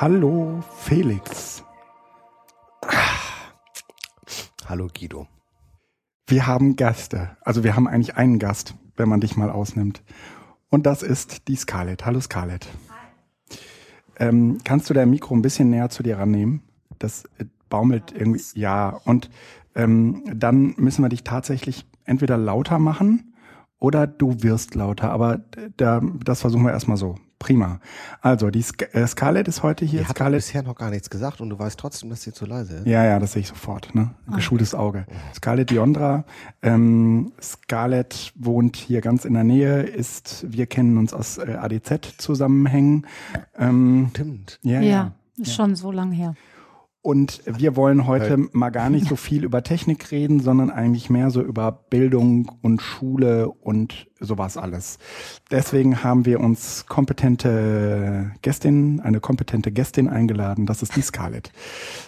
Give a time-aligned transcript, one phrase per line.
[0.00, 1.64] Hallo Felix.
[4.64, 5.26] Hallo Guido.
[6.28, 7.36] Wir haben Gäste.
[7.40, 10.04] Also wir haben eigentlich einen Gast, wenn man dich mal ausnimmt.
[10.70, 12.06] Und das ist die Scarlett.
[12.06, 12.68] Hallo Scarlett.
[12.88, 14.28] Hi.
[14.28, 16.62] Ähm, kannst du dein Mikro ein bisschen näher zu dir rannehmen?
[17.00, 18.40] Das äh, baumelt irgendwie.
[18.54, 19.30] Ja, und
[19.74, 23.34] ähm, dann müssen wir dich tatsächlich entweder lauter machen
[23.80, 25.10] oder du wirst lauter.
[25.10, 25.40] Aber
[25.76, 27.16] da, das versuchen wir erstmal so.
[27.38, 27.80] Prima.
[28.20, 30.00] Also, die Sk äh, Scarlett ist heute hier.
[30.00, 32.46] Die hat Scarlett bisher noch gar nichts gesagt und du weißt trotzdem, dass sie zu
[32.46, 32.86] leise ist.
[32.86, 33.94] Ja, ja, das sehe ich sofort.
[33.94, 34.10] Ne?
[34.34, 35.06] Geschultes Auge.
[35.34, 36.24] Scarlett Diondra.
[36.62, 43.06] Ähm, Scarlett wohnt hier ganz in der Nähe, ist, wir kennen uns aus äh, ADZ-Zusammenhängen.
[43.56, 44.58] Ähm, Stimmt.
[44.62, 45.12] ja, Ja, ja.
[45.36, 46.34] ist schon so lang her.
[47.00, 51.30] Und wir wollen heute mal gar nicht so viel über Technik reden, sondern eigentlich mehr
[51.30, 54.98] so über Bildung und Schule und sowas alles.
[55.50, 60.66] Deswegen haben wir uns kompetente Gästin, eine kompetente Gästin eingeladen.
[60.66, 61.52] Das ist die Scarlett.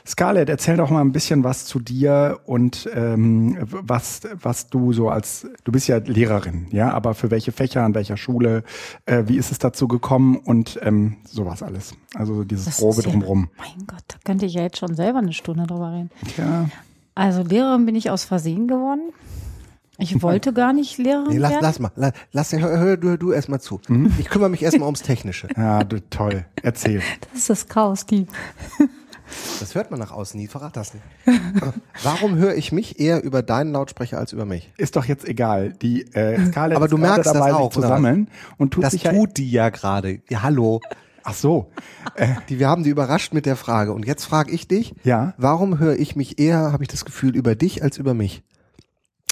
[0.07, 5.09] Scarlett, erzähl doch mal ein bisschen was zu dir und ähm, was, was du so
[5.09, 8.65] als, du bist ja Lehrerin, ja, aber für welche Fächer, an welcher Schule,
[9.07, 11.95] äh, wie ist es dazu gekommen und ähm, sowas alles.
[12.15, 13.51] Also so dieses Das Grobe ja- drumrum.
[13.57, 16.11] Mein Gott, da könnte ich ja jetzt schon selber eine Stunde drüber reden.
[16.37, 16.69] Ja.
[17.15, 19.13] Also Lehrerin bin ich aus Versehen geworden.
[20.01, 21.63] Ich wollte gar nicht Lehrerin Nee, lass, werden.
[21.63, 21.93] lass mal.
[21.97, 23.81] Lass, lass hör, hör, du, du erst mal zu.
[23.89, 24.13] Mhm.
[24.19, 25.49] Ich kümmere mich erstmal ums Technische.
[25.57, 26.45] Ja, du, toll.
[26.63, 27.03] Erzähl.
[27.33, 28.27] Das ist das Chaos, die.
[29.61, 30.49] Das hört man nach außen nie.
[30.49, 31.05] Verrat das nicht.
[32.03, 34.73] Warum höre ich mich eher über deinen Lautsprecher als über mich?
[34.77, 35.73] Ist doch jetzt egal.
[35.81, 38.91] Die äh, Scarlett Aber du merkst das dabei, auch, sich zu sammeln und tut Das
[38.93, 39.13] sich ja.
[39.13, 40.21] tut die ja gerade.
[40.29, 40.81] Ja, hallo.
[41.23, 41.71] Ach so.
[42.17, 43.93] Äh, Die, wir haben die überrascht mit der Frage.
[43.93, 45.35] Und jetzt frage ich dich, Ja.
[45.37, 48.43] warum höre ich mich eher, habe ich das Gefühl, über dich als über mich?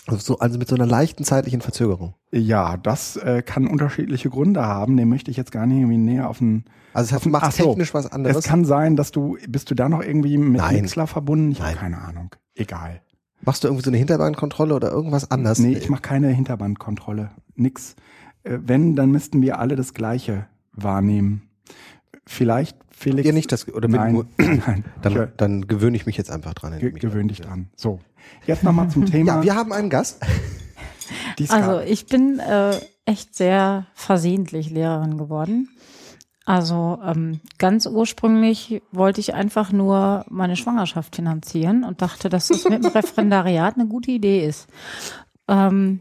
[0.08, 2.14] Also, so, also mit so einer leichten zeitlichen Verzögerung.
[2.32, 4.96] ja, das äh, kann unterschiedliche Gründe haben.
[4.96, 6.64] Den möchte ich jetzt gar nicht irgendwie näher auf den.
[6.94, 7.64] Also es macht Ach so.
[7.64, 8.36] technisch was anderes.
[8.36, 10.82] Es kann sein, dass du bist du da noch irgendwie mit Nein.
[10.82, 11.52] Mixler verbunden?
[11.52, 12.34] Ich habe keine Ahnung.
[12.54, 13.02] Egal.
[13.42, 15.58] Machst du irgendwie so eine Hinterbandkontrolle oder irgendwas anderes?
[15.60, 17.30] Nee, ich mache keine Hinterbandkontrolle.
[17.54, 17.94] Nix.
[18.42, 21.42] Äh, wenn, dann müssten wir alle das Gleiche wahrnehmen.
[22.26, 23.26] Vielleicht, Felix.
[23.26, 24.26] Ihr nicht das, oder mit Nein,
[24.66, 24.84] nein.
[25.02, 26.78] dann, dann gewöhne ich mich jetzt einfach dran.
[26.78, 27.68] ge gewöhn dich dran.
[27.76, 28.00] So.
[28.46, 29.36] Jetzt nochmal zum Thema.
[29.36, 30.20] Ja, wir haben einen Gast.
[31.48, 32.72] Also ich bin äh,
[33.06, 35.70] echt sehr versehentlich Lehrerin geworden.
[36.44, 42.64] Also ähm, ganz ursprünglich wollte ich einfach nur meine Schwangerschaft finanzieren und dachte, dass das
[42.64, 44.66] mit dem Referendariat eine gute Idee ist.
[45.46, 46.00] Ähm,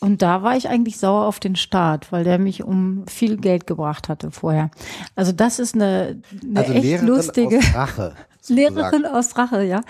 [0.00, 3.66] und da war ich eigentlich sauer auf den Staat, weil der mich um viel Geld
[3.66, 4.70] gebracht hatte vorher.
[5.14, 8.14] Also das ist eine, eine Also echt Lehrerin lustige aus Rache.
[8.48, 9.80] Lehrerin aus Rache, ja.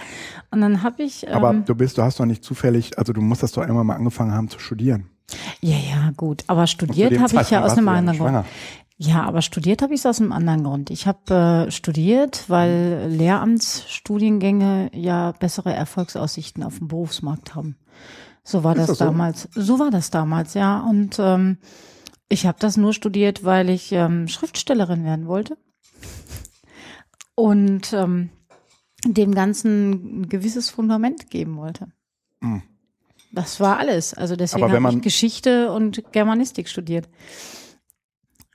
[0.50, 3.20] Und dann habe ich ähm, Aber du bist, du hast doch nicht zufällig, also du
[3.20, 5.10] musst das doch irgendwann mal angefangen haben zu studieren.
[5.60, 6.44] Ja, ja, gut.
[6.46, 8.46] Aber studiert habe ich ja aus einem anderen Grund.
[8.98, 10.90] Ja, aber studiert habe ich es aus einem anderen Grund.
[10.90, 17.76] Ich habe äh, studiert, weil Lehramtsstudiengänge ja bessere Erfolgsaussichten auf dem Berufsmarkt haben.
[18.46, 19.04] So war das, das so?
[19.04, 19.48] damals.
[19.54, 20.78] So war das damals, ja.
[20.80, 21.58] Und ähm,
[22.28, 25.58] ich habe das nur studiert, weil ich ähm, Schriftstellerin werden wollte
[27.34, 28.30] und ähm,
[29.04, 31.88] dem Ganzen ein gewisses Fundament geben wollte.
[32.40, 32.62] Mhm.
[33.32, 34.14] Das war alles.
[34.14, 37.08] Also deswegen habe ich Geschichte und Germanistik studiert.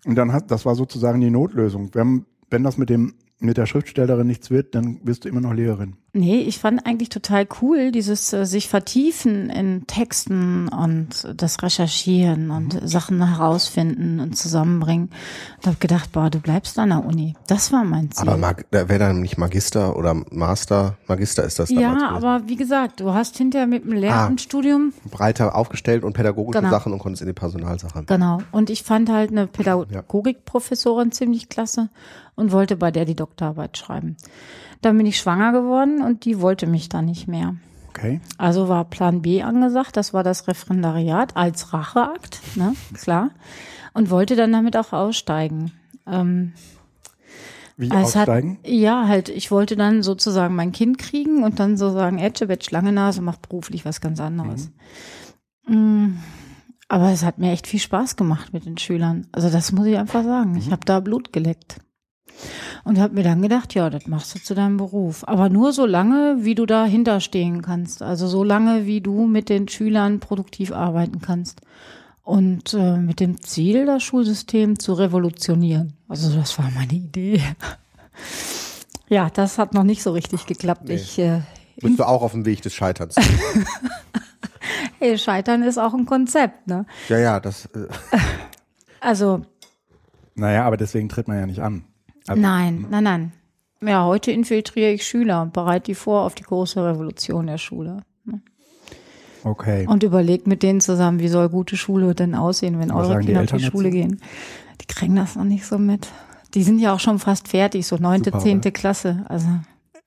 [0.06, 1.94] Und dann hat, das war sozusagen die Notlösung.
[1.94, 5.54] Wenn, wenn das mit dem, mit der Schriftstellerin nichts wird, dann wirst du immer noch
[5.54, 5.98] Lehrerin.
[6.14, 12.52] Nee, ich fand eigentlich total cool, dieses äh, sich vertiefen in Texten und das Recherchieren
[12.52, 15.10] und Sachen herausfinden und zusammenbringen.
[15.58, 17.36] Und habe gedacht, boah, du bleibst an der Uni.
[17.48, 18.28] Das war mein Ziel.
[18.28, 20.98] Aber Mag wäre dann nicht Magister oder Master?
[21.08, 22.04] Magister ist das ja, gewesen.
[22.04, 26.72] aber wie gesagt, du hast hinterher mit dem Lehramtsstudium breiter aufgestellt und pädagogische Genau.
[26.72, 28.06] Sachen und konntest in die Personalsachen.
[28.08, 28.40] Genau.
[28.52, 31.90] Und ich fand halt eine Pädagogikprofessorin ziemlich klasse
[32.36, 34.18] und wollte bei der die Doktorarbeit schreiben.
[34.82, 37.56] Dann bin ich schwanger geworden und die wollte mich dann nicht mehr.
[37.90, 38.22] Okay.
[38.38, 43.32] Also war Plan B angesagt, das war das Referendariat als Racheakt, ne, klar.
[43.94, 45.74] Und wollte dann damit auch aussteigen.
[46.08, 46.54] Ähm,
[47.76, 48.60] Wie hat, aussteigen?
[48.66, 52.94] ja, halt, ich wollte dann sozusagen mein Kind kriegen und dann so sagen, Etchebetsch, lange
[52.94, 54.72] Nase, macht beruflich was ganz anderes.
[55.68, 56.14] Mm,
[56.88, 59.28] Aber es hat mir echt viel Spaß gemacht mit den Schülern.
[59.34, 60.56] Also das muss ich einfach sagen.
[60.56, 61.78] Ich habe da Blut geleckt.
[62.84, 65.24] Und habe mir dann gedacht, ja, das machst du zu deinem Beruf.
[65.28, 68.02] Aber nur so lange, wie du dahinter stehen kannst.
[68.02, 71.62] Also so lange, wie du mit den Schülern produktiv arbeiten kannst.
[72.24, 75.94] Und äh, mit dem Ziel, das Schulsystem zu revolutionieren.
[76.08, 77.42] Also das war meine Idee.
[79.10, 80.90] ja, das hat noch nicht so richtig geklappt.
[80.90, 81.42] Ich, äh,
[81.78, 83.16] Bist du auch auf dem Weg des Scheiterns?
[85.00, 86.86] hey, Scheitern ist auch ein Konzept, ne?
[87.10, 87.66] ja, ja, das.
[87.68, 87.88] Äh,
[89.02, 89.42] Also
[90.36, 91.84] Naja, aber deswegen tritt man ja nicht an.
[92.32, 93.32] Also, Nein, nein, nein.
[93.84, 98.04] ja, heute infiltriere ich Schüler und bereite die vor auf die große Revolution der Schule.
[99.44, 99.88] Okay.
[99.88, 103.22] Und überlegt mit denen zusammen, wie soll gute Schule denn aussehen, wenn Was eure sagen
[103.22, 103.96] die Kinder auf die Schule dazu?
[103.98, 104.22] gehen.
[104.82, 106.08] Die kriegen das noch nicht so mit.
[106.54, 108.72] Die sind ja auch schon fast fertig, so neunte, zehnte?
[108.72, 109.26] Klasse.
[109.30, 109.48] Also,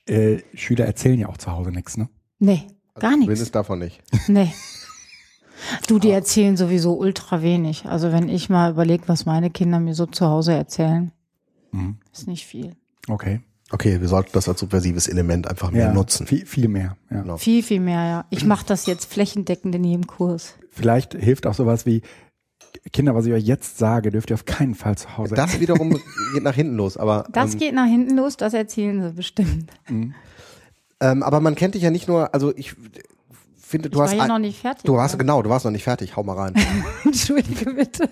[0.06, 2.08] Äh, Schüler erzählen ja auch zu Hause nichts, ne?
[2.38, 2.62] nee,
[2.94, 3.24] gar nichts.
[3.24, 4.00] Zumindest davon nicht.
[4.28, 4.52] Nee.
[5.86, 7.86] Du, die erzählen sowieso ultra wenig.
[7.86, 11.10] Also wenn ich mal überlege, was meine Kinder mir so zu Hause erzählen,
[11.74, 11.96] Mhm.
[12.12, 12.76] ist nicht viel.
[13.08, 13.40] Okay.
[13.70, 16.26] Okay, wir sollten das als subversives Element einfach mehr Ja, nutzen.
[16.26, 16.96] Viel, viel mehr.
[17.10, 17.22] Ja.
[17.22, 17.36] Genau.
[17.38, 18.24] Viel, viel mehr, ja.
[18.30, 20.54] Ich mache das jetzt flächendeckend in jedem Kurs.
[20.70, 22.02] Vielleicht hilft auch sowas wie,
[22.92, 25.98] Kinder, was ich euch jetzt sage, dürft ihr auf keinen Fall zu Hause Das wiederum
[26.34, 29.70] geht nach hinten los, aber Das ähm, geht nach hinten los, das erzählen sie bestimmt.
[31.00, 32.74] ähm, aber man kennt dich ja nicht nur, also ich
[33.64, 34.84] finde, du ich hast war ja noch nicht fertig.
[34.84, 35.25] du warst oder?
[35.25, 36.16] genau, du warst noch nicht fertig.
[36.16, 36.55] Hau mal rein.
[37.05, 38.08] Entschuldige bitte.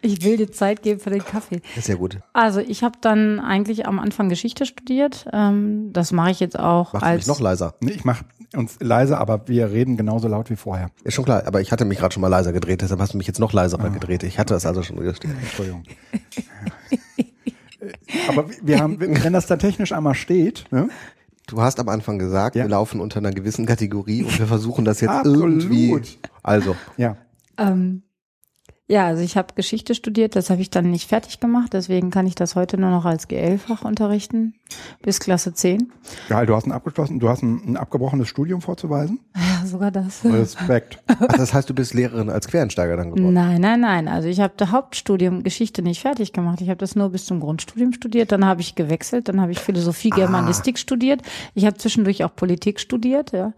[0.00, 1.60] Ich will dir Zeit geben für den Kaffee.
[1.76, 2.18] Ist ja gut.
[2.32, 5.26] Also ich habe dann eigentlich am Anfang Geschichte studiert.
[5.32, 7.74] Ähm, das mache ich jetzt auch Machst du als mich noch leiser?
[7.80, 8.24] Nee, Ich mache
[8.54, 10.90] uns leise, aber wir reden genauso laut wie vorher.
[11.04, 13.18] Ist schon klar, aber ich hatte mich gerade schon mal leiser gedreht, deshalb hast du
[13.18, 13.88] mich jetzt noch leiser Ah.
[13.88, 14.22] gedreht.
[14.24, 15.30] Ich hatte das also schon richtig.
[15.30, 15.84] Entschuldigung.
[18.28, 20.88] aber wir haben, wenn das dann technisch einmal steht, ne?
[21.46, 22.64] Du hast am Anfang gesagt, Ja.
[22.64, 25.62] wir laufen unter einer gewissen Kategorie und wir versuchen das jetzt Absolut.
[25.62, 26.00] irgendwie.
[26.42, 27.16] Also, Ja.
[27.58, 28.02] Ähm,
[28.92, 32.26] ja, also ich habe Geschichte studiert, das habe ich dann nicht fertig gemacht, deswegen kann
[32.26, 34.52] ich das heute nur noch als GL-Fach unterrichten,
[35.00, 35.90] bis Klasse 10.
[36.28, 39.20] Ja, du hast ein abgeschlossen, du hast ein, ein abgebrochenes Studium vorzuweisen.
[39.62, 40.24] Ja, sogar das.
[40.24, 40.98] Respekt.
[41.06, 43.32] ach, das heißt, du bist Lehrerin als Quereinsteiger dann geworden.
[43.32, 44.08] Nein, nein, nein.
[44.08, 46.60] Also ich habe das Hauptstudium Geschichte nicht fertig gemacht.
[46.60, 48.32] Ich habe das nur bis zum Grundstudium studiert.
[48.32, 49.28] Dann habe ich gewechselt.
[49.28, 51.22] Dann habe ich Philosophie, Germanistik studiert.
[51.54, 53.32] Ich habe zwischendurch auch Politik studiert.
[53.32, 53.52] Ja.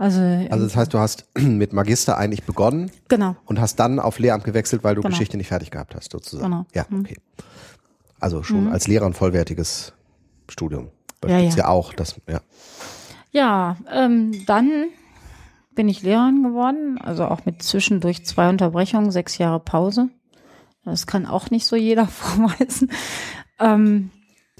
[0.00, 3.36] Also, Also das heißt, du hast mit Magister eigentlich begonnen genau.
[3.44, 5.10] und hast dann auf Lehramt gewechselt, weil du Genau.
[5.10, 6.50] Geschichte nicht fertig gehabt hast, sozusagen.
[6.50, 6.66] Genau.
[6.74, 7.18] Ja, okay.
[8.18, 9.92] Also schon als Lehrer ein vollwertiges
[10.48, 10.88] Studium.
[11.20, 11.50] Das Ja, ja.
[11.54, 11.92] ja auch.
[11.92, 12.40] Das, ja.
[13.30, 14.86] Ja, ähm, dann
[15.74, 16.98] bin ich Lehrerin geworden.
[16.98, 20.08] Also auch mit zwischendurch zwei Unterbrechungen, sechs Jahre Pause.
[20.82, 22.90] Das kann auch nicht so jeder vorweisen.
[23.58, 24.10] Ähm,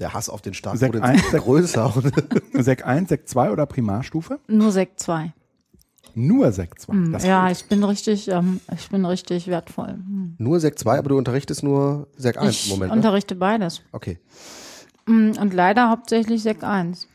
[0.01, 1.93] Der Hass auf den Staat Sek wurde eins, Sek- größer.
[2.53, 4.39] Sek 1, Sek 2 oder Primarstufe?
[4.47, 5.31] nur Sek 2.
[6.13, 6.93] Nur Sek 2.
[7.11, 9.89] Das Hm, Ja, ich bin richtig, ähm, ich bin richtig wertvoll.
[9.93, 10.35] Hm.
[10.39, 12.91] nur Sek 2, aber du unterrichtest nur Sek 1 Ich im Moment.
[12.91, 12.97] Ne?
[12.97, 13.81] unterrichte beides.
[13.93, 14.19] Okay.
[15.05, 17.07] Mm, Und leider hauptsächlich Sek 1.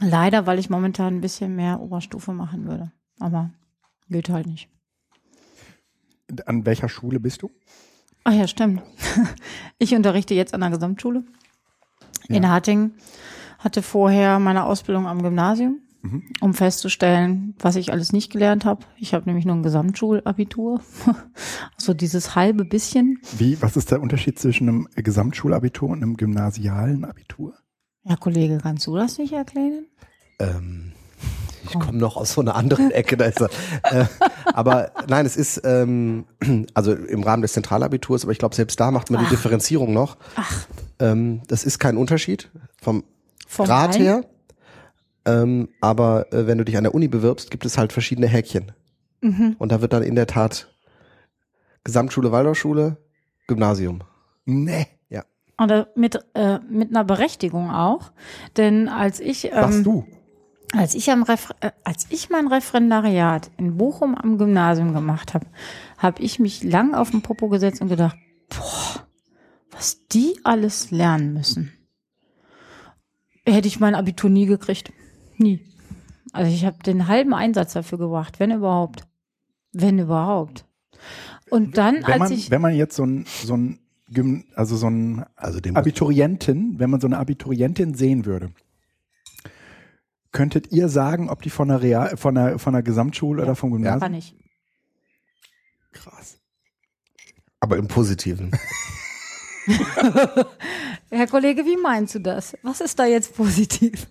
[0.00, 2.92] Leider, weil ich momentan ein bisschen mehr Oberstufe machen würde.
[3.20, 3.50] Aber
[4.10, 4.68] geht halt nicht.
[6.46, 7.50] An welcher Schule bist du?
[8.24, 8.82] Ach ja, stimmt.
[9.78, 11.24] Ich unterrichte jetzt an der Gesamtschule
[12.28, 12.50] in Ja.
[12.50, 12.94] Hattingen.
[13.58, 16.24] Hatte vorher meine Ausbildung am Gymnasium, Mhm.
[16.40, 18.84] um festzustellen, was ich alles nicht gelernt habe.
[18.96, 20.80] Ich habe nämlich nur ein Gesamtschulabitur.
[21.78, 23.18] Also dieses halbe bisschen.
[23.38, 27.54] Wie, was ist der Unterschied zwischen einem Gesamtschulabitur und einem gymnasialen Abitur?
[28.04, 29.86] Ja, Kollege, kannst du das nicht erklären?
[30.40, 30.92] Ähm,
[31.64, 33.16] ich komme noch aus so einer anderen Ecke.
[33.16, 33.50] Da ist er.
[33.84, 34.04] äh,
[34.52, 36.24] aber nein, es ist ähm,
[36.74, 40.16] also im Rahmen des Zentralabiturs, aber ich glaube, selbst da macht man die Differenzierung noch.
[40.36, 40.66] Ach.
[41.02, 42.50] Ähm, das ist kein Unterschied
[42.80, 43.02] vom,
[43.48, 44.04] Vom Grad einen?
[44.04, 44.24] her.
[45.24, 48.72] Ähm, aber äh, wenn du dich an der Uni bewirbst, gibt es halt verschiedene Häkchen.
[49.20, 49.56] Mhm.
[49.58, 50.72] Und da wird dann in der Tat
[51.84, 52.98] Gesamtschule, Waldorfschule,
[53.48, 54.04] Gymnasium.
[54.44, 54.86] Nee.
[55.08, 55.24] Ja.
[55.60, 58.12] Oder mit, äh, mit einer Berechtigung auch.
[58.56, 60.06] Denn als ich, Was ähm, du?
[60.76, 65.46] als ich am Refer äh, als ich mein Referendariat in Bochum am Gymnasium gemacht habe,
[65.98, 68.16] habe ich mich lang auf den Popo gesetzt und gedacht,
[68.48, 69.06] boah,
[69.72, 71.72] was die alles lernen müssen.
[73.44, 74.92] Hätte ich mein Abitur nie gekriegt.
[75.36, 75.60] Nie.
[76.32, 79.06] Also ich habe den halben Einsatz dafür gebracht, wenn überhaupt.
[79.72, 80.64] Wenn überhaupt.
[81.50, 82.50] Und dann, Wenn als man, ich.
[82.50, 86.90] wenn man jetzt so ein, so ein Gym, also so ein Also dem Abiturientin, wenn
[86.90, 88.52] man so eine Abiturientin sehen würde,
[90.30, 93.70] könntet ihr sagen, ob die von der Real, von der, von der Gesamtschule oder vom
[93.70, 94.00] Gymnasium?
[94.00, 94.34] Kann ich.
[95.92, 96.38] Krass.
[97.60, 98.52] aber im Positiven.
[101.10, 102.56] Herr Kollege, wie meinst du das?
[102.62, 104.06] Was ist da jetzt positiv?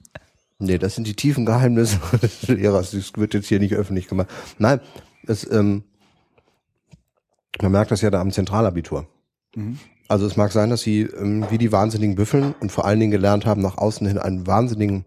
[0.60, 2.92] Nee, das sind die tiefen Geheimnisse des Lehrers.
[2.92, 4.30] Das wird jetzt hier nicht öffentlich gemacht.
[4.60, 4.80] Nein,
[5.24, 5.84] das, ähm,
[7.62, 9.08] man merkt das ja da am Zentralabitur.
[10.08, 13.12] Also es mag sein, dass sie ähm, wie die Wahnsinnigen büffeln und vor allen Dingen
[13.12, 15.06] gelernt haben, nach außen hin einen wahnsinnigen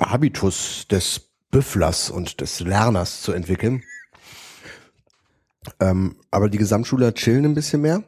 [0.00, 3.82] Habitus des Büfflers und des Lerners zu entwickeln.
[5.80, 8.02] Ähm, aber die Gesamtschüler chillen ein bisschen mehr,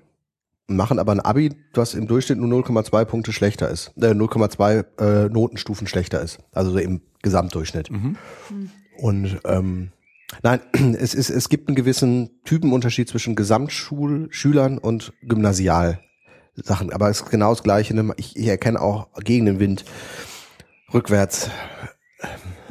[0.76, 5.28] machen aber ein Abi, was im Durchschnitt nur 0,2 Punkte schlechter ist, äh, 0,2 äh,
[5.28, 7.90] Notenstufen schlechter ist, also so im Gesamtdurchschnitt.
[8.98, 9.92] Und ähm,
[10.42, 10.60] nein,
[10.98, 16.04] es ist es gibt einen gewissen Typenunterschied zwischen Gesamtschulschülern und Gymnasialsingern.
[16.64, 16.92] Sachen.
[16.92, 17.94] Aber es ist genau das Gleiche.
[17.94, 18.12] Ne?
[18.16, 19.84] Ich, ich erkenne auch gegen den Wind
[20.92, 21.50] rückwärts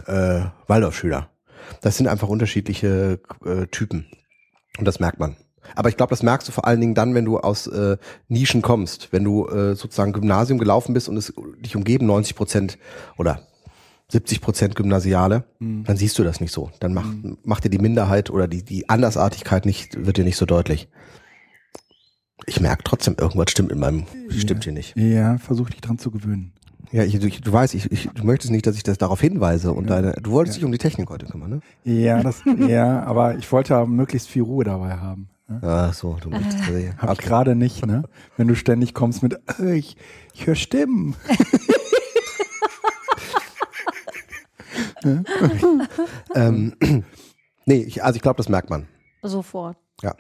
[0.06, 1.30] äh, Waldorfschüler.
[1.82, 4.08] Das sind einfach unterschiedliche äh, Typen.
[4.78, 5.36] Und das merkt man.
[5.76, 7.98] Aber ich glaube, das merkst du vor allen Dingen dann, wenn du aus äh,
[8.28, 12.78] Nischen kommst, wenn du äh, sozusagen Gymnasium gelaufen bist und es dich umgeben 90 Prozent
[13.18, 13.42] oder
[14.10, 15.84] 70 Prozent Gymnasiale, mhm.
[15.86, 16.72] dann siehst du das nicht so.
[16.80, 17.38] Dann macht, mhm.
[17.44, 20.90] macht dir die Minderheit oder die, die Andersartigkeit nicht, wird dir nicht so deutlich.
[22.46, 24.40] Ich merke trotzdem, irgendwas stimmt in meinem, ja.
[24.40, 24.96] stimmt hier nicht.
[24.98, 26.54] Ja, versuch dich dran zu gewöhnen.
[26.92, 29.74] Ja, ich, du, du weißt, ich, ich, du möchtest nicht, dass ich das darauf hinweise
[29.74, 30.60] und deine, du wolltest ja.
[30.60, 31.60] dich um die Technik heute kümmern, ne?
[31.84, 35.30] Ja, das, ja, aber ich wollte ja möglichst viel Ruhe dabei haben.
[35.50, 35.60] Ne?
[35.64, 36.92] Ach so, du möchtest äh.
[36.98, 37.14] Hab okay.
[37.14, 38.04] ich gerade nicht, ne?
[38.38, 39.98] Wenn du ständig kommst mit, äh, ich,
[40.34, 41.16] ich höre Stimmen.
[46.36, 46.76] ähm,
[47.66, 48.88] nee, ich, also ich glaube, das merkt man.
[49.24, 49.78] Sofort.
[50.04, 50.16] Ja.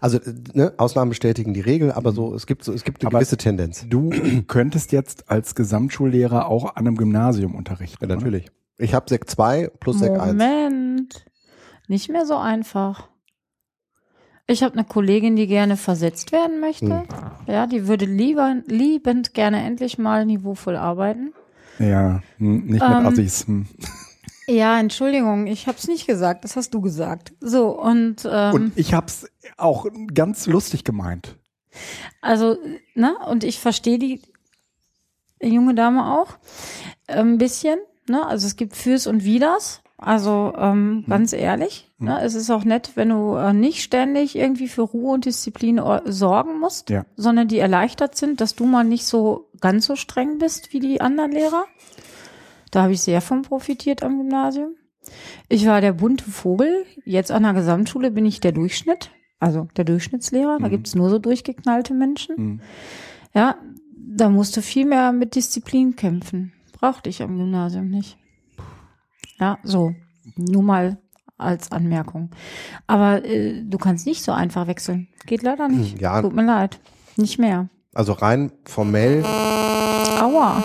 [0.00, 0.20] Also
[0.54, 3.36] ne, Ausnahmen bestätigen die Regel, aber so es gibt so es gibt eine aber gewisse
[3.36, 3.86] Tendenz.
[3.88, 4.10] Du
[4.46, 8.08] könntest jetzt als Gesamtschullehrer auch an einem Gymnasium unterrichten.
[8.08, 8.44] Ja, natürlich.
[8.44, 8.52] Oder?
[8.78, 10.26] Ich habe Sek 2 plus Sek 1.
[10.26, 11.24] Moment.
[11.88, 13.08] Nicht mehr so einfach.
[14.50, 17.00] Ich habe eine Kollegin, die gerne versetzt werden möchte.
[17.00, 17.04] Hm.
[17.46, 21.34] Ja, die würde lieber liebend gerne endlich mal niveauvoll arbeiten.
[21.78, 23.46] Ja, hm, nicht mit ähm, Assis.
[23.46, 23.66] Hm.
[24.46, 27.34] Ja, Entschuldigung, ich habe es nicht gesagt, das hast du gesagt.
[27.40, 31.36] So und ähm, und ich habe es auch ganz lustig gemeint.
[32.22, 32.56] Also,
[32.94, 34.22] ne, und ich verstehe die
[35.42, 36.38] junge Dame auch
[37.06, 37.78] ein bisschen,
[38.08, 38.26] ne?
[38.26, 39.82] Also es gibt Fürs und Widers.
[39.98, 41.04] Also ähm, hm.
[41.08, 42.06] ganz ehrlich, hm.
[42.06, 45.80] ne, es ist auch nett, wenn du äh, nicht ständig irgendwie für Ruhe und Disziplin
[46.04, 47.04] sorgen musst, ja.
[47.16, 51.00] sondern die erleichtert sind, dass du mal nicht so ganz so streng bist wie die
[51.00, 51.64] anderen Lehrer.
[52.70, 54.76] Da habe ich sehr von profitiert am Gymnasium.
[55.48, 56.84] Ich war der bunte Vogel.
[57.04, 60.58] Jetzt an der Gesamtschule bin ich der Durchschnitt, also der Durchschnittslehrer.
[60.60, 60.70] Da mhm.
[60.70, 62.34] gibt's nur so durchgeknallte Menschen.
[62.36, 62.60] Mhm.
[63.34, 63.56] Ja,
[63.96, 66.52] da musste viel mehr mit Disziplin kämpfen.
[66.72, 68.16] Brauchte ich am Gymnasium nicht.
[69.40, 69.94] Ja, so.
[70.36, 70.98] Nur mal
[71.36, 72.30] als Anmerkung.
[72.86, 75.08] Aber äh, du kannst nicht so einfach wechseln.
[75.26, 76.00] Geht leider nicht.
[76.00, 76.20] Ja.
[76.20, 76.80] Tut mir leid.
[77.16, 77.68] Nicht mehr.
[77.94, 79.24] Also rein formell.
[79.24, 80.62] Aua.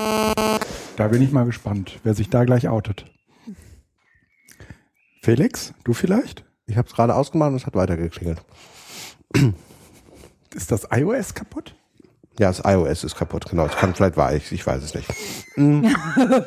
[0.97, 3.05] Da bin ich mal gespannt, wer sich da gleich outet.
[5.21, 6.45] Felix, du vielleicht?
[6.65, 8.43] Ich habe es gerade ausgemacht und es hat weitergeklingelt.
[10.53, 11.75] Ist das iOS kaputt?
[12.39, 13.65] Ja, das iOS ist kaputt, genau.
[13.65, 15.07] Es kann vielleicht war ich, ich weiß es nicht.
[15.55, 15.95] Mhm.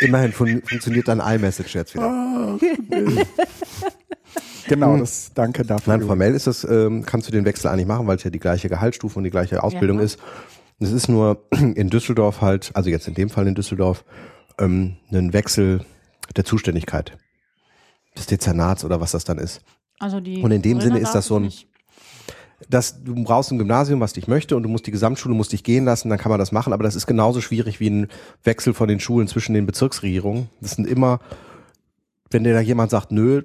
[0.00, 2.58] Immerhin fun funktioniert dein iMessage jetzt wieder.
[4.68, 5.00] Genau, hm.
[5.00, 5.96] das danke dafür.
[5.96, 8.38] Nein, formell ist das, ähm, kannst du den Wechsel eigentlich machen, weil es ja die
[8.38, 10.04] gleiche Gehaltsstufe und die gleiche Ausbildung ja.
[10.04, 10.18] ist.
[10.78, 14.04] Es ist nur in Düsseldorf halt, also jetzt in dem Fall in Düsseldorf,
[14.58, 15.84] ähm, ein Wechsel
[16.34, 17.16] der Zuständigkeit
[18.16, 19.60] des Dezernats oder was das dann ist.
[19.98, 21.52] Also die und in dem Sinne ist das so ein,
[22.68, 25.62] dass du brauchst ein Gymnasium, was dich möchte und du musst die Gesamtschule musst dich
[25.62, 28.08] gehen lassen, dann kann man das machen, aber das ist genauso schwierig wie ein
[28.44, 30.48] Wechsel von den Schulen zwischen den Bezirksregierungen.
[30.60, 31.20] Das sind immer,
[32.30, 33.42] wenn dir da jemand sagt, nö,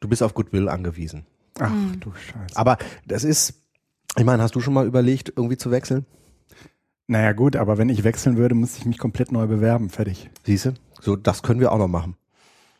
[0.00, 1.26] du bist auf Goodwill angewiesen.
[1.58, 2.00] Ach mhm.
[2.00, 2.56] du Scheiße.
[2.56, 3.54] Aber das ist,
[4.16, 6.06] ich meine, hast du schon mal überlegt, irgendwie zu wechseln?
[7.08, 9.90] Naja gut, aber wenn ich wechseln würde, müsste ich mich komplett neu bewerben.
[9.90, 10.30] Fertig.
[10.46, 10.74] Siehste?
[11.00, 12.16] So, das können wir auch noch machen.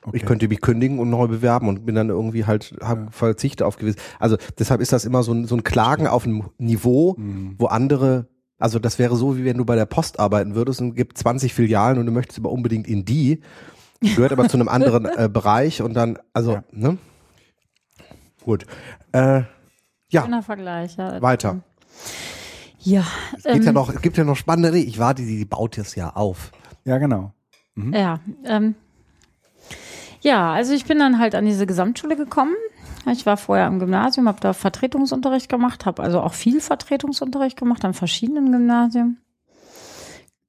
[0.05, 0.17] Okay.
[0.17, 3.11] Ich könnte mich kündigen und neu bewerben und bin dann irgendwie halt, hab ja.
[3.11, 3.99] verzichte auf gewisse.
[4.19, 7.55] Also deshalb ist das immer so ein, so ein Klagen auf einem Niveau, mhm.
[7.59, 8.27] wo andere,
[8.59, 11.55] also das wäre so, wie wenn du bei der Post arbeiten würdest und gibt 20
[11.55, 13.43] Filialen und du möchtest aber unbedingt in die,
[14.01, 16.65] gehört aber zu einem anderen äh, Bereich und dann, also, ja.
[16.73, 16.99] ne?
[18.45, 18.67] Gut.
[19.13, 19.43] Äh,
[20.11, 20.23] ja.
[20.25, 21.23] Schöner Vergleich, ja.
[21.23, 21.63] Weiter.
[22.81, 23.05] Ja.
[23.37, 25.79] Es gibt ähm, ja noch, es gibt ja noch spannende, ich warte, die, die baut
[25.79, 26.51] es ja auf.
[26.85, 27.33] Ja, genau.
[27.77, 27.95] Mhm.
[27.95, 28.75] Ja, ähm,
[30.23, 32.55] ja, also ich bin dann halt an diese Gesamtschule gekommen.
[33.11, 37.85] Ich war vorher am Gymnasium, habe da Vertretungsunterricht gemacht, habe also auch viel Vertretungsunterricht gemacht
[37.85, 39.19] an verschiedenen Gymnasien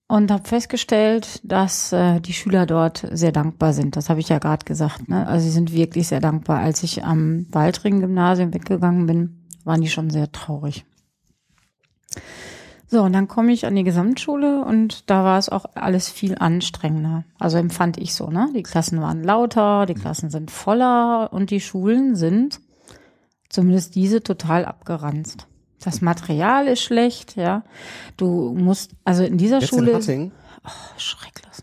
[0.07, 3.95] und habe festgestellt, dass äh, die Schüler dort sehr dankbar sind.
[3.95, 5.09] Das habe ich ja gerade gesagt.
[5.09, 5.25] Ne?
[5.25, 6.59] Also sie sind wirklich sehr dankbar.
[6.59, 10.85] Als ich am Waldring-Gymnasium weggegangen bin, waren die schon sehr traurig.
[12.93, 16.35] So, und dann komme ich an die Gesamtschule und da war es auch alles viel
[16.37, 17.23] anstrengender.
[17.39, 18.51] Also empfand ich so, ne?
[18.55, 22.61] Die Klassen waren lauter, die Klassen sind voller und die Schulen sind,
[23.49, 25.47] zumindest diese, total abgeranzt.
[25.83, 27.63] Das Material ist schlecht, ja.
[28.15, 29.89] Du musst, also in dieser Jetzt Schule.
[29.89, 30.31] In Hattingen?
[30.63, 31.62] oh, schrecklich.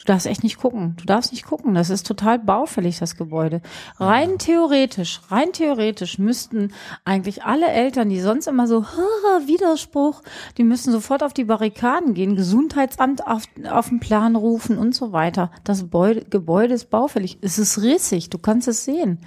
[0.00, 0.94] Du darfst echt nicht gucken.
[0.96, 1.74] Du darfst nicht gucken.
[1.74, 3.60] Das ist total baufällig, das Gebäude.
[3.98, 6.72] Rein theoretisch, rein theoretisch müssten
[7.04, 8.82] eigentlich alle Eltern, die sonst immer so,
[9.46, 10.22] Widerspruch,
[10.56, 15.12] die müssen sofort auf die Barrikaden gehen, Gesundheitsamt auf, auf den Plan rufen und so
[15.12, 15.50] weiter.
[15.64, 17.38] Das Gebäude, Gebäude ist baufällig.
[17.42, 18.30] Es ist rissig.
[18.30, 19.18] Du kannst es sehen.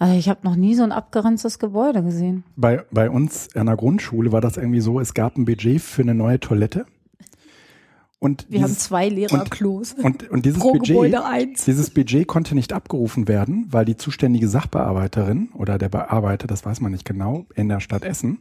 [0.00, 2.44] Also ich habe noch nie so ein abgeranztes Gebäude gesehen.
[2.56, 6.02] Bei, bei uns an der Grundschule war das irgendwie so, es gab ein Budget für
[6.02, 6.86] eine neue Toilette.
[8.20, 9.92] Und Wir haben dieses, zwei Lehrerklos.
[9.94, 11.64] und, und dieses Pro Budget, Gebäude eins.
[11.64, 16.80] dieses Budget konnte nicht abgerufen werden, weil die zuständige Sachbearbeiterin oder der Bearbeiter, das weiß
[16.80, 18.40] man nicht genau, in der Stadt Essen,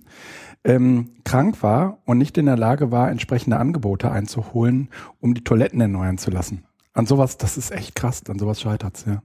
[0.63, 5.79] ähm, krank war und nicht in der Lage war, entsprechende Angebote einzuholen, um die Toiletten
[5.79, 6.63] erneuern zu lassen.
[6.93, 9.21] An sowas, das ist echt krass, an sowas scheitert's, ja.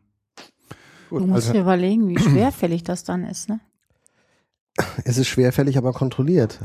[1.08, 3.60] Du musst also, dir überlegen, wie schwerfällig das dann ist, ne?
[5.04, 6.60] es ist schwerfällig, aber kontrolliert.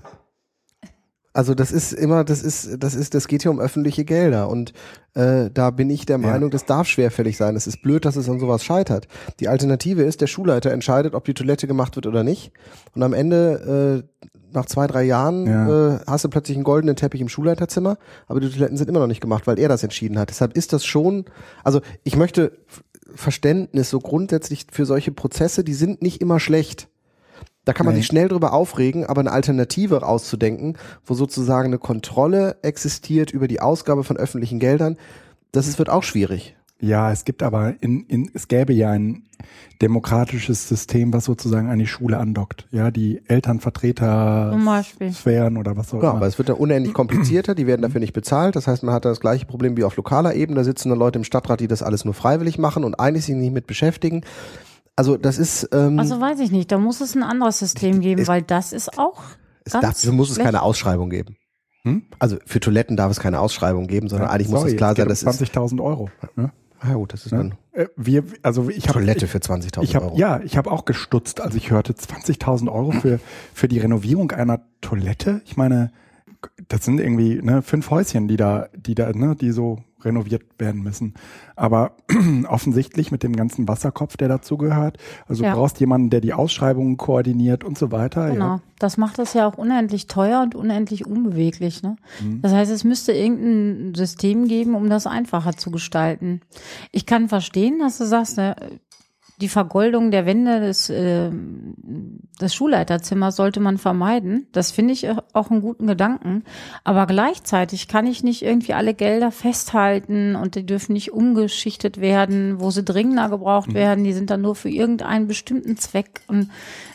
[1.38, 4.74] Also das ist immer, das ist, das ist, das geht hier um öffentliche Gelder und
[5.14, 6.28] äh, da bin ich der Ja.
[6.32, 7.56] Meinung, das darf schwerfällig sein.
[7.56, 9.08] Es ist blöd, dass es an sowas scheitert.
[9.40, 12.52] Die Alternative ist, der Schulleiter entscheidet, ob die Toilette gemacht wird oder nicht.
[12.96, 15.98] Und am Ende, äh, nach zwei, drei Jahren, Ja.
[15.98, 19.06] äh, hast du plötzlich einen goldenen Teppich im Schulleiterzimmer, aber die Toiletten sind immer noch
[19.08, 20.32] nicht gemacht, weil er das entschieden hat.
[20.32, 21.26] Deshalb ist das schon,
[21.64, 22.54] also ich möchte
[23.14, 26.88] Verständnis so grundsätzlich für solche Prozesse, die sind nicht immer schlecht.
[27.68, 28.00] Da kann man Nee.
[28.00, 33.60] sich schnell drüber aufregen, aber eine Alternative rauszudenken, wo sozusagen eine Kontrolle existiert über die
[33.60, 34.96] Ausgabe von öffentlichen Geldern,
[35.52, 36.56] das ist, wird auch schwierig.
[36.80, 39.24] Ja, es gibt aber in, in es gäbe ja ein
[39.82, 42.68] demokratisches System, was sozusagen an die Schule andockt.
[42.72, 45.12] Ja, die Elternvertreter Zum Beispiel.
[45.12, 46.18] Sphären oder was auch Ja, immer.
[46.18, 48.56] aber es wird dann unendlich komplizierter, die werden dafür nicht bezahlt.
[48.56, 50.58] Das heißt, man hat da das gleiche Problem wie auf lokaler Ebene.
[50.60, 53.36] Da sitzen dann Leute im Stadtrat, die das alles nur freiwillig machen und eigentlich sich
[53.36, 54.22] nicht mit beschäftigen.
[54.98, 58.24] Also das ist, ähm, Also weiß ich nicht, da muss es ein anderes System geben,
[58.24, 59.22] Es- weil das ist auch
[59.64, 61.38] es ganz dafür muss es keine Ausschreibung geben.
[61.84, 62.04] Hm?
[62.20, 64.96] Also für Toiletten darf es keine Ausschreibung geben, sondern eigentlich muss Sorry, es klar es
[64.96, 66.10] geht sein, um das ist, 20.000 Euro.
[66.36, 66.52] Ne?
[66.80, 69.96] ah, gut, das ist dann Äh, wir, also ich habe Toilette ich, für 20.000 ich
[69.96, 70.18] hab, Euro.
[70.18, 73.20] Ja, ich habe auch gestutzt, als ich hörte 20.000 Euro für
[73.54, 75.42] für die Renovierung einer Toilette.
[75.46, 75.92] Ich meine,
[76.68, 80.84] das sind irgendwie ne, fünf Häuschen, die da, die da, ne, die so renoviert werden
[80.84, 81.16] müssen.
[81.56, 81.94] Aber
[82.48, 84.98] offensichtlich mit dem ganzen Wasserkopf, der dazugehört.
[85.28, 85.52] Also Ja.
[85.52, 88.30] du brauchst jemanden, der die Ausschreibungen koordiniert und so weiter.
[88.32, 88.46] Genau.
[88.46, 88.62] Ja.
[88.80, 91.82] Das macht das ja auch unendlich teuer und unendlich unbeweglich.
[91.82, 91.96] Ne?
[92.22, 92.42] Mhm.
[92.44, 96.42] Das heißt, es müsste irgendein System geben, um das einfacher zu gestalten.
[96.92, 98.56] Ich kann verstehen, dass du sagst, ne,
[99.40, 101.30] die Vergoldung der Wände des, äh,
[102.42, 104.48] des Schulleiterzimmers sollte man vermeiden.
[104.52, 106.44] Das finde ich auch einen guten Gedanken.
[106.84, 112.60] Aber gleichzeitig kann ich nicht irgendwie alle Gelder festhalten und die dürfen nicht umgeschichtet werden,
[112.60, 114.04] wo sie dringender gebraucht werden.
[114.04, 116.22] Die sind dann nur für irgendeinen bestimmten Zweck.
[116.28, 116.50] Und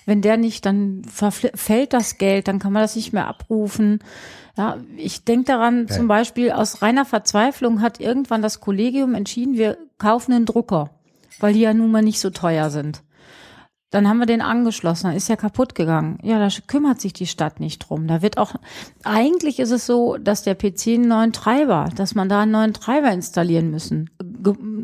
[0.04, 4.00] wenn der nicht, dann verfällt das Geld, dann kann man das nicht mehr abrufen.
[4.56, 9.78] Ja, ich denke daran, zum Beispiel aus reiner Verzweiflung hat irgendwann das Kollegium entschieden, wir
[9.96, 10.90] kaufen einen Drucker,
[11.40, 13.02] weil die ja nun mal nicht so teuer sind.
[13.92, 16.18] Dann haben wir den angeschlossen, dann ist er kaputt gegangen.
[16.22, 18.08] Ja, da kümmert sich die Stadt nicht drum.
[18.08, 18.54] Da wird auch,
[19.04, 22.72] eigentlich ist es so, dass der PC einen neuen Treiber, dass man da einen neuen
[22.72, 24.08] Treiber installieren müssen.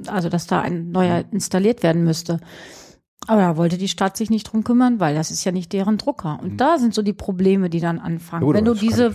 [0.08, 2.38] Also, dass da ein neuer installiert werden müsste.
[3.26, 5.98] Aber da wollte die Stadt sich nicht drum kümmern, weil das ist ja nicht deren
[5.98, 6.38] Drucker.
[6.42, 8.44] Und da sind so die Probleme, die dann anfangen.
[8.44, 9.12] Gut, wenn du diese,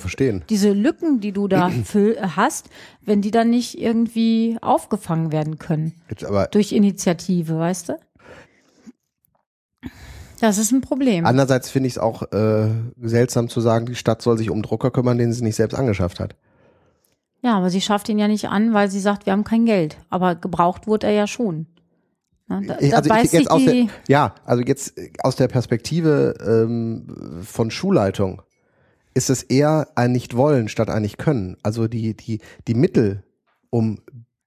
[0.50, 2.70] diese Lücken, die du da füll, hast,
[3.02, 8.00] wenn die dann nicht irgendwie aufgefangen werden können Jetzt aber durch Initiative, weißt du?
[10.40, 11.26] Das ist ein Problem.
[11.26, 12.68] andererseits finde ich es auch äh,
[13.02, 16.20] seltsam zu sagen, die Stadt soll sich um Drucker kümmern, den sie nicht selbst angeschafft
[16.20, 16.36] hat.
[17.42, 19.98] Ja, aber sie schafft ihn ja nicht an, weil sie sagt, wir haben kein Geld.
[20.10, 21.68] Aber gebraucht wurde er ja schon.
[22.48, 25.48] Na, da, Ich- da also ich, jetzt aus der, ja, also jetzt äh, aus der
[25.48, 28.42] Perspektive ähm, von Schulleitung
[29.14, 31.58] ist es eher ein Nicht-Wollen statt ein Nicht-Können.
[31.64, 33.24] Also die, die, die Mittel,
[33.70, 34.00] um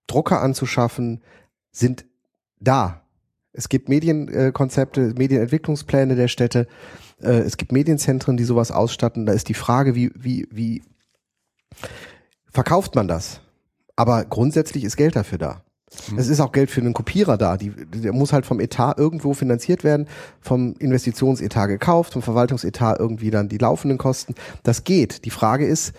[0.08, 1.22] Drucker anzuschaffen,
[1.72, 2.04] sind
[2.58, 3.02] da.
[3.52, 6.66] Es gibt Medienkonzepte, Medienentwicklungspläne der Städte,
[7.22, 9.24] äh, es gibt Medienzentren, die sowas ausstatten.
[9.24, 10.82] Da ist die Frage, wie, wie, wie
[12.50, 13.40] verkauft man das?
[13.94, 15.62] Aber grundsätzlich ist Geld dafür da.
[16.16, 17.56] Es ist auch Geld für einen Kopierer da.
[17.56, 20.08] Die, der muss halt vom Etat irgendwo finanziert werden,
[20.40, 24.34] vom Investitionsetat gekauft, vom Verwaltungsetat irgendwie dann die laufenden Kosten.
[24.64, 25.24] Das geht.
[25.24, 25.94] Die Frage ist,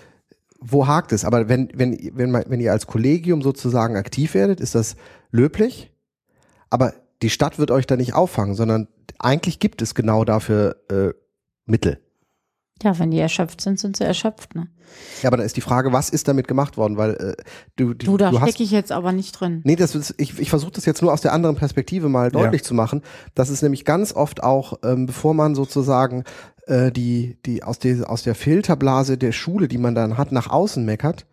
[0.59, 1.23] wo hakt es?
[1.23, 4.95] Aber wenn, wenn, wenn, man, wenn ihr als Kollegium sozusagen aktiv werdet, ist das
[5.31, 5.91] löblich.
[6.69, 8.87] Aber die Stadt wird euch da nicht auffangen, sondern
[9.19, 11.13] eigentlich gibt es genau dafür äh,
[11.65, 11.99] Mittel.
[12.83, 14.55] Ja, wenn die erschöpft sind, sind sie erschöpft.
[14.55, 14.67] Ne?
[15.21, 16.97] Ja, aber da ist die Frage, was ist damit gemacht worden?
[16.97, 17.43] Weil äh,
[17.75, 19.61] du, du, Du, da stecke ich jetzt aber nicht drin.
[19.63, 22.63] Nee, das ist, ich, ich versuche das jetzt nur aus der anderen Perspektive mal deutlich
[22.63, 23.01] zu machen.
[23.35, 26.23] Das ist nämlich ganz oft auch, ähm, bevor man sozusagen
[26.67, 30.49] äh, die, die aus, der, aus der Filterblase der Schule, die man dann hat, nach
[30.49, 31.25] außen meckert,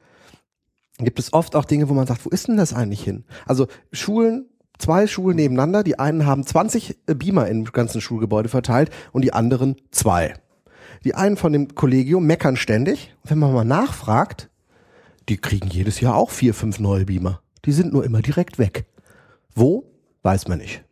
[0.98, 3.24] gibt es oft auch Dinge, wo man sagt, wo ist denn das eigentlich hin?
[3.46, 9.22] Also Schulen, zwei Schulen nebeneinander, die einen haben 20 Beamer im ganzen Schulgebäude verteilt und
[9.22, 10.34] die anderen zwei.
[11.04, 13.14] Die einen von dem Kollegium meckern ständig.
[13.24, 14.50] Wenn man mal nachfragt,
[15.28, 17.40] die kriegen jedes Jahr auch vier, fünf neue Beamer.
[17.64, 18.86] Die sind nur immer direkt weg.
[19.54, 19.84] Wo?
[20.22, 20.82] Weiß man nicht.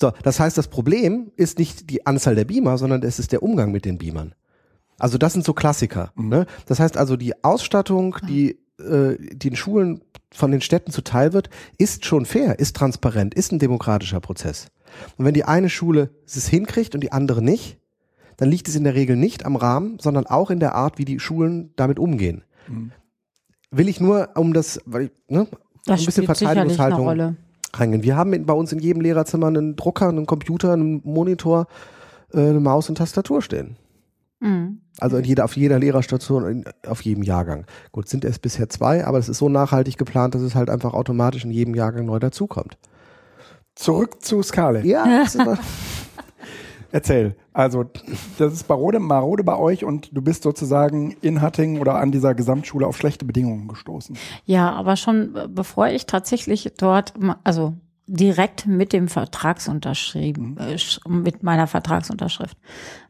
[0.00, 3.42] So, das heißt, das Problem ist nicht die Anzahl der Beamer, sondern es ist der
[3.42, 4.34] Umgang mit den Beamern.
[4.98, 6.12] Also das sind so Klassiker.
[6.14, 6.28] Mhm.
[6.28, 6.46] Ne?
[6.66, 12.04] Das heißt also, die Ausstattung, die äh, den Schulen von den Städten zuteil wird, ist
[12.04, 14.66] schon fair, ist transparent, ist ein demokratischer Prozess.
[15.16, 17.78] Und wenn die eine Schule es hinkriegt und die andere nicht,
[18.38, 21.04] dann liegt es in der Regel nicht am Rahmen, sondern auch in der Art, wie
[21.04, 22.44] die Schulen damit umgehen.
[22.68, 22.92] Mhm.
[23.70, 25.46] Will ich nur um das, weil ich, ne,
[25.84, 27.36] das ein bisschen Verteidigungshaltung
[27.74, 28.02] reingehen.
[28.02, 31.66] Wir haben bei uns in jedem Lehrerzimmer einen Drucker, einen Computer, einen Monitor,
[32.32, 33.76] äh, eine Maus und Tastatur stehen.
[34.40, 34.82] Mhm.
[35.00, 37.66] Also in jeder, auf jeder Lehrerstation, in, auf jedem Jahrgang.
[37.90, 40.94] Gut, sind es bisher zwei, aber es ist so nachhaltig geplant, dass es halt einfach
[40.94, 42.78] automatisch in jedem Jahrgang neu dazukommt.
[43.74, 44.84] Zurück zu Skale.
[44.84, 45.24] Ja.
[46.90, 47.36] Erzähl.
[47.52, 47.84] Also,
[48.38, 52.34] das ist marode, marode bei euch und du bist sozusagen in Hattingen oder an dieser
[52.34, 54.16] Gesamtschule auf schlechte Bedingungen gestoßen.
[54.44, 57.12] Ja, aber schon bevor ich tatsächlich dort,
[57.44, 57.74] also
[58.08, 60.58] direkt mit dem Vertragsunterschrieben, mhm.
[60.58, 62.56] äh, mit meiner Vertragsunterschrift,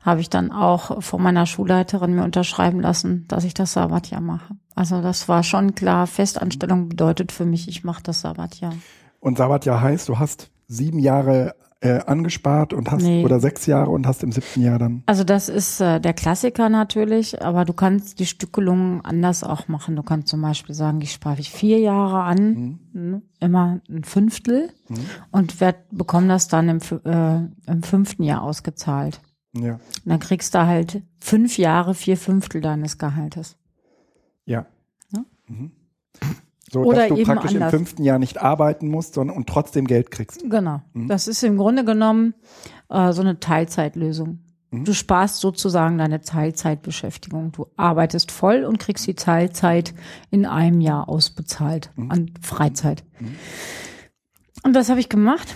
[0.02, 4.56] habe ich dann auch von meiner Schulleiterin mir unterschreiben lassen, dass ich das Sabbatjahr mache.
[4.74, 8.74] Also das war schon klar, Festanstellung bedeutet für mich, ich mache das Sabbatjahr.
[9.20, 13.24] Und Sabbatjahr heißt, du hast sieben Jahre äh, angespart und hast nee.
[13.24, 15.04] oder sechs Jahre und hast im siebten Jahr dann.
[15.06, 19.94] Also das ist äh, der Klassiker natürlich, aber du kannst die Stückelung anders auch machen.
[19.94, 22.78] Du kannst zum Beispiel sagen, ich spare ich vier Jahre an, mhm.
[22.92, 24.96] Ne, immer ein Fünftel mhm.
[25.30, 29.20] und werd, bekomme das dann im, äh, im fünften Jahr ausgezahlt.
[29.52, 29.74] Ja.
[29.74, 33.56] Und dann kriegst du halt fünf Jahre vier Fünftel deines Gehaltes.
[34.46, 34.66] Ja.
[35.12, 35.24] ja?
[35.46, 35.70] Mhm.
[36.70, 37.72] So, Oder dass du praktisch anders.
[37.72, 40.42] im fünften Jahr nicht arbeiten musst, sondern und trotzdem Geld kriegst.
[40.48, 40.82] Genau.
[40.92, 41.08] Mhm.
[41.08, 42.34] Das ist im Grunde genommen
[42.88, 44.40] äh, so eine Teilzeitlösung.
[44.70, 44.84] Mhm.
[44.84, 47.52] Du sparst sozusagen deine Teilzeitbeschäftigung.
[47.52, 49.94] Du arbeitest voll und kriegst die Teilzeit
[50.30, 52.10] in einem Jahr ausbezahlt mhm.
[52.10, 53.04] an Freizeit.
[53.18, 53.36] Mhm.
[54.64, 55.54] Und das habe ich gemacht.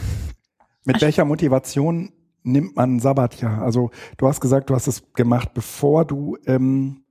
[0.84, 3.62] Mit welcher Motivation nimmt man ein Sabbatjahr?
[3.62, 7.02] Also du hast gesagt, du hast es gemacht, bevor du ähm,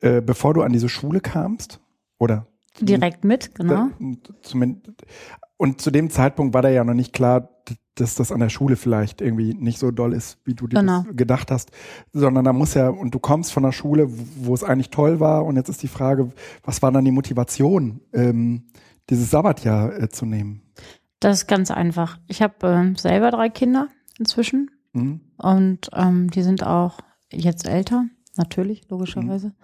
[0.00, 1.80] äh, bevor du an diese Schule kamst,
[2.18, 2.46] oder?
[2.80, 3.90] Direkt mit, genau.
[5.56, 7.48] Und zu dem Zeitpunkt war da ja noch nicht klar,
[7.94, 11.04] dass das an der Schule vielleicht irgendwie nicht so doll ist, wie du dir genau.
[11.06, 11.70] das gedacht hast,
[12.12, 15.44] sondern da muss ja, und du kommst von der Schule, wo es eigentlich toll war,
[15.44, 16.32] und jetzt ist die Frage,
[16.64, 18.64] was war dann die Motivation, ähm,
[19.10, 20.62] dieses Sabbatjahr äh, zu nehmen?
[21.20, 22.18] Das ist ganz einfach.
[22.26, 25.20] Ich habe äh, selber drei Kinder inzwischen mhm.
[25.38, 26.98] und ähm, die sind auch
[27.30, 28.06] jetzt älter,
[28.36, 29.48] natürlich, logischerweise.
[29.48, 29.54] Mhm.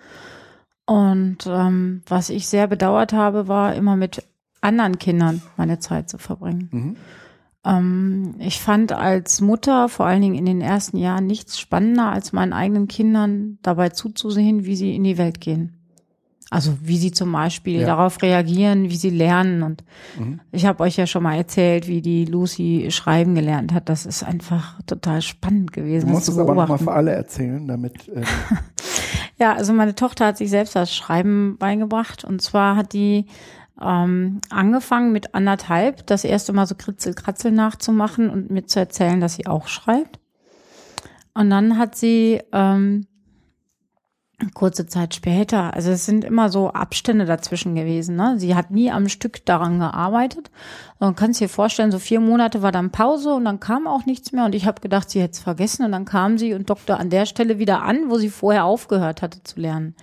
[0.91, 4.25] Und ähm, was ich sehr bedauert habe, war immer mit
[4.61, 6.69] anderen Kindern meine Zeit zu verbringen.
[6.73, 6.97] Mhm.
[7.65, 12.33] Ähm, ich fand als Mutter vor allen Dingen in den ersten Jahren nichts spannender, als
[12.33, 15.77] meinen eigenen Kindern dabei zuzusehen, wie sie in die Welt gehen.
[16.51, 17.87] Also wie sie zum Beispiel ja.
[17.87, 19.63] darauf reagieren, wie sie lernen.
[19.63, 19.85] Und
[20.19, 20.41] mhm.
[20.51, 23.89] ich habe euch ja schon mal erzählt, wie die Lucy schreiben gelernt hat.
[23.89, 26.09] Das ist einfach total spannend gewesen.
[26.09, 28.09] Du musst es aber nochmal für alle erzählen, damit.
[28.09, 28.25] Äh
[29.41, 32.25] Ja, also meine Tochter hat sich selbst das Schreiben beigebracht.
[32.25, 33.25] Und zwar hat die
[33.81, 39.37] ähm, angefangen mit anderthalb das erste Mal so Kritzel-Kratzel nachzumachen und mir zu erzählen, dass
[39.37, 40.21] sie auch schreibt.
[41.33, 43.07] Und dann hat sie ähm,
[44.49, 48.17] kurze Zeit später, also es sind immer so Abstände dazwischen gewesen.
[48.17, 48.35] Ne?
[48.39, 50.51] Sie hat nie am Stück daran gearbeitet.
[50.99, 54.33] Man kann sich vorstellen, so vier Monate war dann Pause und dann kam auch nichts
[54.33, 54.45] mehr.
[54.45, 55.85] Und ich habe gedacht, sie hätte es vergessen.
[55.85, 59.23] Und dann kam sie und dockte an der Stelle wieder an, wo sie vorher aufgehört
[59.23, 59.95] hatte zu lernen.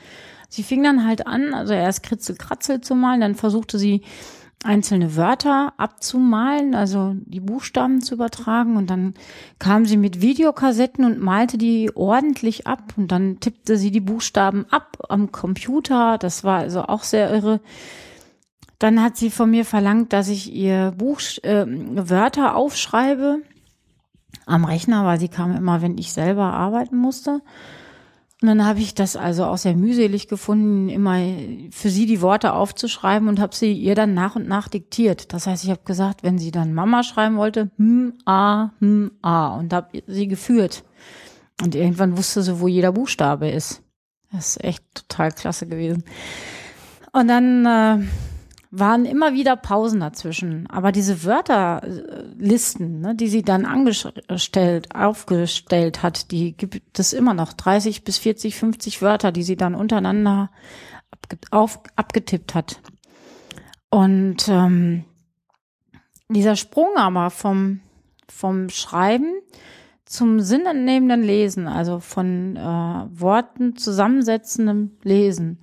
[0.50, 4.04] Sie fing dann halt an, also erst Kritzel-Kratzel zu malen, dann versuchte sie
[4.64, 9.14] einzelne Wörter abzumalen, also die Buchstaben zu übertragen und dann
[9.60, 14.66] kam sie mit Videokassetten und malte die ordentlich ab und dann tippte sie die Buchstaben
[14.72, 17.62] ab am Computer, das war also auch sehr irre.
[18.80, 23.42] Dann hat sie von mir verlangt, dass ich ihr Buch äh, Wörter aufschreibe
[24.46, 27.42] am Rechner, weil sie kam immer, wenn ich selber arbeiten musste.
[28.42, 31.18] Und dann habe ich das also auch sehr mühselig gefunden, immer
[31.72, 35.34] für sie die Worte aufzuschreiben und habe sie ihr dann nach und nach diktiert.
[35.34, 39.56] Das heißt, ich habe gesagt, wenn sie dann Mama schreiben wollte, hm, a, hm, a
[39.56, 40.84] und habe sie geführt.
[41.64, 43.82] Und irgendwann wusste sie, wo jeder Buchstabe ist.
[44.32, 46.04] Das ist echt total klasse gewesen.
[47.14, 48.06] Und dann äh,
[48.72, 50.68] waren immer wieder Pausen dazwischen.
[50.70, 57.54] Aber diese Wörterlisten, ne, die sie dann angestellt, aufgestellt hat, die gibt es immer noch.
[57.54, 60.50] 30 bis 40, 50 Wörter, die sie dann untereinander
[61.52, 62.82] auf, abgetippt hat.
[63.90, 65.06] Und ähm,
[66.30, 67.80] dieser Sprung aber vom,
[68.28, 69.34] vom Schreiben
[70.06, 75.60] zum sinnentnehmenden Lesen, also von äh, Worten zusammensetzendem Lesen,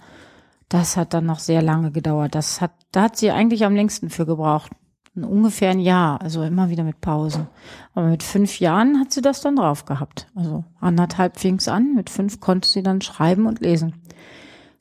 [0.75, 2.35] das hat dann noch sehr lange gedauert.
[2.35, 4.73] Das hat, da hat sie eigentlich am längsten für gebraucht.
[5.15, 7.47] ungefähr ein Jahr, also immer wieder mit Pausen.
[7.95, 10.27] Aber mit fünf Jahren hat sie das dann drauf gehabt.
[10.35, 14.03] Also anderthalb fing es an, mit fünf konnte sie dann schreiben und lesen.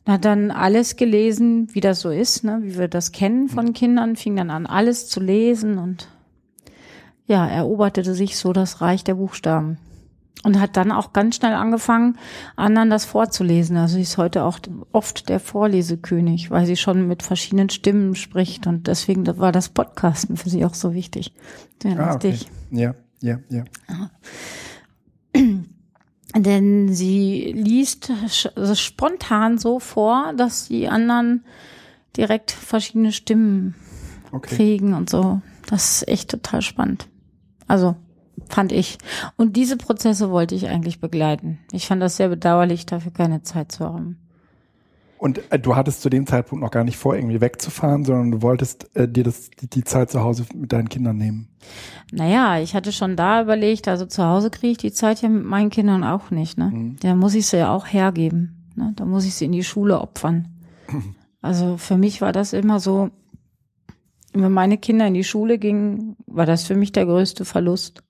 [0.08, 4.16] Hat dann alles gelesen, wie das so ist, ne, wie wir das kennen von Kindern,
[4.16, 6.08] fing dann an, alles zu lesen und
[7.28, 9.78] ja, eroberte sich so das Reich der Buchstaben.
[10.42, 12.18] Und hat dann auch ganz schnell angefangen,
[12.58, 13.78] anderen das vorzulesen.
[13.78, 14.60] Also sie ist heute auch
[14.92, 18.68] oft der Vorlesekönig, weil sie schon mit verschiedenen Stimmen spricht.
[18.68, 21.34] Und deswegen war das Podcasten für sie auch so wichtig.
[21.84, 22.38] Ja, ah, okay.
[22.72, 23.64] ja, ja, ja.
[26.36, 28.12] Denn sie liest
[28.74, 31.46] spontan so vor, dass die anderen
[32.18, 33.76] direkt verschiedene Stimmen
[34.32, 34.56] okay.
[34.56, 35.42] kriegen und so.
[35.68, 37.08] Das ist echt total spannend.
[37.68, 37.96] Also
[38.50, 38.98] fand ich.
[39.38, 41.60] Und diese Prozesse wollte ich eigentlich begleiten.
[41.72, 44.20] Ich fand das sehr bedauerlich, dafür keine Zeit zu haben.
[45.24, 48.42] Und äh, du hattest zu dem Zeitpunkt noch gar nicht vor, irgendwie wegzufahren, sondern du
[48.42, 51.48] wolltest äh, dir das, die, die, Zeit zu Hause mit deinen Kindern nehmen.
[52.12, 55.46] Naja, ich hatte schon da überlegt, also zu Hause kriege ich die Zeit ja mit
[55.46, 56.58] meinen Kindern auch nicht.
[56.58, 56.72] Ne?
[56.74, 56.98] Mhm.
[57.00, 58.70] Da muss ich sie ja auch hergeben.
[58.76, 58.92] Ne?
[58.98, 60.50] Da muss ich sie in die Schule opfern.
[61.46, 63.10] Also für mich war das immer so,
[64.32, 68.02] wenn meine Kinder in die Schule gingen, war das für mich der größte Verlust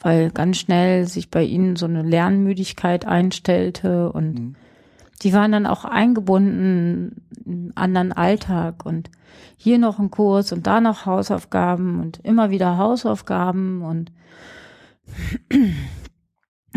[0.00, 4.56] weil ganz schnell sich bei ihnen so eine Lernmüdigkeit einstellte und mhm.
[5.22, 9.10] die waren dann auch eingebunden in einen anderen Alltag und
[9.56, 14.10] hier noch ein Kurs und da noch Hausaufgaben und immer wieder Hausaufgaben und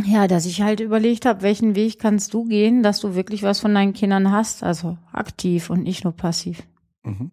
[0.05, 3.61] ja, dass ich halt überlegt habe, welchen Weg kannst du gehen, dass du wirklich was
[3.61, 6.63] von deinen Kindern hast, also aktiv und nicht nur passiv.
[7.03, 7.31] Mhm.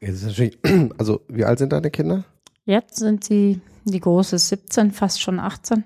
[0.00, 0.58] Jetzt ist natürlich,
[0.98, 2.24] also wie alt sind deine Kinder?
[2.64, 5.84] Jetzt sind sie die große ist 17, fast schon 18.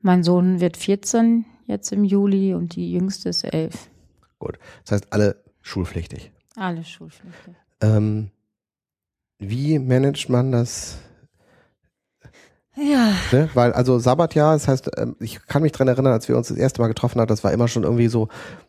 [0.00, 3.90] Mein Sohn wird 14 jetzt im Juli und die jüngste ist 11.
[4.38, 4.58] Gut.
[4.84, 6.32] Das heißt, alle schulpflichtig.
[6.56, 7.54] Alle schulpflichtig.
[7.80, 8.30] Ähm,
[9.38, 10.98] wie managt man das?
[12.76, 13.12] Ja.
[13.32, 13.50] Ne?
[13.54, 16.56] Weil, also Sabbatjahr, das heißt, ähm, ich kann mich dran erinnern, als wir uns das
[16.56, 18.28] erste Mal getroffen haben, das war immer schon irgendwie so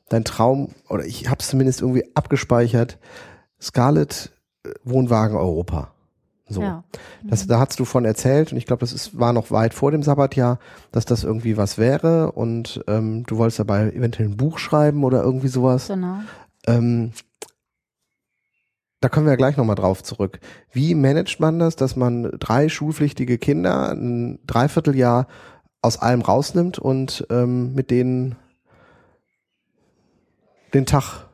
[0.10, 2.98] dein Traum, oder ich habe es zumindest irgendwie abgespeichert,
[3.62, 4.32] Scarlett
[4.64, 5.94] äh, Wohnwagen Europa.
[6.52, 6.62] So.
[6.62, 6.84] Ja.
[7.24, 9.92] Das, da hast du von erzählt und ich glaube, das ist, war noch weit vor
[9.92, 10.60] dem Sabbatjahr,
[10.92, 15.24] dass das irgendwie was wäre und ähm, du wolltest dabei eventuell ein Buch schreiben oder
[15.24, 15.88] irgendwie sowas.
[15.88, 16.20] Genau.
[16.68, 17.12] Ähm,
[19.02, 20.40] da können wir ja gleich nochmal drauf zurück.
[20.72, 25.28] Wie managt man das, dass man drei schulpflichtige Kinder ein Dreivierteljahr
[25.82, 28.36] aus allem rausnimmt und ähm, mit denen
[30.74, 31.31] den Tag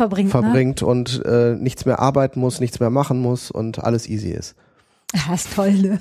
[0.00, 0.86] verbringt, verbringt ne?
[0.86, 4.54] und äh, nichts mehr arbeiten muss, nichts mehr machen muss und alles easy ist.
[5.12, 5.72] Ja, ist toll.
[5.72, 6.00] Ne?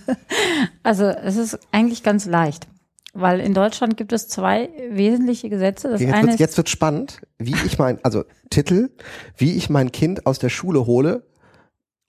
[0.83, 2.67] Also es ist eigentlich ganz leicht,
[3.13, 5.89] weil in Deutschland gibt es zwei wesentliche Gesetze.
[5.89, 8.91] Das jetzt, eine wird, jetzt wird spannend, wie ich mein, also Titel,
[9.35, 11.23] wie ich mein Kind aus der Schule hole,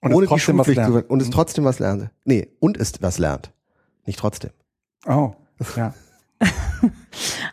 [0.01, 1.31] und ohne die Schulpflicht zu und es mhm.
[1.31, 2.11] trotzdem was lernt.
[2.23, 3.51] Nee, und es was lernt.
[4.05, 4.51] Nicht trotzdem.
[5.07, 5.33] Oh,
[5.75, 5.95] ja.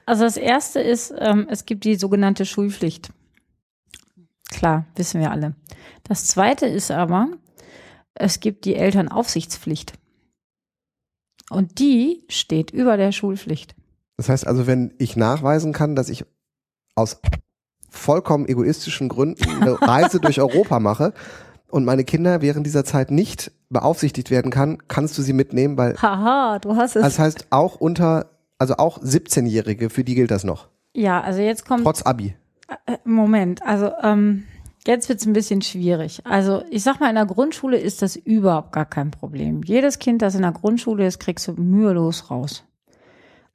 [0.06, 3.10] Also das erste ist, ähm, es gibt die sogenannte Schulpflicht.
[4.50, 5.54] Klar, wissen wir alle.
[6.04, 7.28] Das zweite ist aber,
[8.14, 9.92] es gibt die Elternaufsichtspflicht.
[11.50, 13.74] Und die steht über der Schulpflicht.
[14.16, 16.24] Das heißt also, wenn ich nachweisen kann, dass ich
[16.94, 17.20] aus
[17.88, 21.14] vollkommen egoistischen Gründen eine Reise durch Europa mache
[21.68, 25.96] und meine Kinder während dieser Zeit nicht beaufsichtigt werden kann, kannst du sie mitnehmen, weil.
[26.00, 27.02] Haha, du hast es.
[27.02, 30.68] Das heißt, auch unter, also auch 17-Jährige, für die gilt das noch.
[30.94, 31.84] Ja, also jetzt kommt.
[31.84, 32.34] Trotz Abi.
[32.68, 34.44] Äh, Moment, also ähm,
[34.86, 36.20] jetzt wird's ein bisschen schwierig.
[36.24, 39.62] Also ich sag mal, in der Grundschule ist das überhaupt gar kein Problem.
[39.64, 42.64] Jedes Kind, das in der Grundschule ist, kriegst du mühelos raus.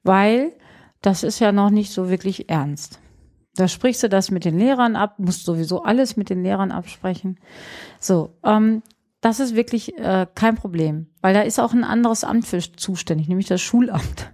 [0.02, 0.52] Weil
[1.00, 3.00] das ist ja noch nicht so wirklich ernst.
[3.56, 7.38] Da sprichst du das mit den Lehrern ab, musst sowieso alles mit den Lehrern absprechen.
[8.00, 8.82] So, ähm,
[9.20, 13.28] das ist wirklich äh, kein Problem, weil da ist auch ein anderes Amt für zuständig,
[13.28, 14.32] nämlich das Schulamt.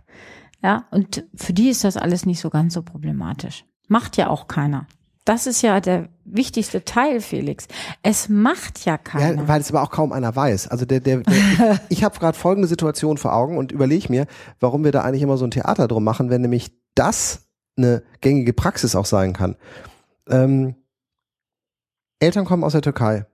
[0.63, 3.65] Ja, und für die ist das alles nicht so ganz so problematisch.
[3.91, 4.87] Macht ja auch keiner.
[5.25, 7.67] Das ist ja der wichtigste Teil, Felix.
[8.05, 9.43] Es macht ja keiner.
[9.43, 10.69] Ja, weil es aber auch kaum einer weiß.
[10.69, 14.27] Also der, der, der ich, ich habe gerade folgende Situation vor Augen und überlege mir,
[14.61, 18.53] warum wir da eigentlich immer so ein Theater drum machen, wenn nämlich das eine gängige
[18.53, 19.57] Praxis auch sein kann.
[20.29, 20.77] Ähm,
[22.21, 23.27] Eltern kommen aus der Türkei,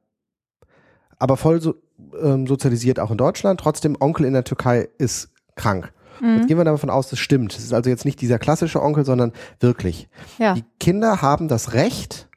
[1.18, 1.74] aber voll so,
[2.18, 3.60] ähm, sozialisiert auch in Deutschland.
[3.60, 5.92] Trotzdem Onkel in der Türkei ist krank.
[6.20, 6.36] Mhm.
[6.36, 7.54] Jetzt gehen wir davon aus, das stimmt.
[7.54, 10.08] Das ist also jetzt nicht dieser klassische Onkel, sondern wirklich.
[10.38, 10.54] Ja.
[10.54, 12.28] Die Kinder haben das Recht,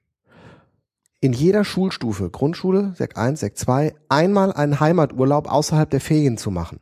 [1.22, 6.52] in jeder Schulstufe, Grundschule, Sek 1, Sek 2, einmal einen Heimaturlaub außerhalb der Ferien zu
[6.52, 6.80] machen.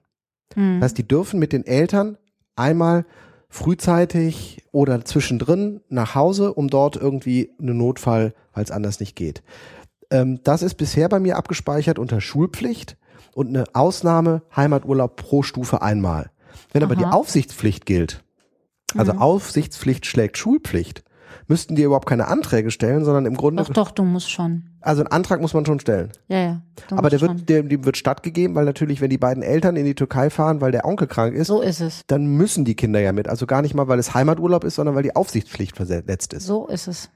[0.56, 0.80] Mhm.
[0.80, 2.18] Das heißt, die dürfen mit den Eltern
[2.56, 3.06] einmal
[3.50, 9.42] frühzeitig oder zwischendrin nach Hause, um dort irgendwie einen Notfall, weil es anders nicht geht.
[10.12, 12.98] Ähm, das ist bisher bei mir abgespeichert unter Schulpflicht
[13.34, 16.32] und eine Ausnahme Heimaturlaub pro Stufe einmal.
[16.74, 17.12] Wenn aber die Aha.
[17.14, 18.24] Aufsichtspflicht gilt,
[18.96, 19.22] also Mhm.
[19.22, 21.04] Aufsichtspflicht schlägt Schulpflicht,
[21.48, 24.64] müssten die überhaupt keine Anträge stellen, sondern im Grunde, Doch, doch, du musst schon.
[24.82, 26.12] also einen Antrag muss man schon stellen.
[26.28, 26.62] Ja, ja.
[26.92, 29.96] Aber der wird, der, dem wird stattgegeben, weil natürlich, wenn die beiden Eltern in die
[29.96, 32.04] Türkei fahren, weil der Onkel krank ist, So ist es.
[32.08, 33.28] dann müssen die Kinder ja mit.
[33.30, 36.46] Also gar nicht mal, weil es Heimaturlaub ist, sondern weil die Aufsichtspflicht verletzt ist.
[36.46, 37.10] So ist es.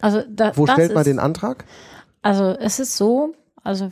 [0.00, 1.64] Also da, Wo stellt man den Antrag?
[2.22, 3.32] Also es ist so,
[3.64, 3.90] also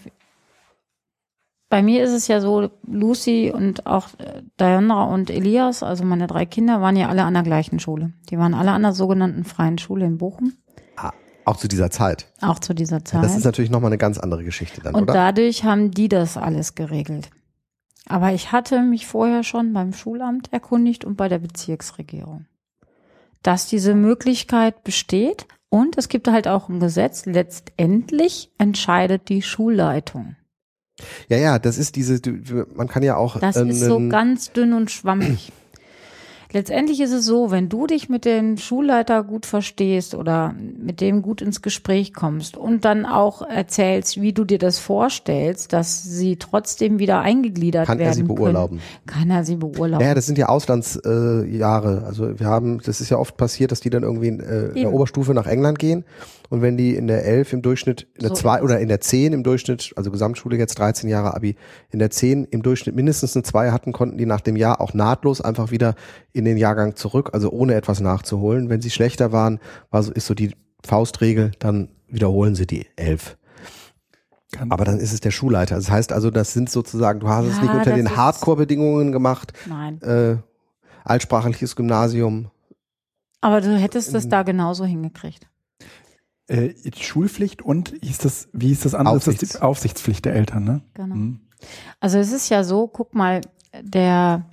[1.69, 6.27] bei mir ist es ja so, Lucy und auch äh, Diana und Elias, also meine
[6.27, 8.13] drei Kinder, waren ja alle an der gleichen Schule.
[8.31, 10.53] Die waren alle an der sogenannten freien Schule in Bochum,
[10.97, 11.13] Ah,
[11.45, 12.33] auch zu dieser Zeit.
[12.41, 13.25] auch zu dieser Zeit.
[13.25, 15.13] Das ist natürlich nochmal eine ganz andere Geschichte dann, und oder?
[15.13, 17.31] dadurch haben die das alles geregelt.
[18.09, 22.47] Aber ich hatte mich vorher schon beim Schulamt erkundigt und bei der Bezirksregierung,
[23.43, 25.47] dass diese Möglichkeit besteht.
[25.69, 30.37] Und es gibt halt auch ein Gesetz, letztendlich entscheidet die Schulleitung.
[31.29, 32.21] Ja, ja, das ist diese,
[32.75, 33.39] man kann ja auch.
[33.39, 35.53] Das ähm, ist so einen- ganz dünn und schwammig.
[36.53, 41.21] Letztendlich ist es so, wenn du dich mit dem Schulleiter gut verstehst oder mit dem
[41.21, 46.37] gut ins Gespräch kommst und dann auch erzählst, wie du dir das vorstellst, dass sie
[46.37, 48.79] trotzdem wieder eingegliedert kann werden er sie beurlauben.
[49.07, 50.07] können, kann er sie beurlauben.
[50.07, 52.03] Ja, das sind ja Auslandsjahre.
[52.03, 54.69] Äh, also wir haben, das ist ja oft passiert, dass die dann irgendwie in, äh,
[54.69, 54.93] in der.
[54.95, 56.05] Oberstufe nach England gehen
[56.49, 58.89] und wenn die in der 11 im Durchschnitt, in der So 2 ist oder in
[58.89, 61.57] der 10 im Durchschnitt, also Gesamtschule jetzt 13 Jahre Abi,
[61.91, 64.95] in der 10 im Durchschnitt mindestens eine 2 hatten, konnten die nach dem Jahr auch
[64.95, 65.95] nahtlos einfach wieder
[66.33, 68.69] in den Jahrgang zurück, also ohne etwas nachzuholen.
[68.69, 69.59] Wenn sie schlechter waren,
[69.91, 70.55] war so, ist so die
[70.85, 73.37] Faustregel, dann wiederholen sie die 11.
[74.53, 75.75] Kann- Aber dann ist es der Schulleiter.
[75.75, 79.53] Das heißt also, das sind sozusagen, du hast es Ja, nicht unter den Hardcore-Bedingungen gemacht,
[79.69, 80.01] Nein.
[80.03, 80.37] äh,
[81.05, 82.51] altsprachliches Gymnasium.
[83.41, 85.49] Aber du hättest das da genauso hingekriegt.
[86.49, 89.17] Äh, Schulpflicht und hieß das, wie hieß das andere?
[89.17, 90.83] Das ist Aufsichts- die Aufsichtspflicht der Eltern, ne?
[90.95, 91.15] Genau.
[91.15, 91.41] Mhm.
[91.99, 93.41] Also es ist ja so, guck mal,
[93.83, 94.47] der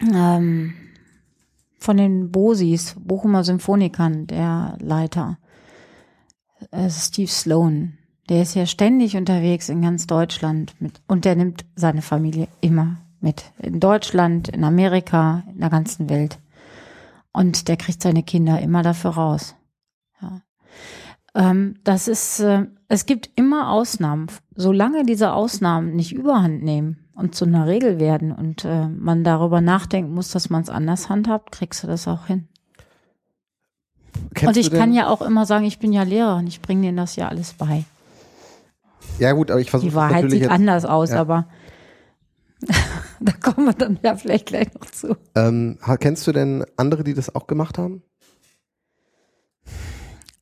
[0.00, 0.74] ähm,
[1.78, 5.38] von den Bosis, Bochumer Symphonikern, der Leiter,
[6.72, 11.64] äh, Steve Sloan, der ist ja ständig unterwegs in ganz Deutschland mit und der nimmt
[11.76, 13.52] seine Familie immer mit.
[13.58, 16.38] In Deutschland, in Amerika, in der ganzen Welt.
[17.32, 19.54] Und der kriegt seine Kinder immer dafür raus.
[21.34, 24.26] Ähm, das ist, äh, es gibt immer Ausnahmen.
[24.54, 29.60] Solange diese Ausnahmen nicht überhand nehmen und zu einer Regel werden und äh, man darüber
[29.60, 32.48] nachdenken muss, dass man es anders handhabt, kriegst du das auch hin.
[34.34, 36.96] Kennst und ich kann ja auch immer sagen, ich bin ja Lehrerin, ich bringe denen
[36.96, 37.84] das ja alles bei.
[39.18, 41.20] Ja gut, aber ich versuche Die Wahrheit natürlich sieht jetzt, anders aus, ja.
[41.20, 41.46] aber
[43.20, 45.16] da kommen wir dann ja vielleicht gleich noch zu.
[45.34, 48.02] ähm, kennst du denn andere, die das auch gemacht haben?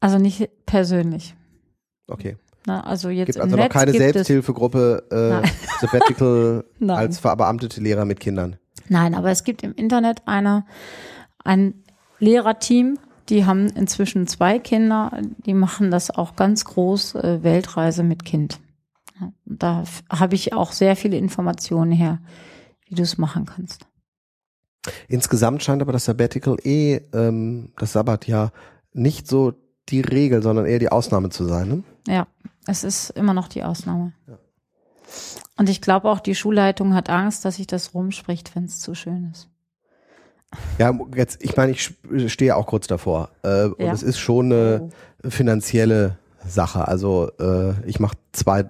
[0.06, 1.34] Also nicht persönlich.
[2.06, 2.36] Okay.
[2.64, 2.84] Ne?
[2.86, 5.48] Also jetzt Gibt also Netz noch keine Selbsthilfegruppe äh.
[5.80, 8.54] Sabbatical als verbeamtete Lehrer mit Kindern.
[8.88, 10.64] Nein, aber es gibt im Internet eine,
[11.42, 11.82] ein
[12.20, 15.10] Lehrerteam, die haben inzwischen zwei Kinder,
[15.44, 18.60] die machen das auch ganz groß, äh, Weltreise mit Kind.
[19.20, 22.20] Ja, da habe ich auch sehr viele Informationen her,
[22.86, 23.88] wie du es machen kannst.
[25.08, 28.52] Insgesamt scheint aber das Sabbatical eh, ähm, das Sabbatjahr,
[28.92, 29.52] nicht so
[29.88, 31.68] die Regel, sondern eher die Ausnahme zu sein.
[31.68, 31.83] Ne?
[32.09, 32.27] Ja,
[32.66, 34.12] es ist immer noch die Ausnahme.
[35.57, 38.94] Und ich glaube auch, die Schulleitung hat Angst, dass sich das rumspricht, wenn es zu
[38.94, 39.49] schön ist.
[40.79, 41.94] Ja, jetzt, ich meine, ich
[42.29, 43.31] stehe auch kurz davor.
[43.42, 43.92] Äh, und Ja.
[43.92, 44.90] es ist schon eine
[45.25, 45.31] Oh.
[45.31, 46.87] finanzielle Sache.
[46.87, 48.68] Also äh, ich mache zwei,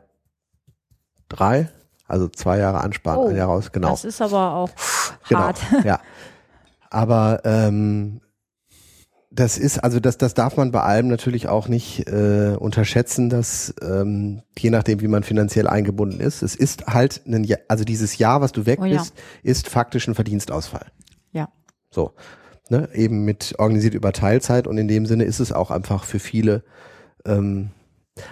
[1.29, 1.69] drei,
[2.07, 3.91] also zwei Jahre ansparen, Oh, ein Jahr raus, genau.
[3.91, 4.71] Das ist aber auch
[5.29, 5.61] Genau, hart.
[5.85, 6.01] ja.
[6.91, 8.21] Aber ähm,
[9.37, 13.75] das ist, also das, das darf man bei allem natürlich auch nicht äh, unterschätzen, dass
[13.83, 18.17] ähm, je nachdem, wie man finanziell eingebunden ist, es ist halt, ein, Jahr- also dieses
[18.19, 18.99] Jahr, was du weg Oh ja.
[18.99, 20.87] bist, ist faktisch ein Verdienstausfall.
[21.33, 21.49] Ja.
[21.91, 22.13] So.
[22.71, 22.89] Ne?
[22.95, 26.65] Eben mit organisiert über Teilzeit und in dem Sinne ist es auch einfach für viele,
[27.25, 27.71] ähm,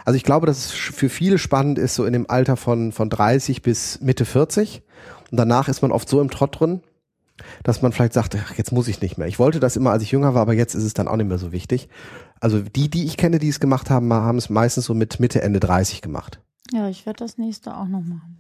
[0.05, 3.11] also ich glaube, dass es für viele spannend ist, so in dem Alter von, von
[3.11, 4.83] 30 bis Mitte 40.
[5.31, 6.81] Und danach ist man oft so im Trott drin,
[7.63, 9.27] dass man vielleicht sagt, ach, jetzt muss ich nicht mehr.
[9.29, 11.29] Ich wollte das immer, als ich jünger war, aber jetzt ist es dann auch nicht
[11.29, 11.89] mehr so wichtig.
[12.41, 15.43] Also die, die ich kenne, die es gemacht haben, haben es meistens so mit Mitte,
[15.43, 16.41] Ende 30 gemacht.
[16.73, 18.39] Ja, ich werde das nächste auch noch machen.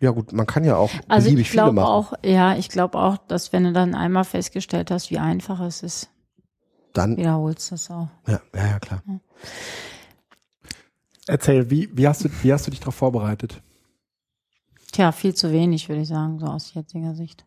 [0.00, 1.86] Ja gut, man kann ja auch Also beliebig ich viele glaube machen.
[1.86, 5.82] auch, ja, ich glaube auch, dass wenn du dann einmal festgestellt hast, wie einfach es
[5.82, 6.10] ist,
[6.92, 8.08] Dann, wiederholst du es auch.
[8.26, 9.02] ja, ja, ja, klar.
[11.26, 13.62] Erzähl, wie, wie, hast du, wie hast du dich darauf vorbereitet?
[14.92, 17.44] Tja, viel zu wenig, würde ich sagen, so aus jetziger Sicht.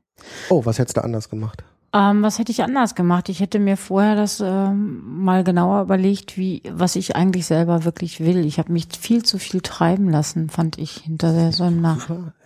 [0.49, 1.63] Oh, was hättest du anders gemacht?
[1.91, 3.29] Ähm, was hätte ich anders gemacht?
[3.29, 8.19] Ich hätte mir vorher das ähm, mal genauer überlegt, wie was ich eigentlich selber wirklich
[8.19, 8.45] will.
[8.45, 11.97] Ich habe mich viel zu viel treiben lassen, fand ich hinter der Sonne.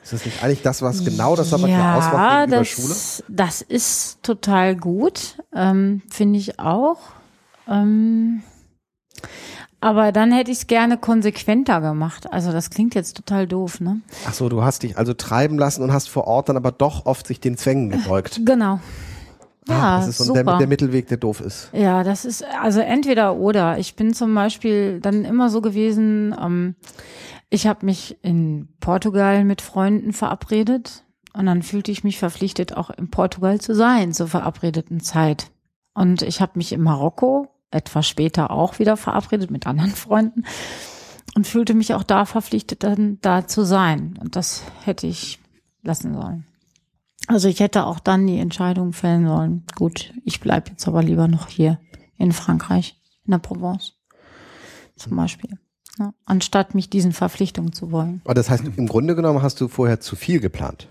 [0.01, 3.27] Ist das nicht eigentlich das, was genau das aber ja, ausmacht gegenüber das, Schule?
[3.27, 6.99] Das ist total gut, ähm, finde ich auch.
[7.67, 8.43] Ähm,
[9.83, 12.31] aber dann hätte ich es gerne konsequenter gemacht.
[12.31, 13.99] Also das klingt jetzt total doof, ne?
[14.25, 17.05] Ach so, du hast dich also treiben lassen und hast vor Ort dann aber doch
[17.05, 18.41] oft sich den Zwängen gebeugt.
[18.53, 18.79] Genau.
[19.67, 20.43] Ja, das ist so super.
[20.43, 21.69] der, der Mittelweg, der doof ist.
[21.71, 23.77] Ja, das ist also entweder oder.
[23.77, 26.75] Ich bin zum Beispiel dann immer so gewesen, ähm,
[27.49, 31.03] ich habe mich in Portugal mit Freunden verabredet
[31.33, 35.51] und dann fühlte ich mich verpflichtet, auch in Portugal zu sein zur verabredeten Zeit.
[35.93, 40.43] Und ich habe mich in Marokko etwas später auch wieder verabredet mit anderen Freunden
[41.35, 44.17] und fühlte mich auch da verpflichtet, dann da zu sein.
[44.19, 45.39] Und das hätte ich
[45.81, 46.45] lassen sollen.
[47.27, 49.63] Also ich hätte auch dann die Entscheidung fällen sollen.
[49.75, 51.79] Gut, ich bleibe jetzt aber lieber noch hier
[52.17, 53.93] in Frankreich, in der Provence
[54.95, 55.57] zum Beispiel.
[55.99, 58.21] Ja, anstatt mich diesen Verpflichtungen zu wollen.
[58.25, 60.89] Aber das heißt, im Grunde genommen hast du vorher zu viel geplant.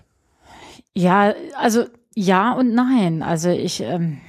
[0.93, 3.21] Ja, also ja und nein.
[3.21, 4.19] Also ich, ähm,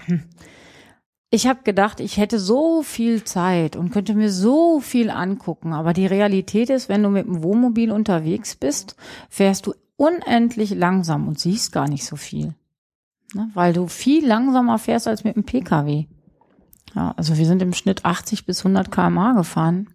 [1.31, 5.73] ich habe gedacht, ich hätte so viel Zeit und könnte mir so viel angucken.
[5.73, 8.97] Aber die Realität ist, wenn du mit dem Wohnmobil unterwegs bist,
[9.29, 12.55] fährst du unendlich langsam und siehst gar nicht so viel.
[13.35, 13.51] Ne?
[13.55, 16.07] Weil du viel langsamer fährst als mit dem Pkw.
[16.95, 19.91] Ja, also wir sind im Schnitt 80 bis 100 km/h gefahren.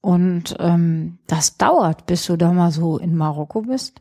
[0.00, 4.00] Und ähm, das dauert, bis du da mal so in Marokko bist.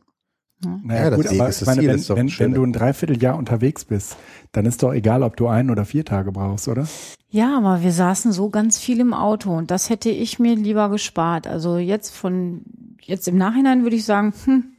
[0.64, 0.80] Ja.
[0.84, 3.38] Naja, ja, gut, aber ist meine, Ziel, wenn, ist doch wenn, wenn du ein Dreivierteljahr
[3.38, 4.18] unterwegs bist,
[4.51, 6.88] dann ist doch egal, ob du ein oder vier Tage brauchst, oder?
[7.30, 10.89] Ja, aber wir saßen so ganz viel im Auto und das hätte ich mir lieber
[10.89, 11.47] gespart.
[11.47, 12.62] Also jetzt von,
[13.01, 14.76] jetzt im Nachhinein würde ich sagen, hm,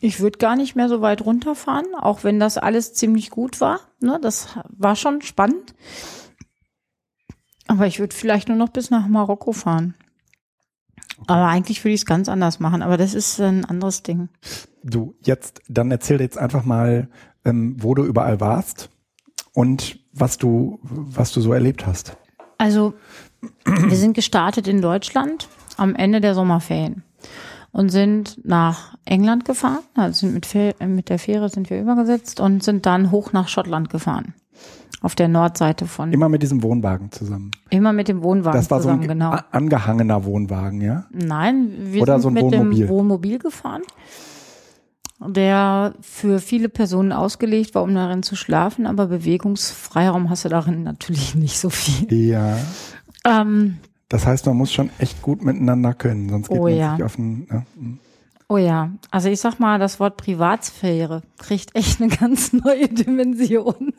[0.00, 3.80] ich würde gar nicht mehr so weit runterfahren, auch wenn das alles ziemlich gut war.
[4.00, 5.74] Ne, das war schon spannend.
[7.68, 9.94] Aber ich würde vielleicht nur noch bis nach Marokko fahren.
[11.26, 14.28] Aber eigentlich würde ich es ganz anders machen, aber das ist ein anderes Ding.
[14.82, 17.08] Du, jetzt, dann erzähl jetzt einfach mal,
[17.44, 18.90] ähm, wo du überall warst
[19.52, 22.16] und was du, was du so erlebt hast.
[22.58, 22.94] Also,
[23.64, 27.02] wir sind gestartet in Deutschland am Ende der Sommerferien
[27.72, 32.62] und sind nach England gefahren, also sind mit, mit der Fähre sind wir übergesetzt und
[32.62, 34.34] sind dann hoch nach Schottland gefahren.
[35.02, 37.50] Auf der Nordseite von, Immer mit diesem Wohnwagen zusammen.
[37.70, 39.36] immer mit dem Wohnwagen Das war so zusammen, ein genau.
[39.50, 41.06] angehangener Wohnwagen, ja?
[41.10, 42.78] Nein, wir Oder sind so ein mit Wohnmobil.
[42.78, 43.82] dem Wohnmobil gefahren,
[45.24, 50.82] der für viele Personen ausgelegt war, um darin zu schlafen, aber Bewegungsfreiraum hast du darin
[50.82, 52.12] natürlich nicht so viel.
[52.12, 52.56] Ja.
[53.26, 53.78] Ähm,
[54.08, 56.94] Das heißt, man muss schon echt gut miteinander können, sonst geht Oh man ja.
[56.96, 57.66] sich auf den, ne?
[57.76, 57.98] Mhm.
[58.48, 63.92] oh ja, also ich sag mal, das Wort Privatsphäre kriegt echt eine ganz neue Dimension.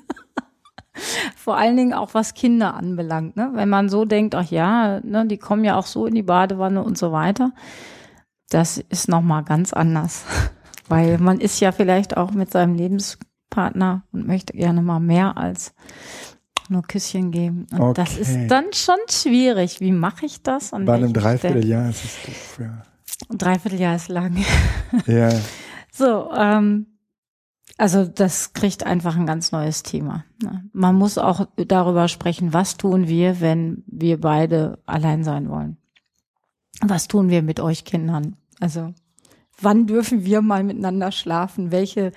[1.36, 3.50] Vor allen Dingen auch was Kinder anbelangt, ne?
[3.54, 6.84] Wenn man so denkt, ach ja, ne, die kommen ja auch so in die Badewanne
[6.84, 7.52] und so weiter.
[8.50, 10.24] Das ist nochmal ganz anders.
[10.89, 15.74] Weil man ist ja vielleicht auch mit seinem Lebenspartner und möchte gerne mal mehr als
[16.70, 17.66] nur Küsschen geben.
[17.78, 18.22] Und das Okay.
[18.22, 19.80] ist dann schon schwierig.
[19.80, 20.74] Wie mache ich das?
[20.74, 21.14] An Bei einem?
[21.14, 22.84] Dreivierteljahr ist es doof, ja.
[23.30, 24.38] Ein Dreivierteljahr ist lang.
[25.08, 25.30] Ja,
[25.91, 26.88] So, ähm,
[27.78, 30.26] also das kriegt einfach ein ganz neues Thema.
[30.41, 30.63] ne?
[30.74, 35.78] Man muss auch darüber sprechen, was tun wir, wenn wir beide allein sein wollen.
[36.82, 38.36] Was tun wir mit euch Kindern?
[38.59, 38.93] Also
[39.59, 41.71] wann dürfen wir mal miteinander schlafen?
[41.71, 42.11] Welche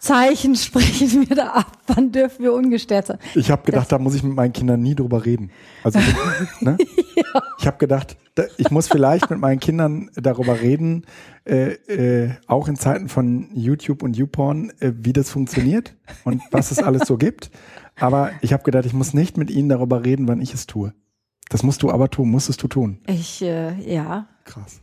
[0.00, 1.72] Zeichen sprechen wir da ab?
[1.86, 3.18] Wann dürfen wir ungestört sein?
[3.34, 5.50] ich habe gedacht, da muss ich mit meinen Kindern nie drüber reden.
[5.82, 5.98] Also,
[6.60, 6.76] ne?
[7.58, 11.06] Ich habe gedacht, da, ich muss vielleicht mit meinen Kindern darüber reden,
[11.44, 15.94] äh, äh, auch in Zeiten von YouTube und YouPorn, äh, wie das funktioniert
[16.24, 17.50] und was es alles so gibt.
[17.98, 20.92] Aber ich habe gedacht, ich muss nicht mit ihnen darüber reden, wann ich es tue.
[21.48, 23.00] Das musst du aber tun, musstest du tun.
[23.06, 24.28] Ich, äh, ja.
[24.44, 24.80] Krass.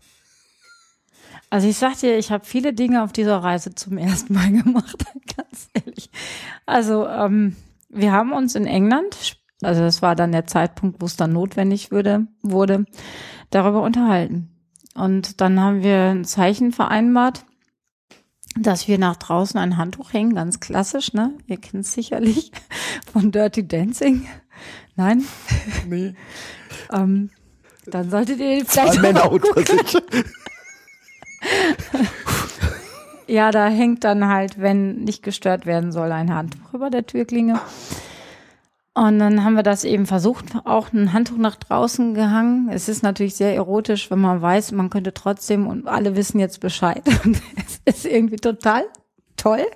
[1.53, 5.05] Also ich sag dir, ich habe viele Dinge auf dieser Reise zum ersten Mal gemacht,
[5.37, 6.09] ganz ehrlich.
[6.65, 7.55] Also ähm,
[7.89, 11.91] wir haben uns in England, also das war dann der Zeitpunkt, wo es dann notwendig
[11.91, 12.85] würde, wurde,
[13.51, 14.49] darüber unterhalten.
[14.95, 17.45] Und dann haben wir ein Zeichen vereinbart,
[18.57, 21.35] dass wir nach draußen ein Handtuch hängen, ganz klassisch, ne?
[21.45, 22.51] Ihr kennt es sicherlich
[23.13, 24.27] von Dirty Dancing.
[24.95, 25.23] Nein?
[25.87, 26.15] Nee.
[26.91, 27.29] Ähm,
[27.85, 29.97] dann solltet ihr vielleicht Männer unter sich.
[33.27, 37.59] Ja, da hängt dann halt, wenn nicht gestört werden soll, ein Handtuch über der Türklinge.
[38.95, 42.69] Und dann haben wir das eben versucht, auch ein Handtuch nach draußen gehangen.
[42.71, 46.59] Es ist natürlich sehr erotisch, wenn man weiß, man könnte trotzdem und alle wissen jetzt
[46.59, 47.01] Bescheid.
[47.23, 48.83] Und es ist irgendwie total
[49.37, 49.65] toll.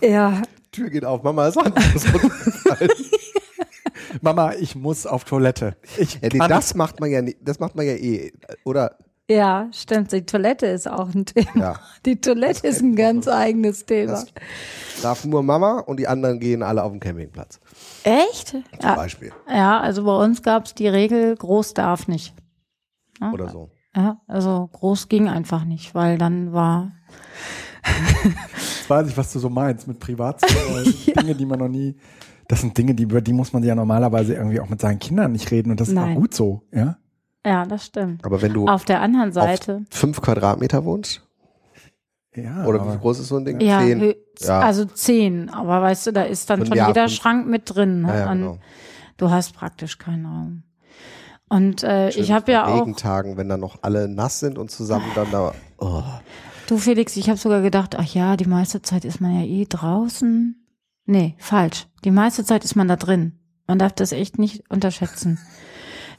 [0.00, 1.58] Ja, Tür geht auf, Mama ist.
[4.20, 5.76] Mama, ich muss auf Toilette.
[5.98, 8.32] Ich ja, nee, das macht man ja nicht, das macht man ja eh,
[8.64, 8.96] oder?
[9.28, 10.12] Ja, stimmt.
[10.12, 11.50] Die Toilette ist auch ein Thema.
[11.56, 11.80] Ja.
[12.04, 14.12] Die Toilette ist ein ganz eigenes Thema.
[14.12, 14.26] Das
[15.02, 17.58] darf nur Mama und die anderen gehen alle auf den Campingplatz.
[18.04, 18.48] Echt?
[18.50, 19.32] Zum Ja, Beispiel.
[19.48, 22.34] ja, also bei uns gab es die Regel, groß darf nicht.
[23.20, 23.70] Ja, Oder so.
[23.96, 26.92] Ja, also groß ging einfach nicht, weil dann war
[28.76, 30.84] Jetzt weiß ich, was du so meinst mit Privatsphäre.
[31.20, 31.96] Dinge, die man noch nie.
[32.48, 35.32] Das sind Dinge, die, über die muss man ja normalerweise irgendwie auch mit seinen Kindern
[35.32, 36.16] nicht reden und das ist Nein.
[36.16, 36.96] auch gut so, ja?
[37.46, 38.24] Ja, das stimmt.
[38.24, 41.22] Aber wenn du Auf der anderen Seite, auf fünf Quadratmeter wohnst,
[42.34, 42.64] Ja.
[42.66, 43.60] oder wie groß ist so ein Ding?
[43.60, 44.14] ja, Zehn.
[44.40, 44.60] Ja.
[44.60, 47.14] also zehn, aber weißt du, da ist dann Und schon ja, jeder fünf.
[47.20, 48.02] Schrank mit drin.
[48.02, 48.08] Ne?
[48.08, 48.58] Ja, ja, Und genau.
[49.16, 50.62] Du hast praktisch keinen Raum.
[51.48, 54.70] Und äh, Schön ich habe ja auch, Regentagen, wenn dann noch alle nass sind und
[54.70, 55.54] zusammen dann da.
[55.78, 56.02] Oh.
[56.66, 59.64] du Felix, ich habe sogar gedacht, ach ja, die meiste Zeit ist man ja eh
[59.66, 60.56] draußen.
[61.06, 61.86] Nee, falsch.
[62.04, 63.38] Die meiste Zeit ist man da drin.
[63.68, 65.38] Man darf das echt nicht unterschätzen.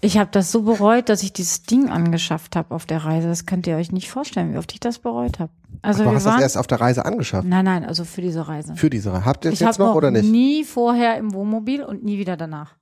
[0.02, 3.28] Ich habe das so bereut, dass ich dieses Ding angeschafft habe auf der Reise.
[3.28, 5.52] Das könnt ihr euch nicht vorstellen, wie oft ich das bereut habe.
[5.82, 7.48] Also du wir hast das waren, erst auf der Reise angeschafft.
[7.48, 8.76] nein, nein, also für diese Reise.
[8.76, 9.26] Für diese Reise.
[9.26, 10.30] Habt ihr es jetzt noch oder nicht?
[10.30, 12.76] nie vorher im Wohnmobil und nie wieder danach.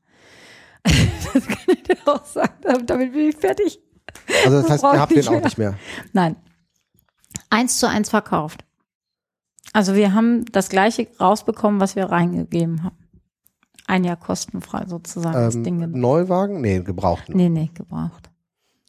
[0.84, 2.54] das kann ich dir auch sagen.
[2.86, 3.80] Damit bin ich fertig.
[4.44, 5.76] Also das heißt, ihr habt den auch nicht mehr.
[6.14, 6.36] Nein.
[7.50, 8.64] Eins zu eins verkauft.
[9.74, 12.98] Also wir haben das gleiche rausbekommen, was wir reingegeben haben.
[13.88, 15.76] Ein Jahr kostenfrei sozusagen das Ding.
[15.76, 16.02] Ähm, genommen.
[16.02, 16.62] Neuwagen?
[16.62, 17.30] Nee, gebraucht.
[17.30, 18.30] Nee, nee, gebraucht.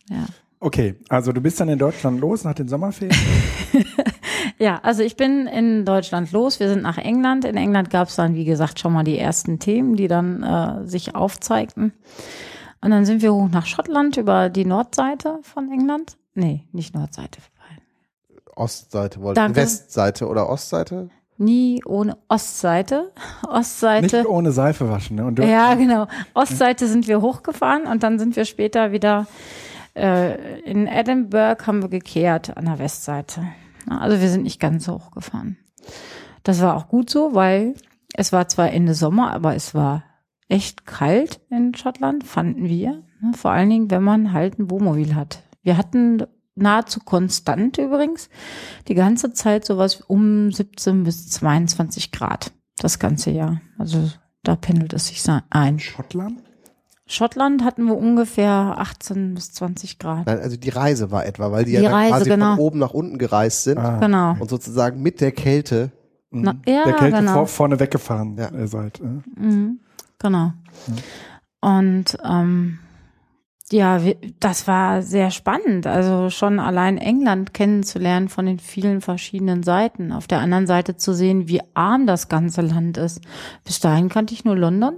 [0.09, 0.27] Ja.
[0.59, 3.17] Okay, also du bist dann in Deutschland los nach den Sommerferien.
[4.59, 6.61] Ja, also ich bin in Deutschland los.
[6.61, 7.45] Wir sind nach England.
[7.45, 10.87] In England gab es dann, wie gesagt, schon mal die ersten Themen, die dann äh,
[10.87, 11.93] sich aufzeigten.
[12.81, 16.17] Und dann sind wir hoch nach Schottland über die Nordseite von England.
[16.35, 17.41] Nee, nicht Nordseite.
[18.55, 19.61] Ostseite wollt Danke.
[19.61, 21.11] Westseite oder Ostseite?
[21.39, 23.13] Nie ohne Ostseite.
[23.49, 24.19] Ostseite.
[24.19, 25.17] Nicht ohne Seife waschen.
[25.17, 25.27] Ne?
[25.27, 26.07] Und Ja, genau.
[26.35, 29.27] Ostseite sind wir hochgefahren und dann sind wir später wieder
[29.97, 33.43] äh, in Edinburgh haben wir gekehrt an der Westseite.
[33.89, 35.59] Also wir sind nicht ganz so hochgefahren.
[36.43, 37.75] Das war auch gut so, weil
[38.15, 40.05] es war zwar Ende Sommer, aber es war
[40.49, 43.03] echt kalt in Schottland, fanden wir.
[43.21, 43.33] Ne?
[43.35, 45.43] Vor allen Dingen, wenn man halt ein Wohnmobil hat.
[45.63, 46.23] Wir hatten
[46.57, 48.29] nahezu konstant übrigens
[48.89, 53.61] die ganze Zeit sowas um 17 bis 22 Grad das ganze Jahr.
[53.79, 54.11] Also
[54.43, 55.79] da pendelt es sich ein.
[55.79, 56.43] Schottland?
[57.09, 60.27] Schottland hatten wir ungefähr 18 bis 20 Grad.
[60.27, 62.57] Nein, also die Reise war etwa, weil die, Die ja Reise, quasi genau.
[62.57, 63.99] von oben nach unten gereist sind Ah.
[64.01, 64.37] Genau.
[64.41, 65.93] und sozusagen mit der Kälte.
[66.31, 67.33] Na, ja, der Kälte genau.
[67.35, 68.49] vor, vorne weggefahren Ja.
[68.49, 69.01] äh, seid.
[69.01, 69.79] Mhm,
[70.19, 70.53] genau.
[71.61, 72.79] Und ähm,
[73.73, 74.01] ja,
[74.39, 75.87] das war sehr spannend.
[75.87, 80.13] Also schon allein England kennenzulernen von den vielen verschiedenen Seiten.
[80.13, 83.21] Auf der anderen Seite zu sehen, wie arm das ganze Land ist.
[83.65, 84.95] Bis dahin kannte ich nur London.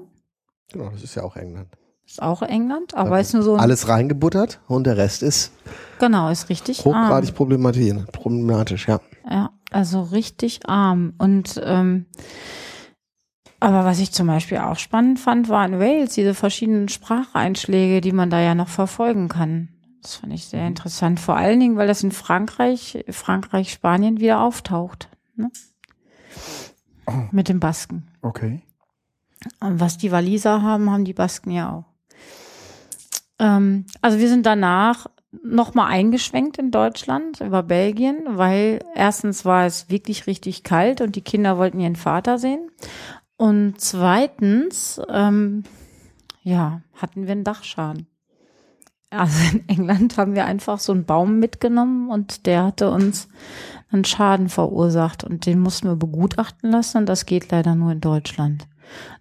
[0.70, 1.68] Genau, das ist ja auch England.
[2.06, 5.52] Ist auch England, aber Da ist nur so Alles reingebuttert und der Rest ist
[5.98, 7.36] genau, ist richtig hochgradig arm.
[7.36, 9.00] problematisch, problematisch, ja.
[9.30, 11.12] Ja, also richtig arm.
[11.18, 12.06] Und ähm,
[13.60, 18.12] aber was ich zum Beispiel auch spannend fand, war in Wales diese verschiedenen Spracheinschläge, die
[18.12, 19.68] man da ja noch verfolgen kann.
[20.02, 21.18] Das fand ich sehr interessant.
[21.18, 25.08] Vor allen Dingen, weil das in Frankreich, Frankreich, Spanien wieder auftaucht.
[25.34, 25.50] Ne?
[27.32, 28.08] Mit den Basken.
[28.22, 28.62] Okay.
[29.60, 31.84] Und was die Waliser haben, haben die Basken ja auch.
[33.38, 35.06] Ähm, also wir sind danach
[35.42, 41.22] nochmal eingeschwenkt in Deutschland über Belgien, weil erstens war es wirklich richtig kalt und die
[41.22, 42.70] Kinder wollten ihren Vater sehen.
[43.38, 45.62] Und zweitens, ähm,
[46.42, 48.08] ja, hatten wir einen Dachschaden.
[49.10, 53.28] Also in England haben wir einfach so einen Baum mitgenommen und der hatte uns
[53.90, 58.00] einen Schaden verursacht und den mussten wir begutachten lassen und das geht leider nur in
[58.00, 58.66] Deutschland.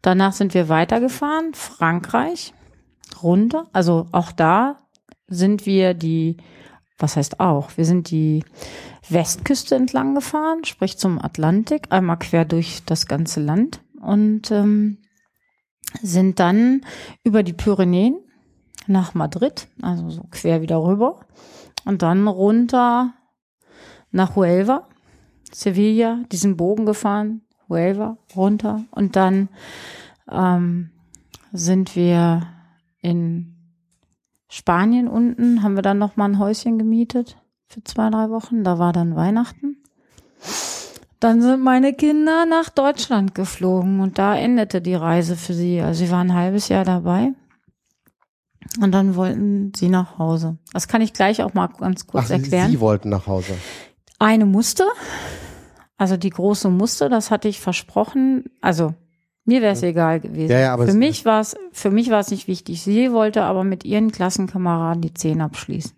[0.01, 2.53] Danach sind wir weitergefahren, Frankreich,
[3.21, 3.67] runter.
[3.71, 4.77] Also auch da
[5.27, 6.37] sind wir die,
[6.97, 8.43] was heißt auch, wir sind die
[9.09, 14.99] Westküste entlang gefahren, sprich zum Atlantik, einmal quer durch das ganze Land und ähm,
[16.01, 16.81] sind dann
[17.23, 18.17] über die Pyrenäen
[18.87, 21.21] nach Madrid, also so quer wieder rüber
[21.85, 23.13] und dann runter
[24.11, 24.87] nach Huelva,
[25.51, 29.49] Sevilla, diesen Bogen gefahren, Huelva runter und dann
[30.29, 30.91] ähm,
[31.51, 32.47] sind wir
[33.01, 33.55] in
[34.49, 37.37] Spanien unten, haben wir dann noch mal ein Häuschen gemietet
[37.67, 38.63] für zwei, drei Wochen.
[38.63, 39.83] Da war dann Weihnachten.
[41.19, 45.81] Dann sind meine Kinder nach Deutschland geflogen und da endete die Reise für sie.
[45.81, 47.31] Also sie waren ein halbes Jahr dabei.
[48.79, 50.57] Und dann wollten sie nach Hause.
[50.73, 52.69] Das kann ich gleich auch mal ganz kurz Ach, erklären.
[52.69, 53.53] Sie wollten nach Hause.
[54.19, 54.83] Eine musste,
[55.97, 58.45] Also die große musste, das hatte ich versprochen.
[58.61, 58.93] Also
[59.45, 60.51] mir wäre es egal gewesen.
[60.51, 62.83] Ja, ja, aber für mich war es, für mich war es nicht wichtig.
[62.83, 65.93] Sie wollte aber mit ihren Klassenkameraden die Zehn abschließen.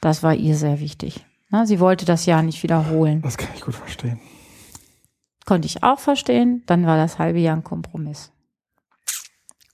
[0.00, 1.24] Das war ihr sehr wichtig.
[1.50, 3.22] Na, sie wollte das Jahr nicht wiederholen.
[3.22, 4.20] Das kann ich gut verstehen.
[5.44, 6.62] Konnte ich auch verstehen.
[6.66, 8.32] Dann war das halbe Jahr ein Kompromiss.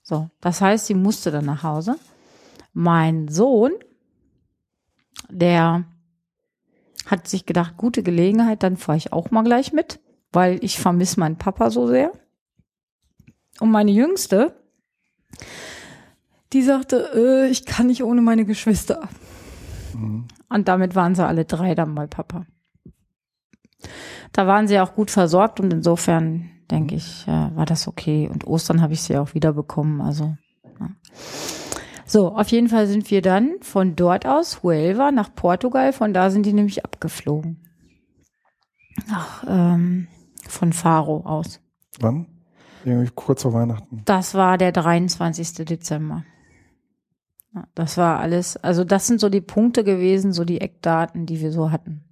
[0.03, 1.97] So, das heißt, sie musste dann nach Hause.
[2.73, 3.73] Mein Sohn,
[5.29, 5.85] der
[7.05, 9.99] hat sich gedacht, gute Gelegenheit, dann fahre ich auch mal gleich mit,
[10.31, 12.11] weil ich vermisse meinen Papa so sehr.
[13.59, 14.55] Und meine Jüngste,
[16.53, 19.09] die sagte, äh, ich kann nicht ohne meine Geschwister.
[20.49, 22.45] Und damit waren sie alle drei dann bei Papa.
[24.33, 28.29] Da waren sie auch gut versorgt und insofern denke ich, äh, war das okay.
[28.31, 30.01] Und Ostern habe ich sie auch wieder bekommen.
[30.01, 30.35] Also
[30.79, 30.89] ja.
[32.05, 35.93] so, auf jeden Fall sind wir dann von dort aus Huelva nach Portugal.
[35.93, 37.57] Von da sind die nämlich abgeflogen.
[39.11, 40.07] Ach, ähm,
[40.47, 41.61] von Faro aus.
[41.99, 42.27] Wann?
[42.85, 44.01] Irgendwie kurz vor Weihnachten.
[44.05, 45.65] Das war der 23.
[45.65, 46.23] Dezember.
[47.53, 51.41] Ja, das war alles, also das sind so die Punkte gewesen, so die Eckdaten, die
[51.41, 52.03] wir so hatten.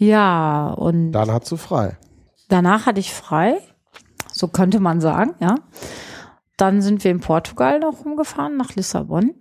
[0.00, 1.98] Ja, und Dann hat sie frei.
[2.48, 3.58] danach hatte ich frei,
[4.32, 5.56] so könnte man sagen, ja.
[6.56, 9.34] Dann sind wir in Portugal noch rumgefahren, nach Lissabon.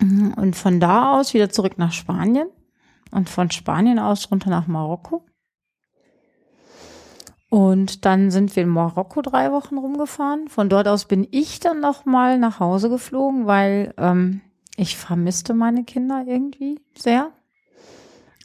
[0.00, 2.48] Mhm, Und von da aus wieder zurück nach Spanien.
[3.12, 5.24] Und von Spanien aus runter nach Marokko.
[7.48, 10.48] Und dann sind wir in Marokko drei Wochen rumgefahren.
[10.48, 14.40] Von dort aus bin ich dann noch mal nach Hause geflogen, weil ähm,
[14.76, 17.32] ich vermisste meine Kinder irgendwie sehr.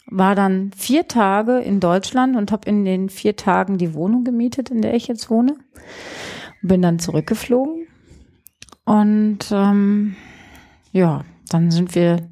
[0.08, 4.70] War dann vier Tage in Deutschland und habe in den vier Tagen die Wohnung gemietet,
[4.70, 5.56] in der ich jetzt wohne.
[6.62, 7.88] Bin dann zurückgeflogen.
[8.86, 10.16] Und ähm,
[10.92, 12.30] ja, dann sind wir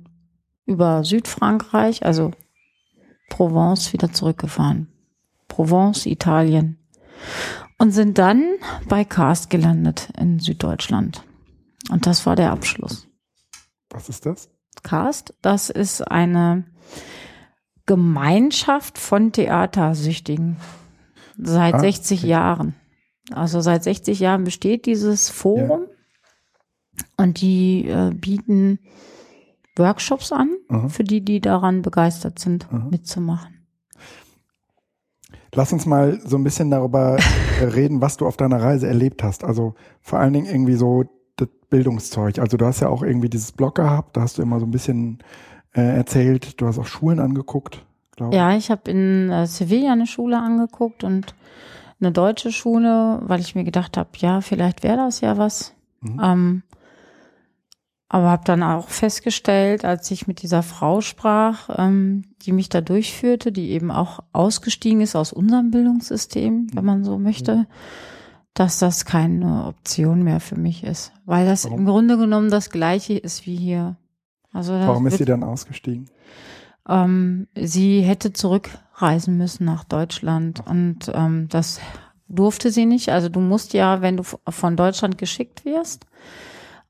[0.66, 2.32] über Südfrankreich, also
[3.30, 4.88] Provence, wieder zurückgefahren.
[5.48, 6.78] Provence, Italien.
[7.80, 8.44] Und sind dann
[8.88, 11.24] bei Karst gelandet in Süddeutschland.
[11.90, 13.08] Und das war der Abschluss.
[13.90, 14.50] Was ist das?
[14.84, 16.66] Karst, das ist eine
[17.86, 20.58] Gemeinschaft von Theatersüchtigen
[21.38, 22.30] seit Ah, 60 okay.
[22.30, 22.76] Jahren.
[23.32, 25.86] Also seit 60 Jahren besteht dieses Forum
[27.18, 28.80] und die äh, bieten
[29.76, 30.90] Workshops an Aha.
[30.90, 32.88] für die, die daran begeistert sind, Aha.
[32.92, 33.66] mitzumachen.
[35.56, 37.18] Lass uns mal so ein bisschen darüber
[37.62, 39.44] reden, was du auf deiner Reise erlebt hast.
[39.44, 41.04] Also vor allen Dingen irgendwie so
[41.36, 42.40] das Bildungszeug.
[42.40, 44.72] Also du hast ja auch irgendwie dieses Blog gehabt, da hast du immer so ein
[44.72, 45.20] bisschen
[45.74, 46.60] äh, erzählt.
[46.62, 48.38] Du hast auch Schulen angeguckt, glaube ich.
[48.38, 51.36] Ja, ich habe in äh, Sevilla eine Schule angeguckt und
[52.00, 55.74] eine deutsche Schule, weil ich mir gedacht habe, ja, vielleicht wäre das ja was.
[56.02, 56.22] Mhm.
[56.22, 56.64] Ähm,
[58.10, 62.80] aber habe dann auch festgestellt, als ich mit dieser Frau sprach, ähm, die mich da
[62.80, 67.66] durchführte, die eben auch ausgestiegen ist aus unserem Bildungssystem, wenn man so möchte,
[68.54, 71.12] dass das keine Option mehr für mich ist.
[71.26, 71.80] Weil das Warum?
[71.80, 73.96] im Grunde genommen das Gleiche ist wie hier.
[74.54, 76.10] Also Warum ist sie dann ausgestiegen?
[76.88, 81.80] ähm, sie hätte zurückreisen müssen nach Deutschland und ähm, das
[82.28, 83.10] durfte sie nicht.
[83.10, 86.06] Also du musst ja, wenn du von Deutschland geschickt wirst,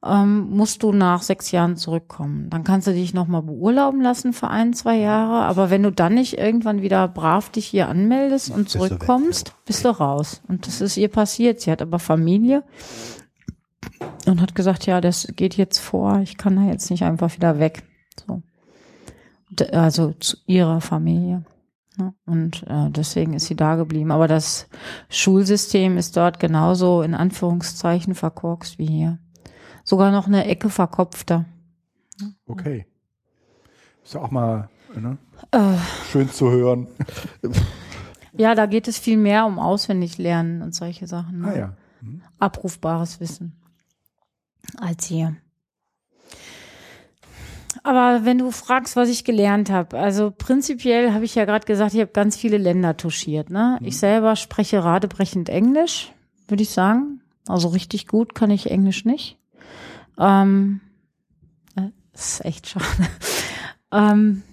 [0.06, 2.50] ähm, musst du nach sechs Jahren zurückkommen.
[2.50, 5.46] Dann kannst du dich nochmal beurlauben lassen für ein, zwei Jahre.
[5.46, 8.88] Aber wenn du dann nicht irgendwann wieder brav dich hier anmeldest und Bist du weg,
[8.90, 10.42] zurückkommst, bist du raus.
[10.48, 11.62] Und das ist ihr passiert.
[11.62, 12.64] Sie hat aber Familie
[14.26, 16.20] und hat gesagt, ja, das geht jetzt vor.
[16.20, 17.84] Ich kann da jetzt nicht einfach wieder weg.
[18.26, 18.42] So.
[19.72, 21.44] Also zu ihrer Familie.
[21.98, 22.14] Ne?
[22.26, 24.12] Und äh, deswegen ist sie da geblieben.
[24.12, 24.68] Aber das
[25.10, 29.20] Schulsystem ist dort genauso in Anführungszeichen verkorkst wie hier.
[29.84, 31.46] Sogar noch eine Ecke verkopfter.
[32.48, 32.86] Okay.
[34.04, 35.18] Ist ja auch mal ne?
[35.52, 35.78] Äh,
[36.10, 36.88] schön zu hören.
[38.34, 41.42] ja, da geht es viel mehr um Auswendiglernen und solche Sachen.
[41.42, 41.48] Ne?
[41.48, 41.74] Ah ja.
[42.40, 43.63] Abrufbares Wissen
[44.80, 45.36] als hier.
[47.84, 51.94] Aber wenn du fragst, was ich gelernt habe, also prinzipiell habe ich ja gerade gesagt,
[51.94, 53.50] ich habe ganz viele Länder touchiert.
[53.50, 53.78] Ne?
[53.82, 56.14] Ich selber spreche radebrechend Englisch,
[56.48, 57.22] würde ich sagen.
[57.48, 59.38] Also richtig gut kann ich Englisch nicht.
[60.18, 60.80] Ähm,
[61.76, 62.86] äh, das ist echt schade.
[63.92, 64.44] ähm,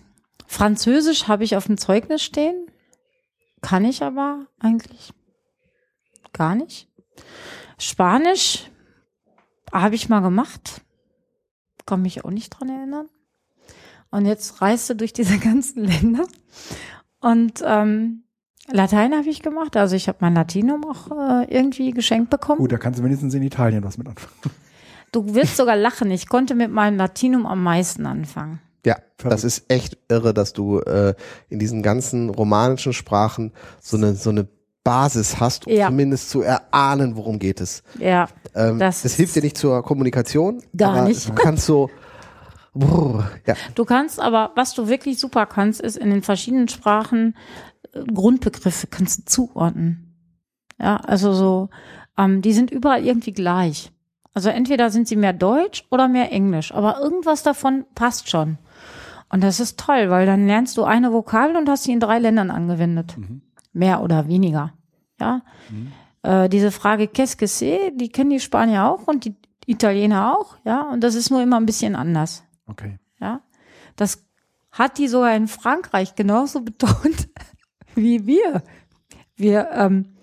[0.46, 2.66] Französisch habe ich auf dem Zeugnis stehen,
[3.60, 5.12] kann ich aber eigentlich
[6.32, 6.88] gar nicht.
[7.78, 8.70] Spanisch
[9.72, 10.82] habe ich mal gemacht.
[11.86, 13.08] Kann mich auch nicht dran erinnern.
[14.10, 16.26] Und jetzt reiste durch diese ganzen Länder.
[17.20, 18.24] Und ähm,
[18.70, 19.76] Latein habe ich gemacht.
[19.76, 22.58] Also ich habe mein Latinum auch äh, irgendwie geschenkt bekommen.
[22.58, 24.34] Gut, da kannst du wenigstens in Italien was mit anfangen.
[25.12, 26.10] Du wirst sogar lachen.
[26.10, 28.60] Ich konnte mit meinem Latinum am meisten anfangen.
[28.86, 29.34] Ja, Verrückt.
[29.34, 31.14] das ist echt irre, dass du äh,
[31.48, 34.48] in diesen ganzen romanischen Sprachen so eine so eine
[34.90, 35.86] Basis hast, um ja.
[35.86, 37.84] zumindest zu erahnen, worum geht es.
[38.00, 38.26] Ja.
[38.56, 40.64] Ähm, das, das hilft dir nicht zur Kommunikation.
[40.76, 41.28] Gar nicht.
[41.28, 41.90] Du kannst so
[42.74, 43.54] brr, ja.
[43.76, 47.36] Du kannst aber, was du wirklich super kannst, ist in den verschiedenen Sprachen
[47.92, 50.12] äh, Grundbegriffe kannst du zuordnen.
[50.80, 51.68] Ja, also so,
[52.18, 53.92] ähm, die sind überall irgendwie gleich.
[54.34, 58.58] Also entweder sind sie mehr Deutsch oder mehr Englisch, aber irgendwas davon passt schon.
[59.28, 62.18] Und das ist toll, weil dann lernst du eine Vokabel und hast sie in drei
[62.18, 63.16] Ländern angewendet.
[63.16, 63.42] Mhm.
[63.72, 64.72] Mehr oder weniger.
[65.20, 65.42] Ja.
[65.70, 65.92] Mhm.
[66.22, 70.56] Äh, diese Frage qu'est-ce que c'est, die kennen die Spanier auch und die Italiener auch,
[70.64, 70.82] ja.
[70.90, 72.42] Und das ist nur immer ein bisschen anders.
[72.66, 72.98] Okay.
[73.20, 73.40] Ja.
[73.96, 74.24] Das
[74.72, 77.28] hat die sogar in Frankreich genauso betont
[77.94, 78.62] wie wir.
[79.36, 80.16] Wir, ähm,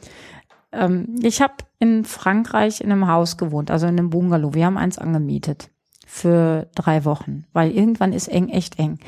[0.71, 4.53] ähm, ich habe in Frankreich in einem Haus gewohnt, also in einem Bungalow.
[4.53, 5.69] Wir haben eins angemietet
[6.05, 8.99] für drei Wochen, weil irgendwann ist eng echt eng.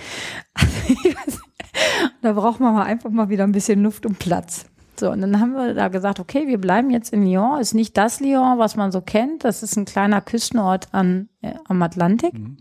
[2.21, 4.65] da braucht man mal einfach mal wieder ein bisschen Luft und Platz.
[4.99, 7.59] So, und dann haben wir da gesagt, okay, wir bleiben jetzt in Lyon.
[7.59, 9.43] Ist nicht das Lyon, was man so kennt.
[9.43, 12.57] Das ist ein kleiner Küstenort an, äh, am Atlantik, mhm.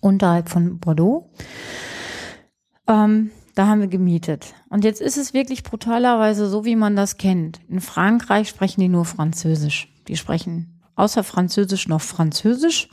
[0.00, 1.30] unterhalb von Bordeaux.
[2.88, 4.54] Ähm, da haben wir gemietet.
[4.68, 7.60] Und jetzt ist es wirklich brutalerweise so, wie man das kennt.
[7.68, 9.88] In Frankreich sprechen die nur Französisch.
[10.08, 12.88] Die sprechen außer Französisch noch Französisch.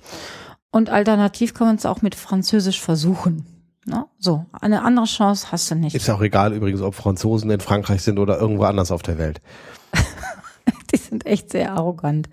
[0.72, 3.46] Und alternativ kann man es auch mit Französisch versuchen.
[3.86, 4.06] Ne?
[4.20, 5.96] So, eine andere Chance hast du nicht.
[5.96, 9.42] Ist auch egal übrigens, ob Franzosen in Frankreich sind oder irgendwo anders auf der Welt.
[10.94, 12.30] Die sind echt sehr arrogant.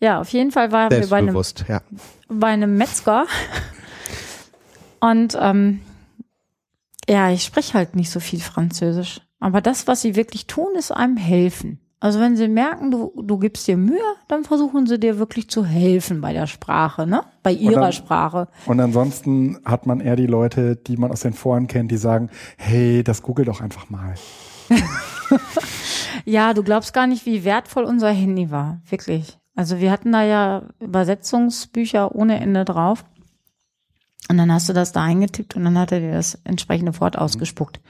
[0.00, 1.80] Ja, auf jeden Fall waren wir bei einem, ja.
[2.28, 3.26] bei einem Metzger.
[5.00, 5.80] Und ähm,
[7.08, 9.22] ja, ich spreche halt nicht so viel Französisch.
[9.40, 11.80] Aber das, was sie wirklich tun, ist einem helfen.
[12.06, 13.98] Also wenn sie merken, du, du gibst dir Mühe,
[14.28, 17.24] dann versuchen sie dir wirklich zu helfen bei der Sprache, ne?
[17.42, 18.46] Bei ihrer dann, Sprache.
[18.64, 22.30] Und ansonsten hat man eher die Leute, die man aus den Foren kennt, die sagen,
[22.58, 24.14] hey, das google doch einfach mal.
[26.24, 28.80] ja, du glaubst gar nicht, wie wertvoll unser Handy war.
[28.88, 29.40] Wirklich.
[29.56, 33.04] Also wir hatten da ja Übersetzungsbücher ohne Ende drauf.
[34.28, 37.18] Und dann hast du das da eingetippt und dann hat er dir das entsprechende Wort
[37.18, 37.80] ausgespuckt.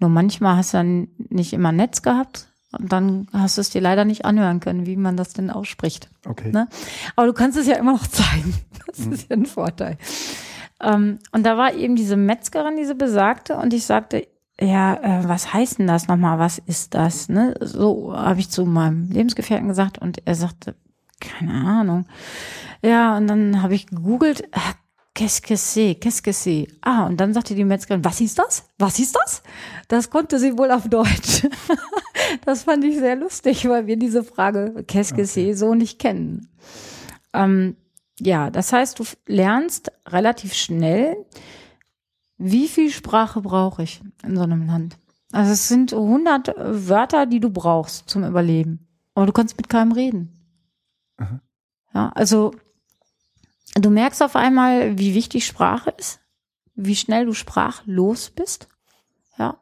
[0.00, 3.80] Nur manchmal hast du dann nicht immer Netz gehabt, und dann hast du es dir
[3.80, 6.10] leider nicht anhören können, wie man das denn ausspricht.
[6.26, 6.50] Okay.
[6.50, 6.68] Ne?
[7.16, 8.54] Aber du kannst es ja immer noch zeigen.
[8.86, 9.12] Das mhm.
[9.12, 9.98] ist ja ein Vorteil.
[10.80, 14.28] Ähm, und da war eben diese Metzgerin, diese besagte, und ich sagte,
[14.60, 16.38] ja, äh, was heißt denn das nochmal?
[16.38, 17.28] Was ist das?
[17.28, 17.54] Ne?
[17.60, 20.76] So habe ich zu meinem Lebensgefährten gesagt und er sagte,
[21.20, 22.06] keine Ahnung.
[22.82, 24.44] Ja, und dann habe ich gegoogelt,
[25.14, 25.94] Qu'est-ce que c'est?
[25.94, 26.66] Qu'est-ce que c'est?
[26.82, 28.68] Ah, und dann sagte die Metzgerin, was ist das?
[28.78, 29.44] Was ist das?
[29.86, 31.46] Das konnte sie wohl auf Deutsch.
[32.44, 36.48] das fand ich sehr lustig, weil wir diese Frage Qu'est-ce que c'est so nicht kennen.
[37.32, 37.76] Ähm,
[38.18, 41.16] ja, das heißt, du lernst relativ schnell,
[42.36, 44.98] wie viel Sprache brauche ich in so einem Land.
[45.30, 48.88] Also es sind 100 Wörter, die du brauchst zum Überleben.
[49.14, 50.32] Aber du kannst mit keinem reden.
[51.18, 51.40] Aha.
[51.94, 52.52] Ja, also
[53.74, 56.20] Du merkst auf einmal, wie wichtig Sprache ist,
[56.74, 58.68] wie schnell du sprachlos bist.
[59.38, 59.58] Ja.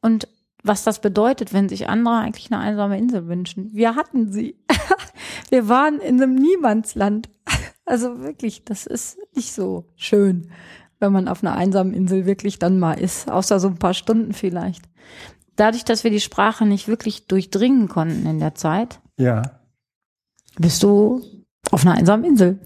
[0.00, 0.28] Und
[0.62, 3.70] was das bedeutet, wenn sich andere eigentlich eine einsame Insel wünschen.
[3.72, 4.56] Wir hatten sie.
[5.50, 7.28] Wir waren in einem Niemandsland.
[7.86, 10.52] Also wirklich, das ist nicht so schön,
[11.00, 14.32] wenn man auf einer einsamen Insel wirklich dann mal ist, außer so ein paar Stunden
[14.32, 14.84] vielleicht.
[15.56, 19.58] Dadurch, dass wir die Sprache nicht wirklich durchdringen konnten in der Zeit, ja.
[20.56, 21.20] bist du
[21.72, 22.60] auf einer einsamen Insel.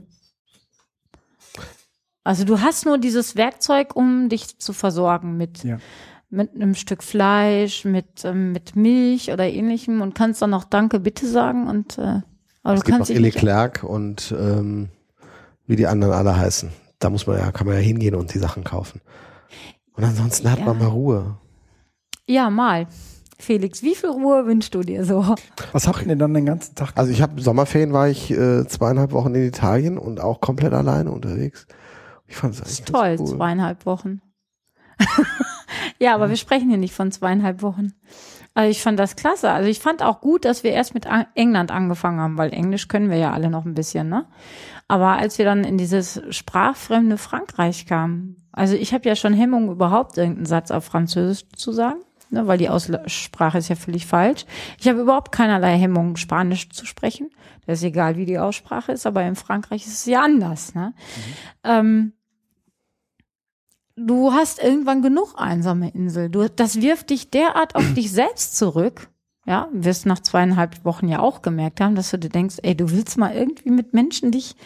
[2.24, 5.78] Also du hast nur dieses Werkzeug, um dich zu versorgen mit, ja.
[6.30, 11.00] mit einem Stück Fleisch, mit, ähm, mit Milch oder ähnlichem und kannst dann noch Danke,
[11.00, 12.20] bitte sagen und äh,
[12.62, 14.88] aber es du gibt kannst noch Leclerc und ähm,
[15.66, 16.70] wie die anderen alle heißen.
[16.98, 19.02] Da muss man ja, kann man ja hingehen und die Sachen kaufen.
[19.92, 20.64] Und ansonsten hat ja.
[20.64, 21.36] man mal Ruhe.
[22.26, 22.86] Ja, mal.
[23.38, 25.36] Felix, wie viel Ruhe wünschst du dir so?
[25.72, 26.92] Was habt ihr denn dann den ganzen Tag?
[26.94, 31.10] Also ich habe Sommerferien war ich äh, zweieinhalb Wochen in Italien und auch komplett alleine
[31.10, 31.66] unterwegs.
[32.34, 33.26] Ich fand es eigentlich toll, cool.
[33.26, 34.20] zweieinhalb Wochen.
[36.00, 36.30] ja, aber ja.
[36.30, 37.92] wir sprechen hier nicht von zweieinhalb Wochen.
[38.54, 39.52] Also ich fand das klasse.
[39.52, 41.06] Also ich fand auch gut, dass wir erst mit
[41.36, 44.26] England angefangen haben, weil Englisch können wir ja alle noch ein bisschen, ne?
[44.88, 49.70] Aber als wir dann in dieses sprachfremde Frankreich kamen, also ich habe ja schon Hemmung,
[49.70, 54.44] überhaupt irgendeinen Satz auf Französisch zu sagen, ne, weil die Aussprache ist ja völlig falsch.
[54.80, 57.30] Ich habe überhaupt keinerlei Hemmung, Spanisch zu sprechen.
[57.66, 60.74] Das ist egal, wie die Aussprache ist, aber in Frankreich ist es ja anders.
[60.74, 60.92] Ne?
[60.94, 61.32] Mhm.
[61.64, 62.12] Ähm,
[63.96, 66.28] du hast irgendwann genug einsame Insel.
[66.28, 69.08] Du, das wirft dich derart auf dich selbst zurück.
[69.46, 72.90] Ja, wirst nach zweieinhalb Wochen ja auch gemerkt haben, dass du dir denkst, ey, du
[72.90, 74.56] willst mal irgendwie mit Menschen dich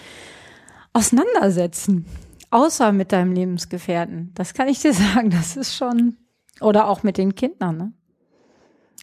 [0.93, 2.07] auseinandersetzen.
[2.51, 4.33] Außer mit deinem Lebensgefährten.
[4.35, 5.31] Das kann ich dir sagen.
[5.31, 6.17] Das ist schon,
[6.61, 7.93] oder auch mit den Kindern, ne?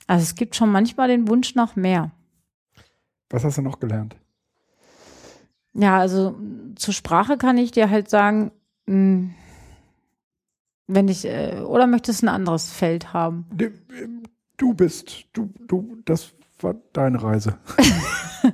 [0.08, 2.12] Also es gibt schon manchmal den Wunsch nach mehr.
[3.30, 4.16] Was hast du noch gelernt?
[5.74, 6.36] Ja, also
[6.76, 8.52] zur Sprache kann ich dir halt sagen,
[8.86, 9.36] mh, hm,
[10.88, 13.46] wenn ich, äh, oder möchtest du ein anderes Feld haben?
[14.58, 17.58] Du bist, du, du, das war deine Reise.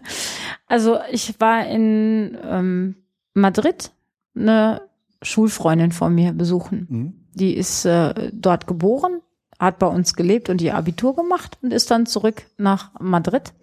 [0.68, 2.96] also ich war in ähm,
[3.34, 3.92] Madrid
[4.36, 4.82] eine
[5.22, 6.88] Schulfreundin von mir besuchen.
[6.90, 7.14] Mhm.
[7.34, 9.22] Die ist äh, dort geboren,
[9.60, 13.54] hat bei uns gelebt und ihr Abitur gemacht und ist dann zurück nach Madrid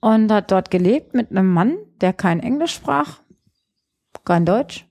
[0.00, 3.20] und hat dort gelebt mit einem Mann, der kein Englisch sprach,
[4.24, 4.86] kein Deutsch,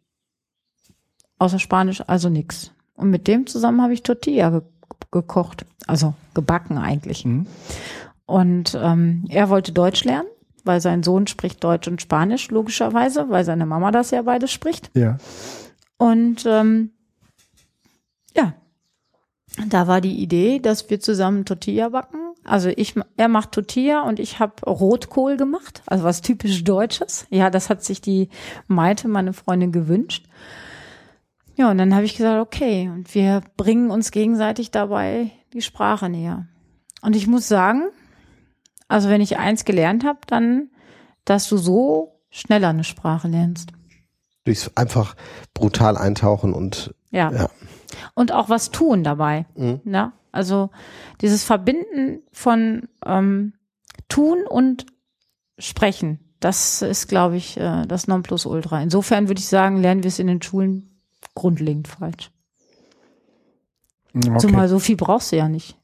[1.39, 2.71] außer Spanisch, also nix.
[2.99, 4.61] Und mit dem zusammen habe ich Tortilla ge
[5.11, 7.25] gekocht, also gebacken eigentlich.
[7.25, 7.47] Mhm.
[8.25, 10.27] Und ähm, er wollte Deutsch lernen,
[10.65, 14.91] weil sein Sohn spricht Deutsch und Spanisch, logischerweise, weil seine Mama das ja beides spricht.
[14.93, 15.17] Ja.
[15.97, 16.91] Und ähm,
[18.35, 18.53] ja,
[19.67, 22.19] da war die Idee, dass wir zusammen Tortilla backen.
[22.43, 27.25] Also ich, er macht Tortilla und ich habe Rotkohl gemacht, also was typisch Deutsches.
[27.29, 28.29] Ja, das hat sich die
[28.67, 30.27] Maite, meine Freundin, gewünscht.
[31.59, 36.07] Ja, und dann habe ich gesagt, okay, und wir bringen uns gegenseitig dabei die Sprache
[36.07, 36.47] näher.
[37.01, 37.89] Und ich muss sagen,
[38.87, 40.69] also wenn ich eins gelernt habe, dann,
[41.25, 43.73] dass du so schneller eine Sprache lernst.
[44.45, 45.17] Durchs einfach
[45.53, 47.29] brutal eintauchen und ja.
[47.29, 47.49] ja.
[48.13, 49.45] Und auch was tun dabei.
[49.55, 49.81] Mhm.
[49.83, 50.13] Ja?
[50.31, 50.69] Also
[51.19, 53.51] dieses Verbinden von ähm,
[54.07, 54.85] tun und
[55.57, 58.81] sprechen, das ist, glaube ich, äh, das Nonplusultra.
[58.81, 60.88] Insofern würde ich sagen, lernen wir es in den Schulen
[61.39, 62.31] grundlegend falsch.
[64.15, 64.37] Okay.
[64.39, 65.77] Zumal so viel brauchst du ja nicht.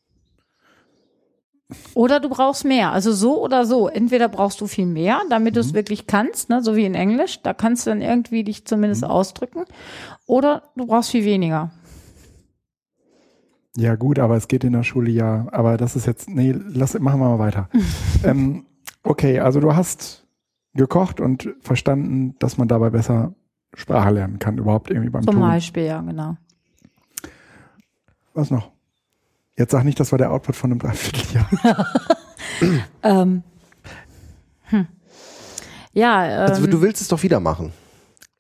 [1.96, 2.92] Oder du brauchst mehr.
[2.92, 3.88] Also so oder so.
[3.88, 5.56] Entweder brauchst du viel mehr, damit mhm.
[5.56, 6.62] du es wirklich kannst, ne?
[6.62, 7.42] so wie in Englisch.
[7.42, 9.10] Da kannst du dann irgendwie dich zumindest mhm.
[9.10, 9.66] ausdrücken.
[10.28, 11.72] Oder du brauchst viel weniger.
[13.78, 15.48] Ja, gut, aber es geht in der Schule ja.
[15.52, 17.70] Aber das ist jetzt, nee, lass, machen wir mal weiter.
[18.24, 18.66] ähm,
[19.04, 20.26] okay, also du hast
[20.74, 23.34] gekocht und verstanden, dass man dabei besser
[23.76, 25.42] Sprache lernen kann, überhaupt irgendwie beim Zum Tun.
[25.42, 26.38] Beispiel, ja, genau.
[28.34, 28.72] Was noch?
[29.58, 31.50] Jetzt sag nicht, das war der Output von einem Dreivierteljahr.
[33.04, 33.44] ähm,
[34.64, 34.88] hm.
[35.94, 36.26] Ja.
[36.26, 37.72] Ähm, also du willst es doch wieder machen.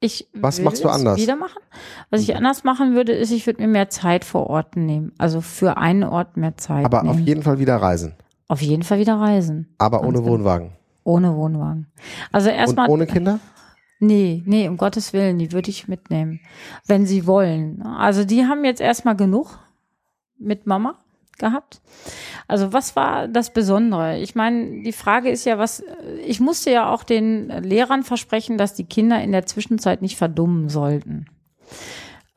[0.01, 1.17] Ich Was machst du anders?
[1.17, 1.61] Wieder machen.
[2.09, 5.13] Was ich anders machen würde, ist, ich würde mir mehr Zeit vor Ort nehmen.
[5.17, 6.85] Also für einen Ort mehr Zeit.
[6.85, 7.09] Aber nehmen.
[7.09, 8.13] auf jeden Fall wieder reisen.
[8.47, 9.73] Auf jeden Fall wieder reisen.
[9.77, 10.31] Aber ohne genau.
[10.31, 10.71] Wohnwagen.
[11.03, 11.87] Ohne Wohnwagen.
[12.31, 12.89] Also erstmal.
[12.89, 13.39] Ohne Kinder?
[13.99, 16.41] Nee, nee, um Gottes Willen, die würde ich mitnehmen,
[16.85, 17.81] wenn sie wollen.
[17.81, 19.59] Also die haben jetzt erstmal genug
[20.37, 20.95] mit Mama
[21.37, 21.81] gehabt.
[22.47, 24.19] Also was war das Besondere?
[24.19, 25.83] Ich meine, die Frage ist ja, was,
[26.25, 30.69] ich musste ja auch den Lehrern versprechen, dass die Kinder in der Zwischenzeit nicht verdummen
[30.69, 31.27] sollten.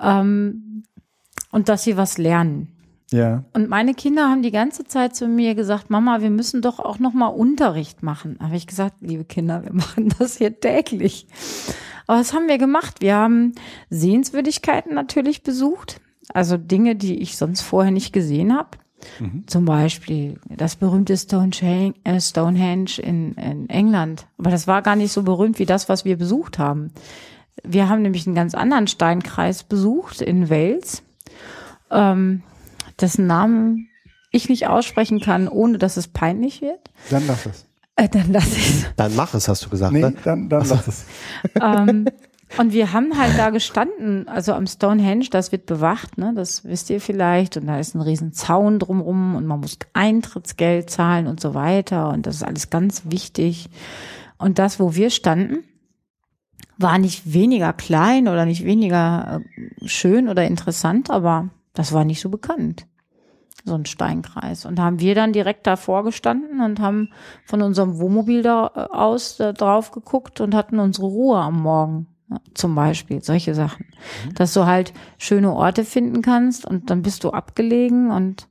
[0.00, 0.84] Ähm,
[1.50, 2.77] und dass sie was lernen.
[3.10, 3.44] Ja.
[3.54, 6.98] Und meine Kinder haben die ganze Zeit zu mir gesagt, Mama, wir müssen doch auch
[6.98, 8.38] noch mal Unterricht machen.
[8.40, 11.26] Habe ich gesagt, liebe Kinder, wir machen das hier täglich.
[12.06, 13.00] Aber was haben wir gemacht?
[13.00, 13.54] Wir haben
[13.90, 16.00] Sehenswürdigkeiten natürlich besucht,
[16.32, 18.70] also Dinge, die ich sonst vorher nicht gesehen habe.
[19.20, 19.44] Mhm.
[19.46, 24.26] Zum Beispiel das berühmte Stonehenge, äh, Stonehenge in, in England.
[24.38, 26.90] Aber das war gar nicht so berühmt wie das, was wir besucht haben.
[27.62, 31.02] Wir haben nämlich einen ganz anderen Steinkreis besucht in Wales.
[31.90, 32.42] Ähm,
[33.00, 33.88] dessen Namen
[34.30, 36.90] ich nicht aussprechen kann, ohne dass es peinlich wird.
[37.10, 37.66] Dann lass es.
[37.96, 38.84] Äh, dann lass es.
[38.96, 39.92] Dann mach es, hast du gesagt.
[39.92, 40.14] Nee, ne?
[40.22, 41.04] dann, dann lass es.
[41.60, 42.06] ähm,
[42.56, 46.88] und wir haben halt da gestanden, also am Stonehenge, das wird bewacht, ne, das wisst
[46.90, 51.40] ihr vielleicht, und da ist ein riesen Zaun drumrum und man muss Eintrittsgeld zahlen und
[51.40, 53.68] so weiter und das ist alles ganz wichtig.
[54.38, 55.64] Und das, wo wir standen,
[56.78, 62.20] war nicht weniger klein oder nicht weniger äh, schön oder interessant, aber das war nicht
[62.20, 62.88] so bekannt.
[63.64, 64.66] So ein Steinkreis.
[64.66, 67.10] Und da haben wir dann direkt davor gestanden und haben
[67.44, 72.08] von unserem Wohnmobil da äh, aus da drauf geguckt und hatten unsere Ruhe am Morgen.
[72.30, 73.86] Ja, zum Beispiel, solche Sachen.
[74.26, 74.34] Mhm.
[74.34, 78.48] Dass du halt schöne Orte finden kannst und dann bist du abgelegen und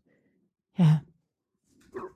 [0.78, 1.02] ja,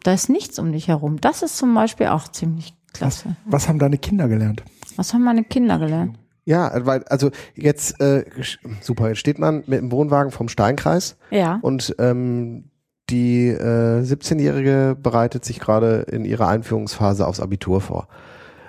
[0.04, 1.20] da ist nichts um dich herum.
[1.20, 3.36] Das ist zum Beispiel auch ziemlich klasse.
[3.44, 4.64] Was, was haben deine Kinder gelernt?
[4.96, 6.18] Was haben meine Kinder gelernt?
[6.44, 8.26] Ja, weil, also jetzt, äh,
[8.82, 11.18] super, jetzt steht man mit dem Wohnwagen vom Steinkreis.
[11.30, 11.60] Ja.
[11.62, 12.72] Und ähm,
[13.10, 18.08] die äh, 17-Jährige bereitet sich gerade in ihrer Einführungsphase aufs Abitur vor.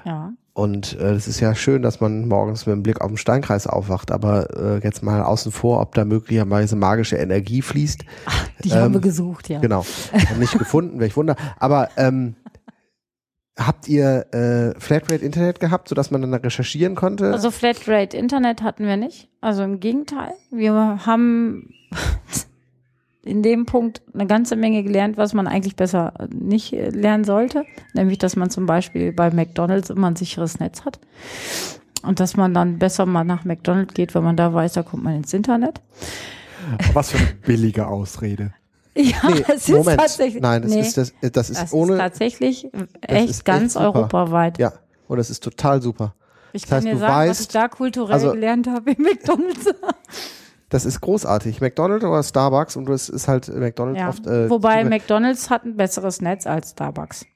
[0.05, 0.33] Ja.
[0.55, 3.67] Und äh, es ist ja schön, dass man morgens mit dem Blick auf den Steinkreis
[3.67, 8.05] aufwacht, aber äh, jetzt mal außen vor, ob da möglicherweise magische Energie fließt.
[8.27, 9.61] Ach, die ähm, haben wir gesucht, ja.
[9.61, 9.87] Genau.
[10.39, 11.37] Nicht gefunden, welch Wunder.
[11.59, 12.35] Aber ähm,
[13.59, 17.33] Habt ihr äh, Flatrate Internet gehabt, sodass man dann recherchieren konnte?
[17.33, 19.29] Also Flatrate Internet hatten wir nicht.
[19.43, 20.33] Also im Gegenteil.
[20.51, 20.73] Wir
[21.05, 21.75] haben
[23.23, 27.65] in dem Punkt eine ganze Menge gelernt, was man eigentlich besser nicht lernen sollte.
[27.93, 30.99] Nämlich, dass man zum Beispiel bei McDonalds immer ein sicheres Netz hat.
[32.03, 35.05] Und dass man dann besser mal nach McDonalds geht, wenn man da weiß, da kommt
[35.05, 35.81] man ins Internet.
[36.95, 38.55] Was für eine billige Ausrede.
[38.95, 40.01] Ja, nee, es ist Moment.
[40.01, 40.43] tatsächlich.
[40.43, 41.93] Nein, das nee, ist das, das ist das ohne.
[41.93, 42.69] Ist tatsächlich
[43.01, 44.59] echt ist ganz echt europaweit.
[44.59, 44.75] Ja,
[45.09, 46.15] und das ist total super.
[46.53, 49.03] Ich das kann heißt, dir sagen, weißt, was ich da kulturell also, gelernt habe in
[49.03, 49.67] McDonalds.
[50.69, 51.61] Das ist großartig.
[51.61, 54.09] McDonald's oder Starbucks und das ist halt McDonald's ja.
[54.09, 54.27] oft.
[54.27, 57.27] Äh, Wobei McDonald's hat ein besseres Netz als Starbucks.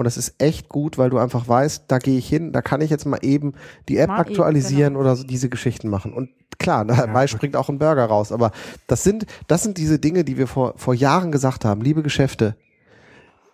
[0.00, 2.80] Und das ist echt gut, weil du einfach weißt, da gehe ich hin, da kann
[2.80, 3.52] ich jetzt mal eben
[3.86, 5.00] die App mal aktualisieren eben, genau.
[5.00, 6.14] oder so diese Geschichten machen.
[6.14, 7.28] Und klar, dabei ja.
[7.28, 8.32] springt auch ein Burger raus.
[8.32, 8.50] Aber
[8.86, 11.82] das sind, das sind diese Dinge, die wir vor, vor Jahren gesagt haben.
[11.82, 12.56] Liebe Geschäfte,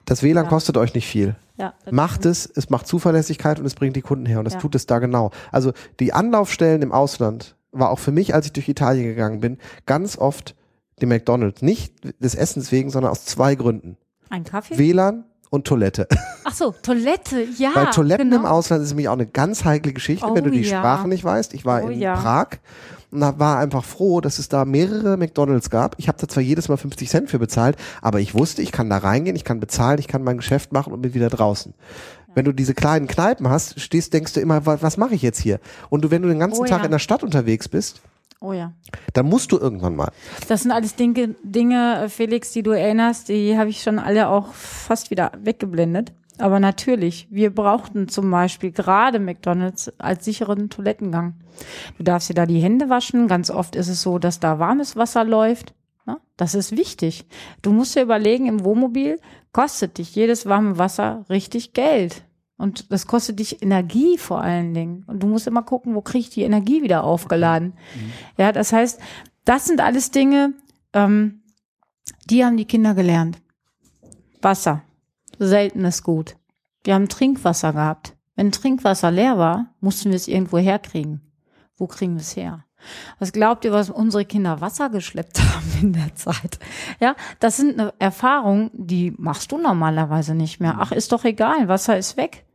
[0.04, 0.48] das WLAN ja.
[0.48, 1.34] kostet euch nicht viel.
[1.58, 4.60] Ja, macht es, es macht Zuverlässigkeit und es bringt die Kunden her und das ja.
[4.60, 5.32] tut es da genau.
[5.50, 9.58] Also die Anlaufstellen im Ausland war auch für mich, als ich durch Italien gegangen bin,
[9.84, 10.54] ganz oft
[11.00, 11.60] die McDonald's.
[11.60, 13.96] Nicht des Essens wegen, sondern aus zwei Gründen.
[14.30, 14.78] Ein Kaffee?
[14.78, 16.08] WLAN und Toilette.
[16.44, 17.70] Ach so, Toilette, ja.
[17.74, 18.42] Weil Toiletten genau.
[18.42, 20.78] im Ausland ist nämlich auch eine ganz heikle Geschichte, oh, wenn du die ja.
[20.78, 21.54] Sprache nicht weißt.
[21.54, 22.16] Ich war oh, in ja.
[22.16, 22.58] Prag
[23.10, 25.94] und war einfach froh, dass es da mehrere McDonalds gab.
[25.98, 28.90] Ich habe da zwar jedes Mal 50 Cent für bezahlt, aber ich wusste, ich kann
[28.90, 31.74] da reingehen, ich kann bezahlen, ich kann mein Geschäft machen und bin wieder draußen.
[32.34, 35.40] Wenn du diese kleinen Kneipen hast, stehst, denkst du immer, was, was mache ich jetzt
[35.40, 35.58] hier?
[35.88, 36.84] Und du, wenn du den ganzen oh, Tag ja.
[36.84, 38.02] in der Stadt unterwegs bist,
[38.46, 38.72] Oh ja.
[39.12, 40.12] Dann musst du irgendwann mal.
[40.46, 44.52] Das sind alles Dinge, Dinge, Felix, die du erinnerst, die habe ich schon alle auch
[44.52, 46.12] fast wieder weggeblendet.
[46.38, 51.34] Aber natürlich, wir brauchten zum Beispiel gerade McDonalds als sicheren Toilettengang.
[51.98, 53.26] Du darfst dir da die Hände waschen.
[53.26, 55.74] Ganz oft ist es so, dass da warmes Wasser läuft.
[56.36, 57.24] Das ist wichtig.
[57.62, 59.18] Du musst dir überlegen, im Wohnmobil
[59.52, 62.22] kostet dich jedes warme Wasser richtig Geld.
[62.58, 65.04] Und das kostet dich Energie vor allen Dingen.
[65.06, 67.74] Und du musst immer gucken, wo kriege ich die Energie wieder aufgeladen.
[67.94, 68.12] Mhm.
[68.38, 68.98] Ja, das heißt,
[69.44, 70.54] das sind alles Dinge,
[70.92, 71.42] ähm,
[72.30, 73.38] die haben die Kinder gelernt.
[74.40, 74.82] Wasser.
[75.38, 76.36] Seltenes Gut.
[76.84, 78.16] Wir haben Trinkwasser gehabt.
[78.36, 81.20] Wenn Trinkwasser leer war, mussten wir es irgendwo herkriegen.
[81.76, 82.64] Wo kriegen wir es her?
[83.18, 86.58] Was glaubt ihr, was unsere Kinder Wasser geschleppt haben in der Zeit?
[87.00, 90.76] Ja, das sind Erfahrungen, die machst du normalerweise nicht mehr.
[90.78, 92.45] Ach, ist doch egal, Wasser ist weg.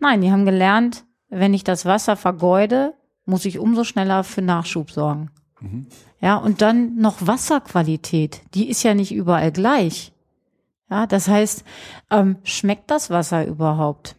[0.00, 4.90] Nein, die haben gelernt, wenn ich das Wasser vergeude, muss ich umso schneller für Nachschub
[4.90, 5.30] sorgen.
[5.60, 5.86] Mhm.
[6.20, 8.40] Ja, und dann noch Wasserqualität.
[8.54, 10.12] Die ist ja nicht überall gleich.
[10.88, 11.64] Ja, das heißt,
[12.10, 14.16] ähm, schmeckt das Wasser überhaupt?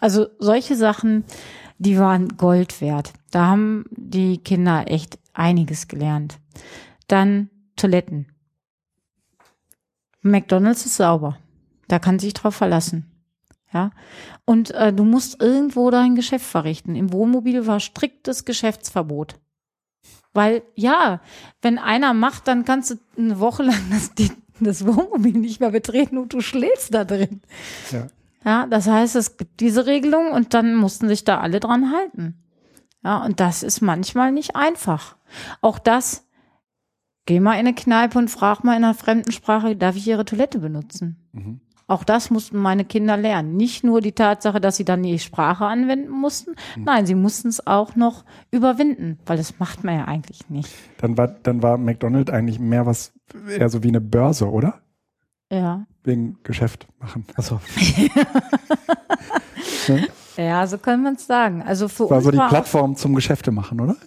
[0.00, 1.24] Also solche Sachen,
[1.78, 3.12] die waren Gold wert.
[3.30, 6.38] Da haben die Kinder echt einiges gelernt.
[7.08, 8.26] Dann Toiletten.
[10.20, 11.38] McDonald's ist sauber.
[11.86, 13.10] Da kann sich drauf verlassen.
[13.72, 13.90] Ja.
[14.44, 16.96] Und äh, du musst irgendwo dein Geschäft verrichten.
[16.96, 19.36] Im Wohnmobil war striktes Geschäftsverbot.
[20.32, 21.20] Weil, ja,
[21.62, 24.12] wenn einer macht, dann kannst du eine Woche lang das,
[24.60, 27.42] das Wohnmobil nicht mehr betreten und du schläfst da drin.
[27.90, 28.06] Ja.
[28.44, 32.42] Ja, das heißt, es gibt diese Regelung und dann mussten sich da alle dran halten.
[33.02, 35.16] Ja, und das ist manchmal nicht einfach.
[35.60, 36.26] Auch das,
[37.26, 40.24] geh mal in eine Kneipe und frag mal in einer fremden Sprache, darf ich ihre
[40.24, 41.28] Toilette benutzen?
[41.32, 41.60] Mhm.
[41.88, 43.56] Auch das mussten meine Kinder lernen.
[43.56, 46.50] Nicht nur die Tatsache, dass sie dann die Sprache anwenden mussten.
[46.76, 46.84] Mhm.
[46.84, 50.70] Nein, sie mussten es auch noch überwinden, weil das macht man ja eigentlich nicht.
[50.98, 53.14] Dann war, dann war McDonald's eigentlich mehr was,
[53.48, 54.82] eher so wie eine Börse, oder?
[55.50, 55.86] Ja.
[56.04, 57.24] Wegen Geschäft machen.
[57.34, 57.58] Achso.
[59.86, 60.06] hm?
[60.36, 61.62] Ja, so kann man es sagen.
[61.62, 63.96] Also für war uns so die Plattform zum Geschäfte machen, oder?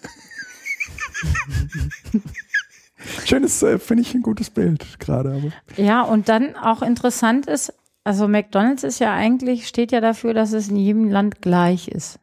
[3.25, 5.51] Schönes, äh, finde ich ein gutes Bild gerade.
[5.77, 7.73] Ja, und dann auch interessant ist,
[8.03, 12.19] also McDonald's ist ja eigentlich, steht ja dafür, dass es in jedem Land gleich ist.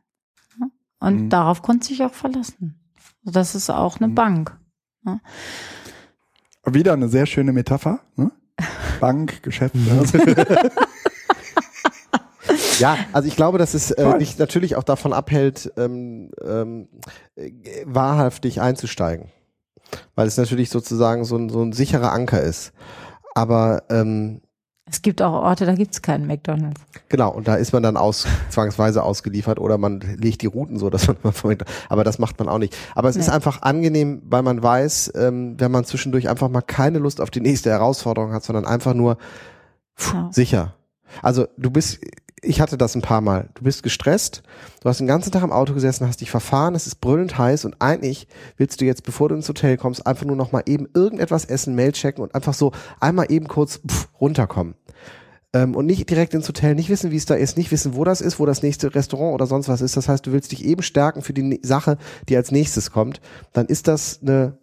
[1.00, 1.30] Und mhm.
[1.30, 2.80] darauf konnte sich auch verlassen.
[3.24, 4.14] Also das ist auch eine mhm.
[4.14, 4.56] Bank.
[6.64, 8.00] Wieder eine sehr schöne Metapher.
[8.16, 8.32] Ne?
[9.00, 9.74] Bank, Geschäft.
[12.78, 16.88] Ja, also ich glaube, dass es äh, dich natürlich auch davon abhält, ähm, ähm,
[17.84, 19.28] wahrhaftig einzusteigen.
[20.14, 22.72] Weil es natürlich sozusagen so ein, so ein sicherer Anker ist.
[23.34, 24.40] Aber ähm,
[24.90, 26.80] es gibt auch Orte, da gibt's keinen McDonalds.
[27.08, 30.88] Genau, und da ist man dann aus, zwangsweise ausgeliefert oder man legt die Routen so,
[30.90, 31.16] dass man
[31.88, 32.76] aber das macht man auch nicht.
[32.94, 33.22] Aber es nee.
[33.22, 37.30] ist einfach angenehm, weil man weiß, ähm, wenn man zwischendurch einfach mal keine Lust auf
[37.30, 39.18] die nächste Herausforderung hat, sondern einfach nur
[39.96, 40.28] pff, ja.
[40.32, 40.74] sicher.
[41.22, 42.00] Also du bist,
[42.42, 43.48] ich hatte das ein paar Mal.
[43.54, 44.42] Du bist gestresst,
[44.82, 47.64] du hast den ganzen Tag im Auto gesessen, hast dich verfahren, es ist brüllend heiß
[47.64, 50.88] und eigentlich willst du jetzt, bevor du ins Hotel kommst, einfach nur noch mal eben
[50.94, 54.74] irgendetwas essen, Mail checken und einfach so einmal eben kurz pff, runterkommen.
[55.54, 58.04] ähm, und nicht direkt ins Hotel, nicht wissen, wie es da ist, nicht wissen, wo
[58.04, 59.96] das ist, wo das nächste Restaurant oder sonst was ist.
[59.96, 61.96] Das heißt, du willst dich eben stärken für die Sache,
[62.28, 63.20] die als nächstes kommt,
[63.52, 64.58] dann ist das eine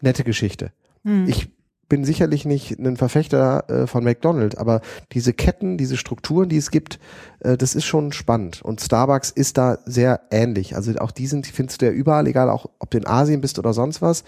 [0.00, 0.72] nette Geschichte.
[1.04, 1.26] Hm.
[1.28, 1.48] Ich
[1.88, 4.80] bin sicherlich nicht ein Verfechter äh, von McDonald's, aber
[5.12, 6.98] diese Ketten, diese Strukturen, die es gibt,
[7.40, 8.62] äh, das ist schon spannend.
[8.62, 10.76] Und Starbucks ist da sehr ähnlich.
[10.76, 13.58] Also auch die sind, findest du ja überall, egal auch ob du in Asien bist
[13.58, 14.24] oder sonst was.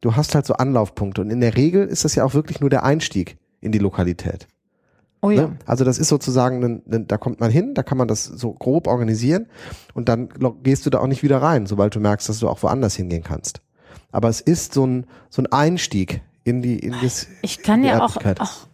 [0.00, 1.20] Du hast halt so Anlaufpunkte.
[1.20, 4.46] Und in der Regel ist das ja auch wirklich nur der Einstieg in die Lokalität.
[5.22, 5.48] Oh ja.
[5.48, 5.58] Ne?
[5.66, 8.52] Also das ist sozusagen, ein, ein, da kommt man hin, da kann man das so
[8.54, 9.46] grob organisieren
[9.92, 10.30] und dann
[10.62, 13.22] gehst du da auch nicht wieder rein, sobald du merkst, dass du auch woanders hingehen
[13.22, 13.60] kannst.
[14.12, 17.28] Aber es ist so ein, so ein Einstieg in die, in das.
[17.42, 18.66] Ich kann ja auch, auch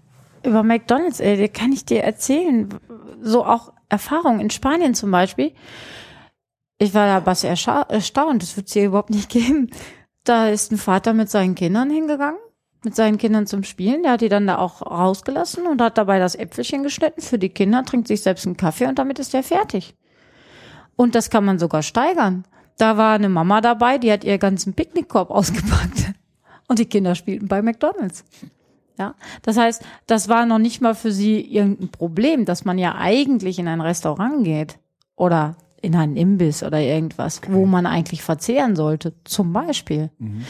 [0.43, 2.69] über McDonalds, ey, kann ich dir erzählen,
[3.21, 5.53] so auch Erfahrungen in Spanien zum Beispiel.
[6.79, 9.71] Ich war da was erstaunt, das wird es hier überhaupt nicht geben.
[10.25, 12.39] Da ist ein Vater mit seinen Kindern hingegangen
[12.87, 14.03] mit seinen Kindern zum Spielen.
[14.03, 17.51] Der hat die dann da auch rausgelassen und hat dabei das Äpfelchen geschnitten für die
[17.51, 19.95] Kinder, trinkt sich selbst einen Kaffee und damit ist er fertig.
[20.95, 22.47] Und das kann man sogar steigern.
[22.79, 26.13] Da war eine Mama dabei, die hat ihr ganzen Picknickkorb ausgepackt.
[26.69, 28.25] Und die Kinder spielten bei McDonalds.
[28.99, 32.95] Ja, das heißt, das war noch nicht mal für sie irgendein Problem, dass man ja
[32.97, 34.79] eigentlich in ein Restaurant geht
[35.17, 37.53] oder in einen Imbiss oder irgendwas, okay.
[37.53, 40.11] wo man eigentlich verzehren sollte, zum Beispiel.
[40.19, 40.45] Mhm.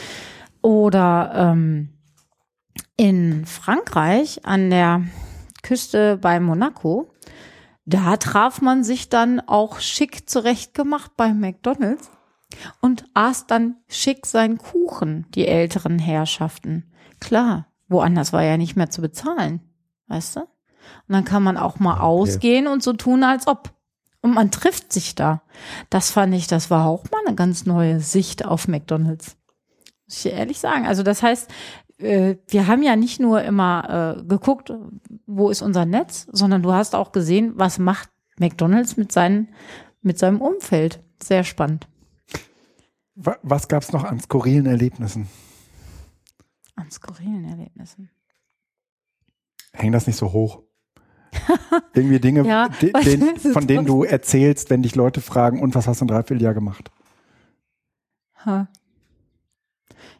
[0.61, 1.89] Oder ähm,
[2.95, 5.03] in Frankreich an der
[5.61, 7.11] Küste bei Monaco,
[7.85, 12.09] da traf man sich dann auch schick zurechtgemacht bei McDonald's
[12.81, 16.91] und aß dann schick seinen Kuchen, die älteren Herrschaften.
[17.19, 19.61] Klar, woanders war ja nicht mehr zu bezahlen,
[20.07, 20.41] weißt du?
[20.41, 23.73] Und dann kann man auch mal ausgehen und so tun, als ob.
[24.21, 25.41] Und man trifft sich da.
[25.89, 29.37] Das fand ich, das war auch mal eine ganz neue Sicht auf McDonald's.
[30.07, 30.85] Muss ich ehrlich sagen.
[30.85, 31.49] Also das heißt,
[31.99, 34.73] äh, wir haben ja nicht nur immer äh, geguckt,
[35.25, 39.49] wo ist unser Netz, sondern du hast auch gesehen, was macht McDonald's mit, seinen,
[40.01, 41.01] mit seinem Umfeld.
[41.21, 41.87] Sehr spannend.
[43.19, 45.27] Was gab es noch an skurrilen Erlebnissen?
[46.75, 48.11] An skurrilen Erlebnissen.
[49.73, 50.61] Häng das nicht so hoch.
[51.93, 55.87] Irgendwie Dinge, ja, de, den, von denen du erzählst, wenn dich Leute fragen, und was
[55.87, 56.91] hast du in dreiviertel Jahr gemacht?
[58.45, 58.67] Ha.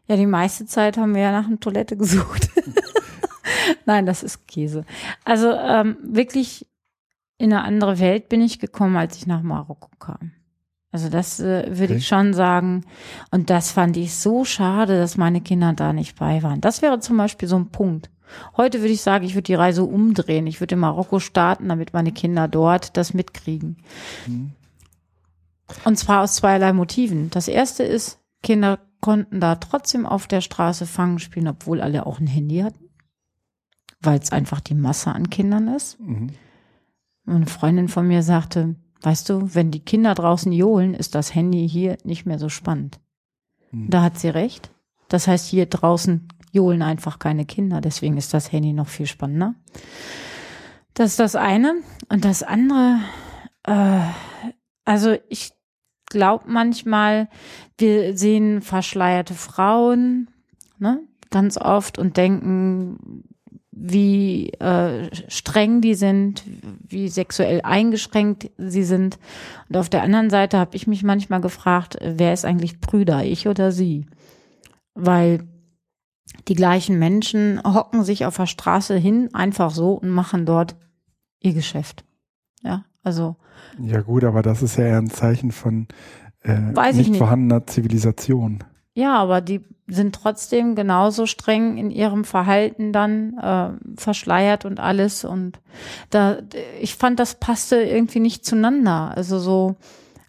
[0.07, 2.49] Ja, die meiste Zeit haben wir ja nach einer Toilette gesucht.
[3.85, 4.85] Nein, das ist Käse.
[5.23, 6.67] Also ähm, wirklich
[7.37, 10.31] in eine andere Welt bin ich gekommen, als ich nach Marokko kam.
[10.97, 11.97] Also das äh, würde okay.
[11.97, 12.83] ich schon sagen.
[13.29, 16.59] Und das fand ich so schade, dass meine Kinder da nicht bei waren.
[16.59, 18.09] Das wäre zum Beispiel so ein Punkt.
[18.57, 20.47] Heute würde ich sagen, ich würde die Reise umdrehen.
[20.47, 23.77] Ich würde in Marokko starten, damit meine Kinder dort das mitkriegen.
[24.25, 24.53] Mhm.
[25.85, 27.29] Und zwar aus zweierlei Motiven.
[27.29, 32.19] Das erste ist, Kinder konnten da trotzdem auf der Straße fangen spielen, obwohl alle auch
[32.19, 32.89] ein Handy hatten,
[34.01, 35.99] weil es einfach die Masse an Kindern ist.
[35.99, 36.31] Mhm.
[37.27, 41.67] Eine Freundin von mir sagte, weißt du, wenn die Kinder draußen johlen, ist das Handy
[41.67, 42.99] hier nicht mehr so spannend.
[43.71, 43.89] Mhm.
[43.89, 44.71] Da hat sie recht.
[45.07, 49.55] Das heißt, hier draußen johlen einfach keine Kinder, deswegen ist das Handy noch viel spannender.
[50.93, 51.75] Das ist das eine.
[52.09, 52.99] Und das andere,
[53.63, 53.99] äh,
[54.83, 55.51] also ich
[56.07, 57.29] glaube manchmal,
[57.77, 60.29] wir sehen verschleierte Frauen,
[60.79, 63.23] ne, ganz oft und denken,
[63.79, 66.43] wie äh, streng die sind,
[66.87, 69.19] wie sexuell eingeschränkt sie sind.
[69.69, 73.47] Und auf der anderen Seite habe ich mich manchmal gefragt, wer ist eigentlich Brüder, ich
[73.47, 74.05] oder sie?
[74.93, 75.43] Weil
[76.47, 80.75] die gleichen Menschen hocken sich auf der Straße hin, einfach so und machen dort
[81.39, 82.03] ihr Geschäft.
[82.63, 83.35] Ja, also
[83.79, 85.87] ja gut, aber das ist ja eher ein Zeichen von
[86.41, 88.63] äh, nicht, nicht vorhandener Zivilisation.
[88.97, 95.23] Ja, aber die sind trotzdem genauso streng in ihrem Verhalten dann äh, verschleiert und alles
[95.23, 95.59] und
[96.09, 96.39] da
[96.81, 99.75] ich fand das passte irgendwie nicht zueinander also so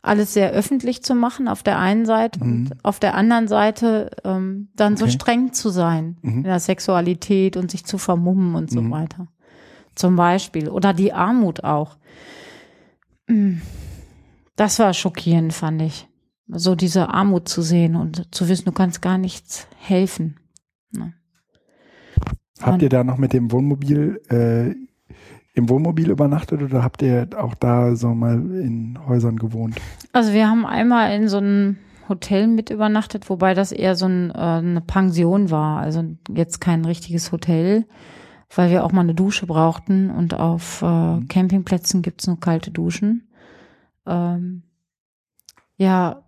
[0.03, 2.53] alles sehr öffentlich zu machen auf der einen Seite mhm.
[2.53, 5.07] und auf der anderen Seite ähm, dann okay.
[5.07, 6.36] so streng zu sein mhm.
[6.39, 8.90] in der Sexualität und sich zu vermummen und so mhm.
[8.90, 9.28] weiter
[9.95, 11.97] zum Beispiel oder die Armut auch
[14.57, 16.09] das war schockierend, fand ich.
[16.49, 20.39] So diese Armut zu sehen und zu wissen, du kannst gar nichts helfen.
[20.91, 21.15] Ne?
[22.61, 24.75] Habt ihr da noch mit dem Wohnmobil äh,
[25.55, 29.77] im Wohnmobil übernachtet oder habt ihr auch da so mal in Häusern gewohnt?
[30.12, 31.77] Also wir haben einmal in so einem
[32.09, 36.85] Hotel mit übernachtet, wobei das eher so ein, äh, eine Pension war, also jetzt kein
[36.85, 37.87] richtiges Hotel
[38.55, 41.29] weil wir auch mal eine Dusche brauchten und auf äh, mhm.
[41.29, 43.29] Campingplätzen gibt's nur kalte Duschen.
[44.07, 44.62] Ähm,
[45.79, 46.23] ja,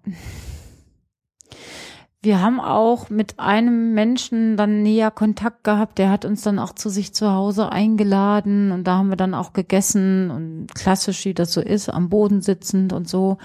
[2.22, 6.74] wir haben auch mit einem Menschen dann näher Kontakt gehabt, der hat uns dann auch
[6.74, 11.32] zu sich zu Hause eingeladen und da haben wir dann auch gegessen und klassisch, wie
[11.32, 13.38] das so ist, am Boden sitzend und so.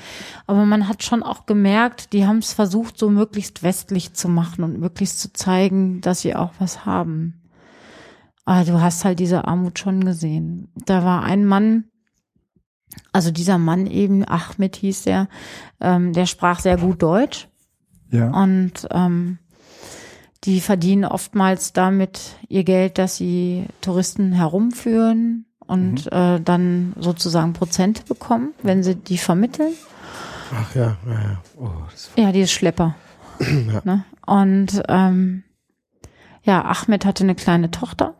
[0.45, 4.65] Aber man hat schon auch gemerkt, die haben es versucht, so möglichst westlich zu machen
[4.65, 7.41] und möglichst zu zeigen, dass sie auch was haben.
[8.43, 10.67] Aber du hast halt diese Armut schon gesehen.
[10.85, 11.85] Da war ein Mann,
[13.11, 15.27] also dieser Mann eben, Ahmed hieß der,
[15.81, 17.47] ähm, der sprach sehr gut Deutsch
[18.11, 18.29] Ja.
[18.31, 19.37] und ähm,
[20.43, 28.03] die verdienen oftmals damit ihr Geld, dass sie Touristen herumführen und äh, dann sozusagen Prozente
[28.03, 29.73] bekommen, wenn sie die vermitteln.
[30.53, 31.41] Ach ja, ja, ja.
[31.57, 32.95] Oh, das Ja, die ist Schlepper.
[33.83, 34.05] ne?
[34.27, 35.43] Und ähm,
[36.43, 38.13] ja, Ahmed hatte eine kleine Tochter,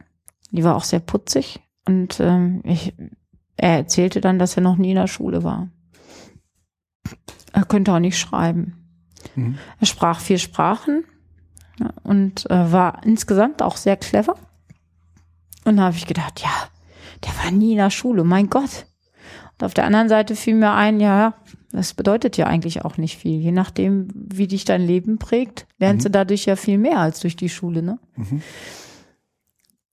[0.49, 1.59] die war auch sehr putzig.
[1.87, 2.95] Und ähm, ich,
[3.57, 5.69] er erzählte dann, dass er noch nie in der Schule war.
[7.53, 8.85] Er könnte auch nicht schreiben.
[9.35, 9.57] Mhm.
[9.79, 11.05] Er sprach vier Sprachen
[12.03, 14.35] und äh, war insgesamt auch sehr clever.
[15.63, 16.51] Und da habe ich gedacht, ja,
[17.23, 18.85] der war nie in der Schule, mein Gott.
[19.53, 21.33] Und auf der anderen Seite fiel mir ein, ja,
[21.71, 23.39] das bedeutet ja eigentlich auch nicht viel.
[23.39, 27.35] Je nachdem, wie dich dein Leben prägt, lernst du dadurch ja viel mehr als durch
[27.35, 27.99] die Schule, ne?
[28.15, 28.41] Mhm.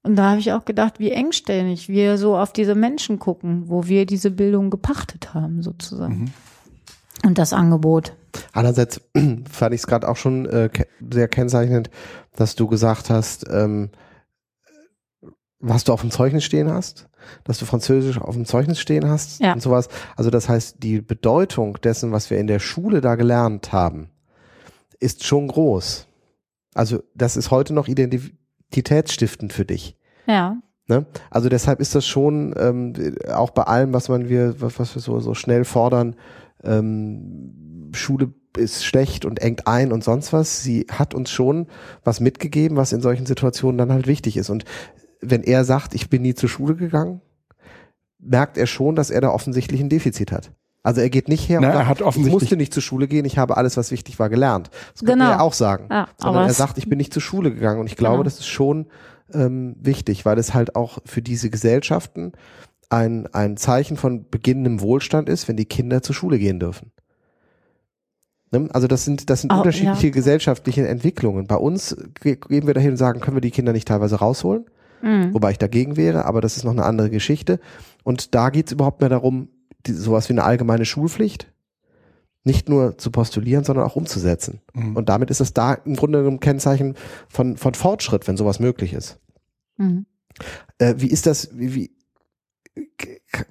[0.04, 3.86] Und da habe ich auch gedacht, wie engständig wir so auf diese Menschen gucken, wo
[3.86, 6.32] wir diese Bildung gepachtet haben, sozusagen.
[7.24, 8.14] Und das Angebot.
[8.52, 9.00] Andererseits
[9.50, 10.68] fand ich es gerade auch schon äh,
[11.12, 11.90] sehr kennzeichnend,
[12.34, 13.90] dass du gesagt hast, ähm,
[15.60, 17.08] was du auf dem Zeugnis stehen hast,
[17.44, 19.52] dass du Französisch auf dem Zeugnis stehen hast Ja.
[19.52, 19.88] und sowas.
[20.16, 24.10] Also das heißt, die Bedeutung dessen, was wir in der Schule da gelernt haben,
[24.98, 26.08] ist schon groß.
[26.74, 27.86] Also das ist heute noch
[28.72, 29.96] identitätsstiftend für dich.
[30.26, 30.56] Ja.
[30.88, 31.06] Ne?
[31.30, 32.94] Also deshalb ist das schon ähm,
[33.32, 36.16] auch bei allem, was man wir, was, wir so, so schnell fordern,
[36.64, 40.62] ähm, Schule ist schlecht und engt ein und sonst was.
[40.62, 41.68] Sie hat uns schon
[42.04, 44.50] was mitgegeben, was in solchen Situationen dann halt wichtig ist.
[44.50, 44.64] Und
[45.20, 47.20] wenn er sagt, ich bin nie zur Schule gegangen,
[48.18, 50.52] merkt er schon, dass er da offensichtlich ein Defizit hat.
[50.84, 52.82] Also er geht nicht her Na, und er sagt, hat ich offensichtlich- musste nicht zur
[52.82, 54.70] Schule gehen, ich habe alles, was wichtig war, gelernt.
[54.92, 55.30] Das könnte Genau.
[55.30, 55.86] er auch sagen.
[55.90, 57.78] Ja, Sondern aber er sagt, ich bin nicht zur Schule gegangen.
[57.80, 58.24] Und ich glaube, Genau.
[58.24, 58.86] das ist schon
[59.34, 62.32] ähm, wichtig, weil es halt auch für diese Gesellschaften
[62.90, 66.90] ein, ein Zeichen von beginnendem Wohlstand ist, wenn die Kinder zur Schule gehen dürfen.
[68.50, 68.68] Ne?
[68.72, 70.12] Also das sind, das sind Oh, unterschiedliche ja.
[70.12, 71.46] gesellschaftliche Entwicklungen.
[71.46, 74.66] Bei uns ge- gehen wir dahin und sagen, können wir die Kinder nicht teilweise rausholen?
[75.04, 75.34] Mhm.
[75.34, 77.58] wobei ich dagegen wäre, aber das ist noch eine andere Geschichte.
[78.04, 79.48] Und da geht es überhaupt mehr darum,
[79.86, 81.52] die, sowas wie eine allgemeine Schulpflicht
[82.44, 84.60] nicht nur zu postulieren, sondern auch umzusetzen.
[84.74, 84.96] Mhm.
[84.96, 86.96] Und damit ist es da im Grunde ein Kennzeichen
[87.28, 89.20] von, von Fortschritt, wenn sowas möglich ist.
[89.76, 90.06] Mhm.
[90.78, 91.90] Äh, wie ist das, wie, wie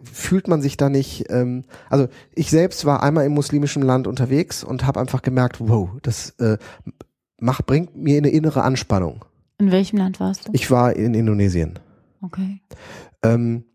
[0.04, 4.64] fühlt man sich da nicht, ähm, also ich selbst war einmal im muslimischen Land unterwegs
[4.64, 6.58] und habe einfach gemerkt, wow, das äh,
[7.38, 9.26] macht, bringt mir eine innere Anspannung.
[9.58, 10.52] In welchem Land warst du?
[10.54, 11.80] Ich war in Indonesien.
[12.22, 12.62] Okay.
[13.24, 13.66] Ähm,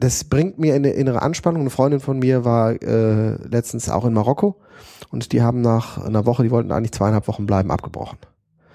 [0.00, 1.62] das bringt mir eine innere Anspannung.
[1.62, 4.56] Eine Freundin von mir war äh, letztens auch in Marokko
[5.10, 8.18] und die haben nach einer Woche, die wollten eigentlich zweieinhalb Wochen bleiben, abgebrochen,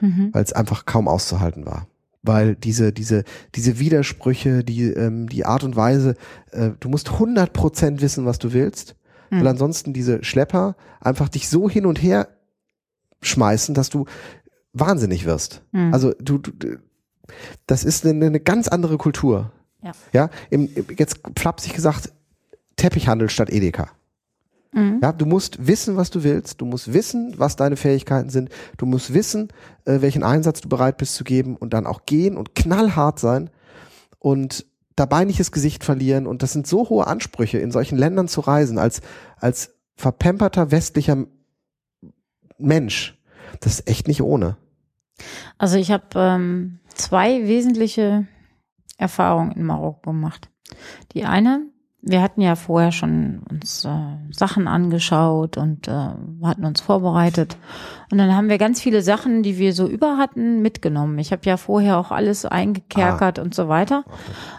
[0.02, 0.30] Mhm.
[0.34, 1.88] weil es einfach kaum auszuhalten war.
[2.24, 3.24] Weil diese, diese,
[3.56, 6.16] diese Widersprüche, die, ähm, die Art und Weise,
[6.52, 8.96] äh, du musst 100 Prozent wissen, was du willst,
[9.30, 9.48] weil Mhm.
[9.48, 12.28] ansonsten diese Schlepper einfach dich so hin und her
[13.22, 14.06] schmeißen, dass du
[14.74, 15.62] wahnsinnig wirst.
[15.72, 15.94] Mhm.
[15.94, 16.78] Also du, du du-
[17.68, 19.52] das ist eine, eine ganz andere Kultur.
[19.84, 19.92] Ja.
[20.14, 22.12] Ja, im, jetzt flapsig gesagt,
[22.76, 23.90] Teppichhandel statt Edeka.
[24.72, 25.00] Mhm.
[25.02, 26.62] Ja, du musst wissen, was du willst.
[26.62, 28.50] Du musst wissen, was deine Fähigkeiten sind.
[28.78, 29.50] Du musst wissen,
[29.86, 33.50] äh, welchen Einsatz du bereit bist zu geben und dann auch gehen und knallhart sein
[34.20, 34.66] und
[34.96, 36.26] dabei nicht das Gesicht verlieren.
[36.26, 39.02] Und das sind so hohe Ansprüche, in solchen Ländern zu reisen, als,
[39.38, 41.26] als verpemperter westlicher
[42.58, 43.20] Mensch.
[43.60, 44.58] Das ist echt nicht ohne.
[45.58, 48.28] Also ich habe ähm, zwei wesentliche
[49.04, 50.50] Erfahrungen in Marokko gemacht.
[51.12, 51.68] Die eine,
[52.02, 53.90] wir hatten ja vorher schon uns äh,
[54.32, 56.10] Sachen angeschaut und äh,
[56.44, 57.58] hatten uns vorbereitet.
[58.12, 61.20] Und dann haben wir ganz viele Sachen, die wir so über hatten, mitgenommen.
[61.20, 64.06] Ich habe ja vorher auch alles eingekerkert und so weiter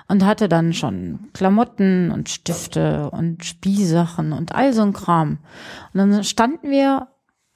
[0.08, 5.38] und hatte dann schon Klamotten und Stifte und Spielsachen und all so ein Kram.
[5.92, 7.08] Und dann standen wir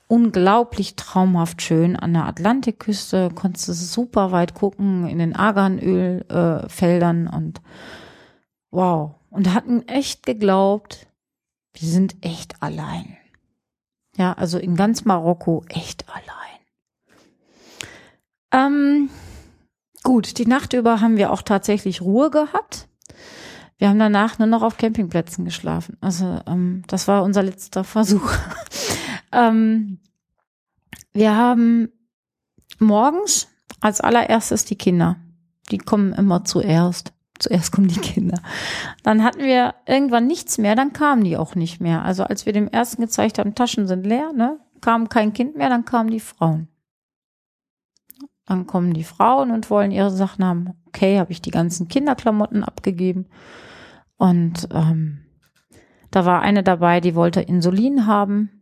[0.08, 7.36] unglaublich traumhaft schön an der Atlantikküste, konntest du super weit gucken in den Arganölfeldern äh,
[7.36, 7.60] und
[8.70, 9.14] wow.
[9.30, 11.06] Und hatten echt geglaubt,
[11.74, 13.18] wir sind echt allein.
[14.16, 16.26] Ja, also in ganz Marokko echt allein.
[18.50, 19.10] Ähm,
[20.02, 22.88] gut, die Nacht über haben wir auch tatsächlich Ruhe gehabt.
[23.76, 25.98] Wir haben danach nur noch auf Campingplätzen geschlafen.
[26.00, 28.32] Also ähm, das war unser letzter Versuch.
[29.32, 29.98] ähm,
[31.12, 31.88] wir haben
[32.78, 33.48] morgens
[33.80, 35.16] als allererstes die Kinder.
[35.70, 37.12] Die kommen immer zuerst.
[37.38, 38.40] Zuerst kommen die Kinder.
[39.04, 42.04] Dann hatten wir irgendwann nichts mehr, dann kamen die auch nicht mehr.
[42.04, 45.68] Also als wir dem ersten gezeigt haben, Taschen sind leer, ne, kam kein Kind mehr,
[45.68, 46.68] dann kamen die Frauen.
[48.44, 50.72] Dann kommen die Frauen und wollen ihre Sachen haben.
[50.86, 53.26] Okay, habe ich die ganzen Kinderklamotten abgegeben.
[54.16, 55.20] Und ähm,
[56.10, 58.57] da war eine dabei, die wollte Insulin haben?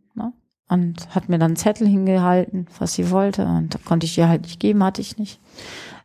[0.69, 3.45] Und hat mir dann einen Zettel hingehalten, was sie wollte.
[3.45, 5.39] Und da konnte ich ihr halt nicht geben, hatte ich nicht.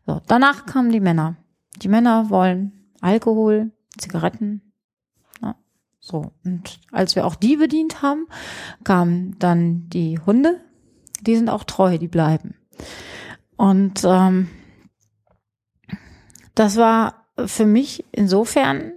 [0.06, 1.36] So, danach kamen die Männer.
[1.76, 4.72] Die Männer wollen Alkohol, Zigaretten.
[5.42, 5.56] Ja,
[5.98, 8.26] so, und als wir auch die bedient haben,
[8.84, 10.60] kamen dann die Hunde.
[11.20, 12.54] Die sind auch treu, die bleiben.
[13.56, 14.48] Und ähm,
[16.54, 18.92] das war für mich insofern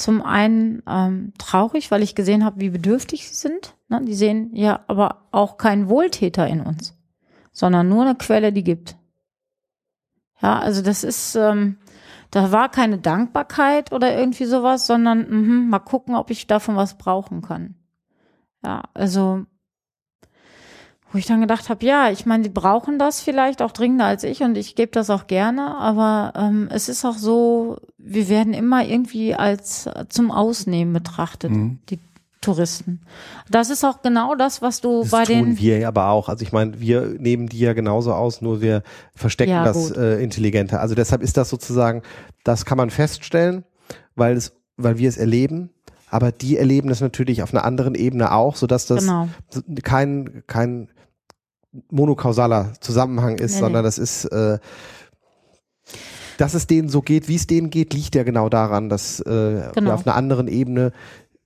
[0.00, 3.76] zum einen ähm, traurig, weil ich gesehen habe, wie bedürftig sie sind.
[3.88, 4.02] Ne?
[4.04, 6.96] Die sehen ja aber auch keinen Wohltäter in uns,
[7.52, 8.96] sondern nur eine Quelle, die gibt.
[10.40, 11.76] Ja, also das ist, ähm,
[12.30, 16.96] da war keine Dankbarkeit oder irgendwie sowas, sondern mh, mal gucken, ob ich davon was
[16.96, 17.74] brauchen kann.
[18.64, 19.44] Ja, also
[21.12, 24.24] wo ich dann gedacht habe, ja, ich meine, die brauchen das vielleicht auch dringender als
[24.24, 28.54] ich und ich gebe das auch gerne, aber ähm, es ist auch so, wir werden
[28.54, 31.80] immer irgendwie als zum Ausnehmen betrachtet, mhm.
[31.88, 31.98] die
[32.40, 33.02] Touristen.
[33.50, 35.44] Das ist auch genau das, was du das bei tun den.
[35.44, 36.30] tun wir aber auch.
[36.30, 38.82] Also ich meine, wir nehmen die ja genauso aus, nur wir
[39.14, 40.80] verstecken ja, das äh, intelligenter.
[40.80, 42.02] Also deshalb ist das sozusagen,
[42.42, 43.64] das kann man feststellen,
[44.14, 45.70] weil es, weil wir es erleben
[46.10, 49.28] aber die erleben das natürlich auf einer anderen Ebene auch, sodass das genau.
[49.84, 50.88] kein, kein
[51.90, 53.88] monokausaler Zusammenhang ist, nee, sondern nee.
[53.88, 54.58] das ist, äh,
[56.38, 59.70] dass es denen so geht, wie es denen geht, liegt ja genau daran, dass äh,
[59.74, 59.90] genau.
[59.90, 60.92] wir auf einer anderen Ebene,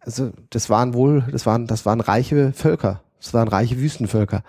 [0.01, 4.43] also das waren wohl, das waren, das waren reiche Völker, das waren reiche Wüstenvölker.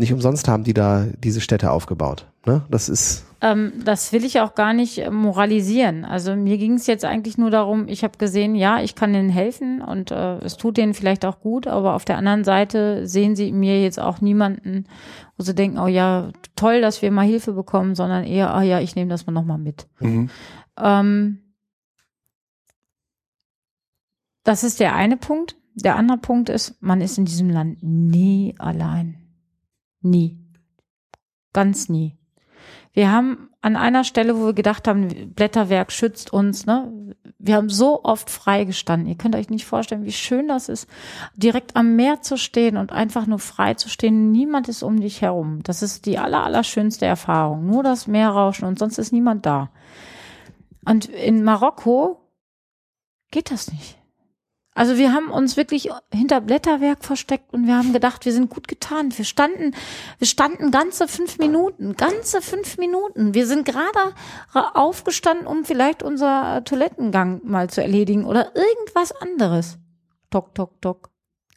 [0.00, 2.26] Nicht umsonst haben die da diese Städte aufgebaut.
[2.46, 2.62] Ne?
[2.70, 3.26] Das ist.
[3.42, 6.06] Ähm, das will ich auch gar nicht äh, moralisieren.
[6.06, 9.28] Also mir ging es jetzt eigentlich nur darum, ich habe gesehen, ja, ich kann denen
[9.28, 13.36] helfen und äh, es tut denen vielleicht auch gut, aber auf der anderen Seite sehen
[13.36, 14.86] sie mir jetzt auch niemanden,
[15.36, 18.62] wo sie denken, oh ja, toll, dass wir mal Hilfe bekommen, sondern eher, ah oh
[18.62, 19.86] ja, ich nehme das mal nochmal mit.
[19.98, 20.30] Mhm.
[20.78, 21.40] Ähm,
[24.44, 25.56] das ist der eine Punkt.
[25.74, 29.19] Der andere Punkt ist, man ist in diesem Land nie allein.
[30.02, 30.38] Nie.
[31.52, 32.16] Ganz nie.
[32.92, 37.14] Wir haben an einer Stelle, wo wir gedacht haben, Blätterwerk schützt uns, ne?
[37.38, 39.08] Wir haben so oft freigestanden.
[39.08, 40.88] Ihr könnt euch nicht vorstellen, wie schön das ist,
[41.34, 44.30] direkt am Meer zu stehen und einfach nur frei zu stehen.
[44.32, 45.62] Niemand ist um dich herum.
[45.62, 47.66] Das ist die aller, aller schönste Erfahrung.
[47.66, 49.70] Nur das Meerrauschen und sonst ist niemand da.
[50.84, 52.20] Und in Marokko
[53.30, 53.99] geht das nicht.
[54.72, 58.68] Also wir haben uns wirklich hinter Blätterwerk versteckt und wir haben gedacht, wir sind gut
[58.68, 59.16] getan.
[59.16, 59.74] Wir standen,
[60.18, 63.34] wir standen ganze fünf Minuten, ganze fünf Minuten.
[63.34, 64.14] Wir sind gerade
[64.52, 69.78] aufgestanden, um vielleicht unser Toilettengang mal zu erledigen oder irgendwas anderes.
[70.30, 71.10] Tok, tok, tok.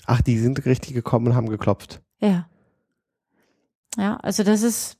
[0.06, 2.02] Ach, die sind richtig gekommen und haben geklopft.
[2.20, 2.50] Ja.
[3.96, 4.98] Ja, also das ist,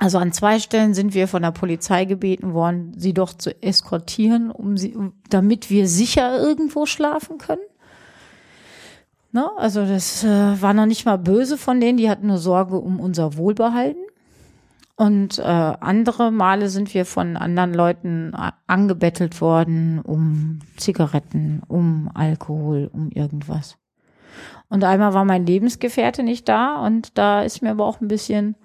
[0.00, 4.50] also an zwei Stellen sind wir von der Polizei gebeten worden, sie doch zu eskortieren,
[4.50, 4.96] um sie,
[5.28, 7.60] damit wir sicher irgendwo schlafen können.
[9.32, 9.46] Ne?
[9.58, 12.98] Also das äh, war noch nicht mal böse von denen, die hatten nur Sorge um
[12.98, 14.00] unser Wohlbehalten.
[14.96, 18.32] Und äh, andere Male sind wir von anderen Leuten
[18.66, 23.76] angebettelt worden um Zigaretten, um Alkohol, um irgendwas.
[24.70, 28.56] Und einmal war mein Lebensgefährte nicht da und da ist mir aber auch ein bisschen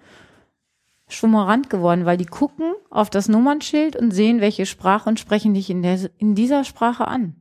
[1.07, 5.69] schwummerant geworden, weil die gucken auf das Nummernschild und sehen, welche Sprache und sprechen dich
[5.69, 7.36] in, der, in dieser Sprache an.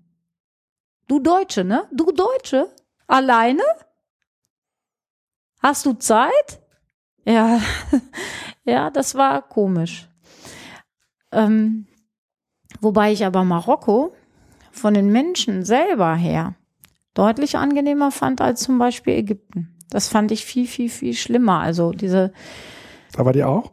[1.09, 1.87] Du Deutsche, ne?
[1.93, 2.69] Du Deutsche?
[3.07, 3.63] Alleine?
[5.61, 6.61] Hast du Zeit?
[7.25, 7.61] Ja,
[8.65, 10.09] ja, das war komisch.
[11.33, 11.87] Ähm,
[12.81, 14.15] wobei ich aber Marokko
[14.71, 16.55] von den Menschen selber her
[17.15, 19.77] deutlich angenehmer fand als zum Beispiel Ägypten.
[19.89, 21.61] Das fand ich viel, viel, viel schlimmer.
[21.61, 22.33] Also diese
[23.17, 23.73] da war die auch?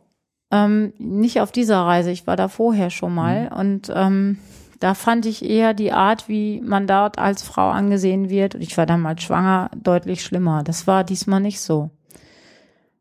[0.52, 3.58] Ähm, nicht auf dieser Reise, ich war da vorher schon mal mhm.
[3.58, 4.38] und ähm,
[4.82, 8.76] da fand ich eher die Art, wie man dort als Frau angesehen wird, und ich
[8.78, 10.64] war damals schwanger, deutlich schlimmer.
[10.64, 11.92] Das war diesmal nicht so.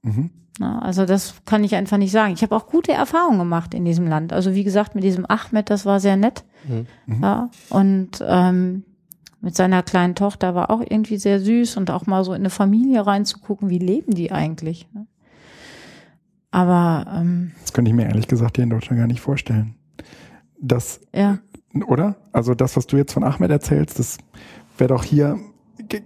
[0.03, 0.31] Mhm.
[0.59, 2.35] Na, also das kann ich einfach nicht sagen.
[2.35, 4.35] Ich habe auch gute Erfahrungen gemacht in diesem Land.
[4.35, 6.45] Also wie gesagt, mit diesem Ahmed, das war sehr nett.
[6.69, 7.23] Mhm.
[7.23, 8.85] Ja, und ähm,
[9.41, 12.51] mit seiner kleinen Tochter war auch irgendwie sehr süß und auch mal so in eine
[12.51, 14.87] Familie reinzugucken, wie leben die eigentlich.
[14.93, 15.07] Ne?
[16.51, 19.74] Aber ähm, das könnte ich mir ehrlich gesagt hier in Deutschland gar nicht vorstellen.
[20.60, 21.39] Das, ja.
[21.86, 22.16] oder?
[22.32, 24.18] Also das, was du jetzt von Ahmed erzählst, das
[24.77, 25.39] wäre doch hier.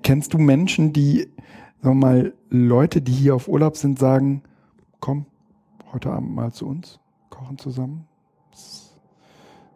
[0.02, 1.28] Kennst du Menschen, die
[1.84, 4.42] sagen wir mal, Leute, die hier auf Urlaub sind, sagen,
[5.00, 5.26] komm,
[5.92, 6.98] heute Abend mal zu uns,
[7.28, 8.06] kochen zusammen?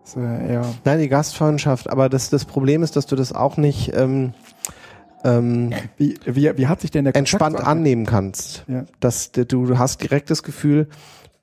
[0.08, 3.58] ist, äh, eher Nein, die Gastfreundschaft, aber das, das Problem ist, dass du das auch
[3.58, 4.32] nicht ähm,
[5.24, 8.64] ähm, wie, wie, wie hat sich denn der Kontakt entspannt annehmen kannst.
[8.68, 8.84] Ja.
[9.00, 10.88] Dass du, du hast direkt das Gefühl,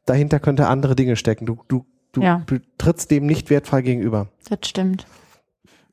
[0.06, 1.46] dahinter könnte andere Dinge stecken.
[1.46, 2.46] Du, du, du, ja.
[2.78, 4.28] trittst dem nicht wertfrei gegenüber.
[4.50, 5.06] Das stimmt.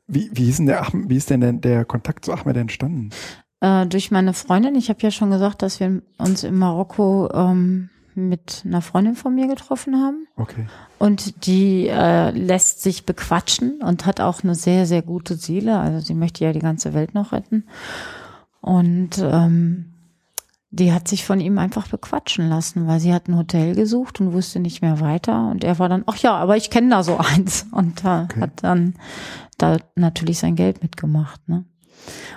[0.06, 3.10] Wie, wie, ist denn der, wie ist denn der, der Kontakt zu Ahmed entstanden?
[3.60, 4.74] Äh, durch meine Freundin.
[4.74, 9.34] Ich habe ja schon gesagt, dass wir uns in Marokko ähm, mit einer Freundin von
[9.34, 10.26] mir getroffen haben.
[10.36, 10.66] Okay.
[10.98, 15.78] Und die äh, lässt sich bequatschen und hat auch eine sehr, sehr gute Seele.
[15.78, 17.64] Also sie möchte ja die ganze Welt noch retten.
[18.60, 19.92] Und ähm,
[20.70, 24.32] die hat sich von ihm einfach bequatschen lassen, weil sie hat ein Hotel gesucht und
[24.32, 25.50] wusste nicht mehr weiter.
[25.50, 27.66] Und er war dann, ach ja, aber ich kenne da so eins.
[27.72, 28.40] Und äh, okay.
[28.40, 28.94] hat dann
[29.58, 31.46] da natürlich sein Geld mitgemacht.
[31.48, 31.64] Ne?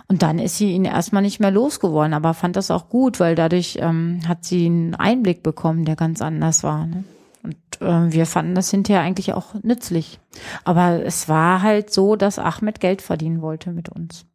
[0.08, 3.36] Und dann ist sie ihn erstmal nicht mehr losgeworden, aber fand das auch gut, weil
[3.36, 6.86] dadurch ähm, hat sie einen Einblick bekommen, der ganz anders war.
[6.86, 7.04] Ne?
[7.44, 10.20] Und äh, wir fanden das hinterher eigentlich auch nützlich.
[10.64, 14.26] Aber es war halt so, dass Ahmed Geld verdienen wollte mit uns.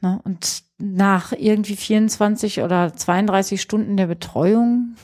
[0.00, 0.20] Ne?
[0.24, 4.96] Und nach irgendwie 24 oder 32 Stunden der Betreuung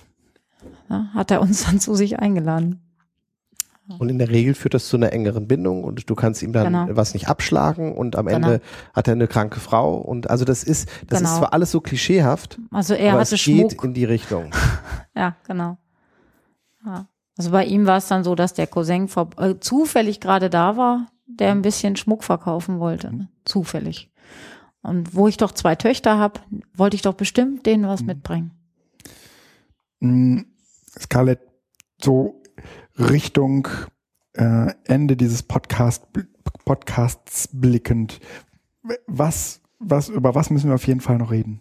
[0.89, 2.82] ne, hat er uns dann zu sich eingeladen.
[3.99, 6.73] Und in der Regel führt das zu einer engeren Bindung und du kannst ihm dann
[6.73, 6.87] genau.
[6.91, 8.63] was nicht abschlagen und am Ende genau.
[8.95, 11.31] hat er eine kranke Frau und also das ist, das genau.
[11.31, 13.85] ist zwar alles so klischeehaft, also er aber hatte es geht Schmuck.
[13.85, 14.53] in die Richtung.
[15.17, 15.79] ja, genau.
[16.87, 17.09] Ja.
[17.37, 20.77] Also bei ihm war es dann so, dass der Cousin vor, äh, zufällig gerade da
[20.77, 23.15] war, der ein bisschen Schmuck verkaufen wollte.
[23.15, 23.29] Ne?
[23.45, 24.11] Zufällig.
[24.83, 26.41] Und wo ich doch zwei Töchter habe,
[26.75, 28.07] wollte ich doch bestimmt denen was mhm.
[28.07, 28.51] mitbringen.
[30.01, 30.47] Mhm.
[30.99, 31.41] Scarlett,
[32.03, 32.42] so
[32.99, 33.69] Richtung
[34.35, 36.07] äh, Ende dieses Podcast,
[36.65, 38.21] Podcasts blickend.
[39.07, 41.61] Was, was, über was müssen wir auf jeden Fall noch reden?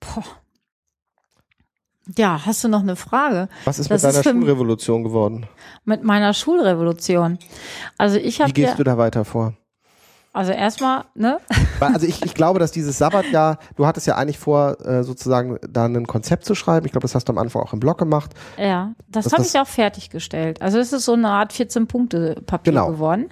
[0.00, 0.24] Boah.
[2.16, 3.48] Ja, hast du noch eine Frage?
[3.64, 5.46] Was ist das mit deiner ist Schulrevolution geworden?
[5.84, 7.38] Mit meiner Schulrevolution.
[7.96, 8.50] Also ich habe.
[8.50, 9.56] Wie gehst ja, du da weiter vor?
[10.34, 11.40] Also erstmal, ne?
[11.80, 15.84] Also ich, ich glaube, dass dieses Sabbatjahr, du hattest ja eigentlich vor, äh, sozusagen da
[15.84, 16.86] ein Konzept zu schreiben.
[16.86, 18.32] Ich glaube, das hast du am Anfang auch im Blog gemacht.
[18.56, 20.62] Ja, das habe ich auch fertiggestellt.
[20.62, 22.92] Also es ist so eine Art 14-Punkte-Papier genau.
[22.92, 23.28] geworden.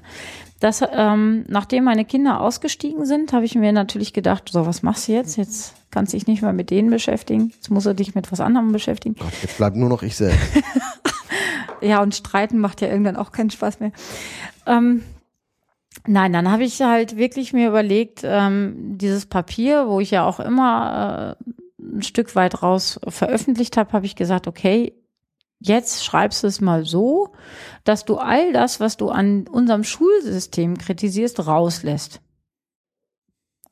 [0.60, 5.08] Das, ähm, nachdem meine Kinder ausgestiegen sind, habe ich mir natürlich gedacht, so, was machst
[5.08, 5.38] du jetzt?
[5.38, 7.50] Jetzt kannst du dich nicht mehr mit denen beschäftigen.
[7.54, 9.14] Jetzt musst du dich mit was anderem beschäftigen.
[9.18, 10.38] Gott, jetzt bleibt nur noch ich selbst.
[11.80, 13.92] ja, und streiten macht ja irgendwann auch keinen Spaß mehr.
[14.66, 15.02] Ähm,
[16.06, 20.40] Nein, dann habe ich halt wirklich mir überlegt, ähm, dieses Papier, wo ich ja auch
[20.40, 21.52] immer äh,
[21.82, 24.94] ein Stück weit raus veröffentlicht habe, habe ich gesagt, okay,
[25.58, 27.32] jetzt schreibst du es mal so,
[27.84, 32.20] dass du all das, was du an unserem Schulsystem kritisierst, rauslässt.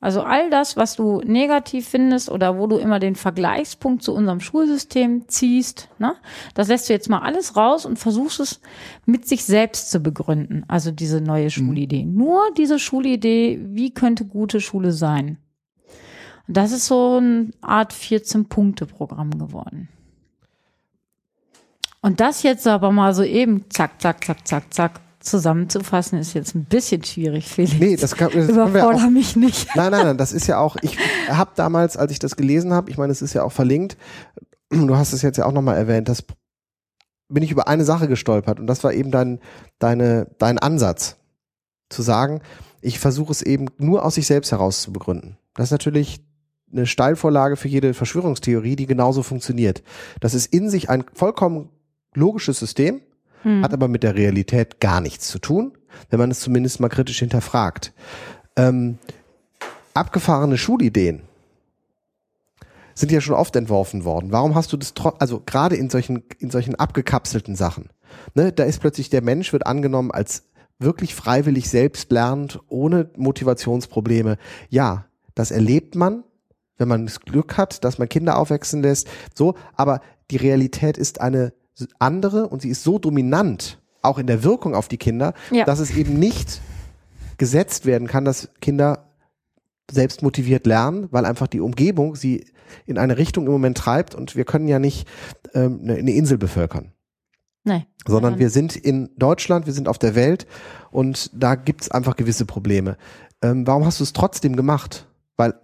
[0.01, 4.39] Also all das, was du negativ findest oder wo du immer den Vergleichspunkt zu unserem
[4.39, 6.15] Schulsystem ziehst, ne,
[6.53, 8.61] das lässt du jetzt mal alles raus und versuchst es
[9.05, 10.63] mit sich selbst zu begründen.
[10.69, 11.49] Also diese neue mhm.
[11.49, 12.05] Schulidee.
[12.05, 12.15] Mhm.
[12.15, 15.37] Nur diese Schulidee, wie könnte gute Schule sein?
[16.47, 19.89] Und das ist so eine Art 14-Punkte-Programm geworden.
[22.01, 26.55] Und das jetzt aber mal so eben zack, zack, zack, zack, zack zusammenzufassen ist jetzt
[26.55, 27.79] ein bisschen schwierig, Felix.
[27.79, 29.75] Nee, das kann, das Überforder auch, mich nicht.
[29.75, 30.97] Nein, nein, nein, das ist ja auch, ich
[31.29, 33.97] habe damals, als ich das gelesen habe, ich meine, es ist ja auch verlinkt,
[34.69, 36.23] du hast es jetzt ja auch nochmal erwähnt, das
[37.27, 39.39] bin ich über eine Sache gestolpert und das war eben dein,
[39.77, 41.17] deine, dein Ansatz,
[41.89, 42.41] zu sagen,
[42.81, 45.37] ich versuche es eben nur aus sich selbst heraus zu begründen.
[45.55, 46.21] Das ist natürlich
[46.71, 49.83] eine Steilvorlage für jede Verschwörungstheorie, die genauso funktioniert.
[50.19, 51.69] Das ist in sich ein vollkommen
[52.13, 53.01] logisches System,
[53.43, 53.63] hm.
[53.63, 55.77] hat aber mit der Realität gar nichts zu tun,
[56.09, 57.93] wenn man es zumindest mal kritisch hinterfragt.
[58.55, 58.97] Ähm,
[59.93, 61.21] abgefahrene Schulideen
[62.93, 64.31] sind ja schon oft entworfen worden.
[64.31, 67.89] Warum hast du das also gerade in solchen in solchen abgekapselten Sachen?
[68.33, 70.43] Ne, da ist plötzlich der Mensch wird angenommen als
[70.79, 74.37] wirklich freiwillig selbst lernt, ohne Motivationsprobleme.
[74.69, 75.05] Ja,
[75.35, 76.23] das erlebt man,
[76.77, 80.01] wenn man das Glück hat, dass man Kinder aufwachsen lässt, so, aber
[80.31, 81.53] die Realität ist eine
[81.99, 85.65] andere und sie ist so dominant, auch in der Wirkung auf die Kinder, ja.
[85.65, 86.61] dass es eben nicht
[87.37, 89.09] gesetzt werden kann, dass Kinder
[89.91, 92.45] selbst motiviert lernen, weil einfach die Umgebung sie
[92.85, 95.07] in eine Richtung im Moment treibt und wir können ja nicht
[95.53, 96.91] ähm, eine, Insel bevölkern.
[97.63, 97.85] Nein.
[98.05, 100.47] Sondern wir sind in Deutschland, wir sind auf der Welt
[100.91, 102.97] und da gibt es einfach gewisse Probleme.
[103.41, 105.07] Ähm, warum hast du es trotzdem gemacht?
[105.35, 105.55] Weil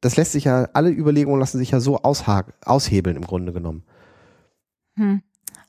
[0.00, 3.84] das lässt sich ja, alle Überlegungen lassen sich ja so aushebeln im Grunde genommen.
[4.96, 5.22] Hm.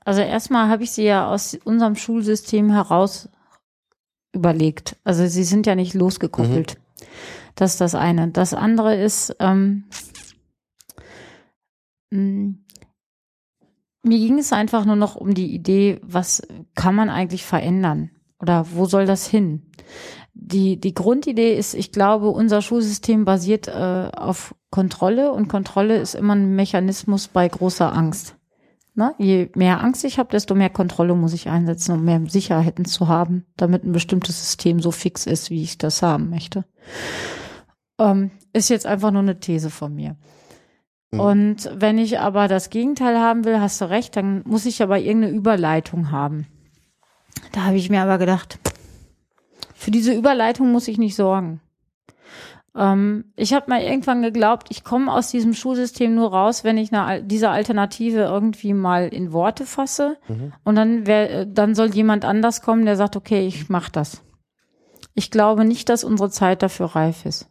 [0.07, 3.27] Also erstmal habe ich sie ja aus unserem Schulsystem heraus
[4.31, 4.95] überlegt.
[5.03, 6.77] Also sie sind ja nicht losgekoppelt.
[6.77, 7.05] Mhm.
[7.55, 8.29] Das ist das eine.
[8.29, 9.83] Das andere ist, ähm,
[12.09, 12.53] mh,
[14.03, 16.41] mir ging es einfach nur noch um die Idee, was
[16.73, 18.11] kann man eigentlich verändern?
[18.39, 19.73] Oder wo soll das hin?
[20.33, 26.15] Die, die Grundidee ist, ich glaube, unser Schulsystem basiert äh, auf Kontrolle und Kontrolle ist
[26.15, 28.36] immer ein Mechanismus bei großer Angst.
[28.99, 32.83] Na, je mehr Angst ich habe, desto mehr Kontrolle muss ich einsetzen, um mehr Sicherheiten
[32.83, 36.65] zu haben, damit ein bestimmtes System so fix ist, wie ich das haben möchte.
[37.99, 40.15] Ähm, ist jetzt einfach nur eine These von mir.
[41.11, 41.19] Mhm.
[41.19, 44.97] Und wenn ich aber das Gegenteil haben will, hast du recht, dann muss ich aber
[44.97, 46.47] irgendeine Überleitung haben.
[47.51, 48.57] Da habe ich mir aber gedacht,
[49.75, 51.61] für diese Überleitung muss ich nicht sorgen.
[52.77, 56.93] Ähm, ich habe mal irgendwann geglaubt, ich komme aus diesem Schulsystem nur raus, wenn ich
[56.93, 60.17] eine, diese Alternative irgendwie mal in Worte fasse.
[60.27, 60.53] Mhm.
[60.63, 64.21] Und dann, wär, dann soll jemand anders kommen, der sagt, okay, ich mache das.
[65.15, 67.49] Ich glaube nicht, dass unsere Zeit dafür reif ist.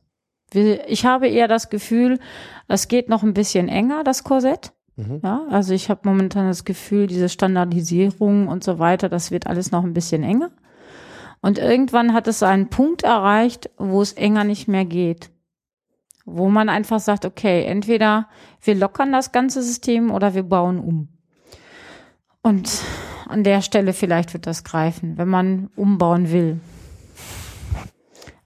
[0.55, 2.21] Ich habe eher das Gefühl,
[2.69, 4.73] es geht noch ein bisschen enger, das Korsett.
[4.95, 5.21] Mhm.
[5.25, 9.73] Ja, also ich habe momentan das Gefühl, diese Standardisierung und so weiter, das wird alles
[9.73, 10.51] noch ein bisschen enger.
[11.47, 15.31] Und irgendwann hat es einen Punkt erreicht, wo es enger nicht mehr geht.
[16.25, 18.27] Wo man einfach sagt, okay, entweder
[18.63, 21.07] wir lockern das ganze System oder wir bauen um.
[22.43, 22.83] Und
[23.29, 26.59] an der Stelle vielleicht wird das greifen, wenn man umbauen will.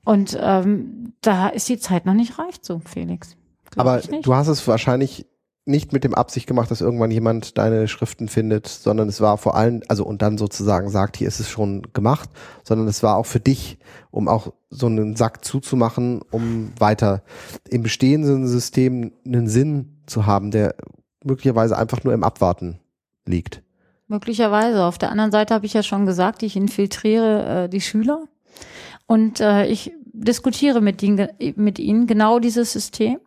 [0.05, 3.35] Und ähm, da ist die Zeit noch nicht reif so, Felix.
[3.77, 5.25] Aber du hast es wahrscheinlich
[5.71, 9.55] nicht mit dem Absicht gemacht, dass irgendwann jemand deine Schriften findet, sondern es war vor
[9.55, 12.29] allem, also und dann sozusagen sagt, hier ist es schon gemacht,
[12.65, 13.79] sondern es war auch für dich,
[14.11, 17.23] um auch so einen Sack zuzumachen, um weiter
[17.69, 20.75] im bestehenden System einen Sinn zu haben, der
[21.25, 22.79] möglicherweise einfach nur im Abwarten
[23.27, 23.63] liegt.
[24.09, 24.85] Möglicherweise.
[24.85, 28.25] Auf der anderen Seite habe ich ja schon gesagt, ich infiltriere äh, die Schüler
[29.07, 33.19] und äh, ich diskutiere mit ihnen, mit ihnen genau dieses System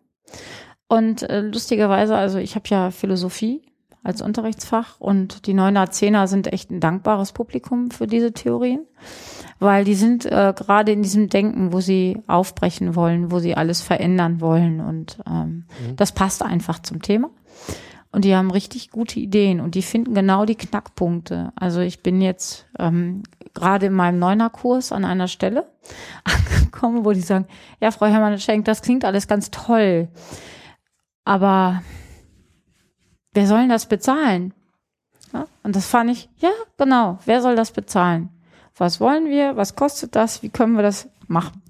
[0.93, 3.63] und äh, lustigerweise, also ich habe ja Philosophie
[4.03, 8.85] als Unterrichtsfach und die Neuner, Zehner sind echt ein dankbares Publikum für diese Theorien,
[9.57, 13.81] weil die sind äh, gerade in diesem Denken, wo sie aufbrechen wollen, wo sie alles
[13.81, 15.95] verändern wollen und ähm, mhm.
[15.95, 17.31] das passt einfach zum Thema.
[18.11, 21.53] Und die haben richtig gute Ideen und die finden genau die Knackpunkte.
[21.55, 23.23] Also ich bin jetzt ähm,
[23.55, 25.65] gerade in meinem Neuner-Kurs an einer Stelle
[26.23, 27.47] angekommen, wo die sagen,
[27.81, 30.09] ja, Frau Hermann-Schenk, das klingt alles ganz toll.
[31.25, 31.81] Aber
[33.33, 34.53] wer soll denn das bezahlen?
[35.33, 38.29] Ja, und das fand ich, ja, genau, wer soll das bezahlen?
[38.75, 39.55] Was wollen wir?
[39.55, 40.43] Was kostet das?
[40.43, 41.61] Wie können wir das machen?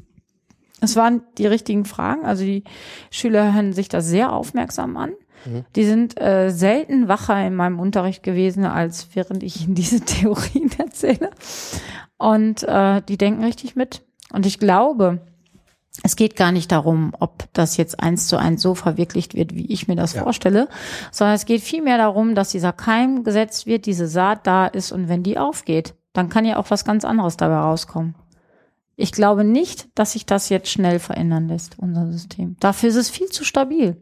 [0.81, 2.25] Es waren die richtigen Fragen.
[2.25, 2.63] Also die
[3.09, 5.13] Schüler hören sich das sehr aufmerksam an.
[5.45, 5.65] Mhm.
[5.75, 10.69] Die sind äh, selten wacher in meinem Unterricht gewesen, als während ich ihnen diese Theorien
[10.77, 11.29] erzähle.
[12.17, 14.01] Und äh, die denken richtig mit.
[14.31, 15.19] Und ich glaube,
[16.01, 19.67] es geht gar nicht darum, ob das jetzt eins zu eins so verwirklicht wird, wie
[19.67, 20.23] ich mir das ja.
[20.23, 20.67] vorstelle,
[21.11, 25.07] sondern es geht vielmehr darum, dass dieser Keim gesetzt wird, diese Saat da ist und
[25.07, 28.15] wenn die aufgeht, dann kann ja auch was ganz anderes dabei rauskommen.
[28.95, 32.57] Ich glaube nicht, dass sich das jetzt schnell verändern lässt, unser System.
[32.59, 33.97] Dafür ist es viel zu stabil.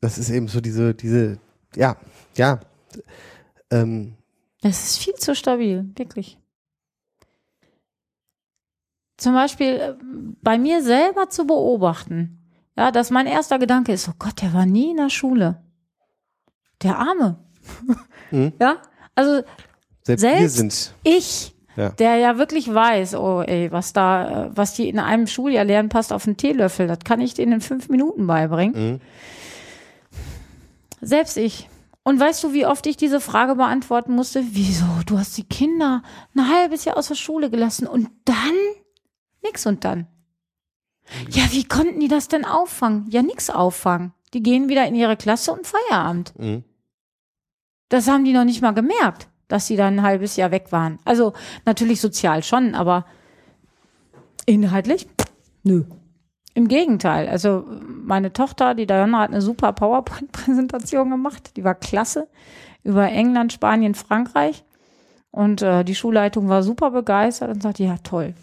[0.00, 1.38] Das ist eben so diese, diese,
[1.74, 1.96] ja,
[2.36, 2.60] ja.
[3.70, 4.14] Ähm.
[4.62, 6.39] Es ist viel zu stabil, wirklich
[9.20, 9.94] zum Beispiel äh,
[10.42, 12.38] bei mir selber zu beobachten,
[12.76, 15.62] ja, dass mein erster Gedanke ist, oh Gott, der war nie in der Schule.
[16.82, 17.38] Der Arme.
[18.30, 18.52] Mhm.
[18.60, 18.76] Ja,
[19.16, 19.42] also
[20.04, 21.90] selbst, selbst ich, ja.
[21.90, 25.88] der ja wirklich weiß, oh ey, was da, äh, was die in einem Schuljahr lernen,
[25.88, 28.92] passt auf einen Teelöffel, das kann ich denen in fünf Minuten beibringen.
[28.92, 29.00] Mhm.
[31.00, 31.68] Selbst ich.
[32.02, 34.42] Und weißt du, wie oft ich diese Frage beantworten musste?
[34.52, 34.86] Wieso?
[35.06, 36.02] Du hast die Kinder
[36.34, 38.36] ein halbes Jahr aus der Schule gelassen und dann
[39.42, 40.06] Nix und dann.
[41.30, 43.06] Ja, wie konnten die das denn auffangen?
[43.10, 44.12] Ja, nix auffangen.
[44.32, 46.32] Die gehen wieder in ihre Klasse und Feierabend.
[46.38, 46.64] Mhm.
[47.88, 50.98] Das haben die noch nicht mal gemerkt, dass sie dann ein halbes Jahr weg waren.
[51.04, 51.32] Also
[51.64, 53.06] natürlich sozial schon, aber
[54.46, 55.08] inhaltlich?
[55.64, 55.84] Nö.
[56.54, 57.28] Im Gegenteil.
[57.28, 61.56] Also meine Tochter, die Diana, hat eine super PowerPoint-Präsentation gemacht.
[61.56, 62.28] Die war klasse.
[62.82, 64.64] Über England, Spanien, Frankreich.
[65.30, 68.34] Und äh, die Schulleitung war super begeistert und sagte, ja, toll.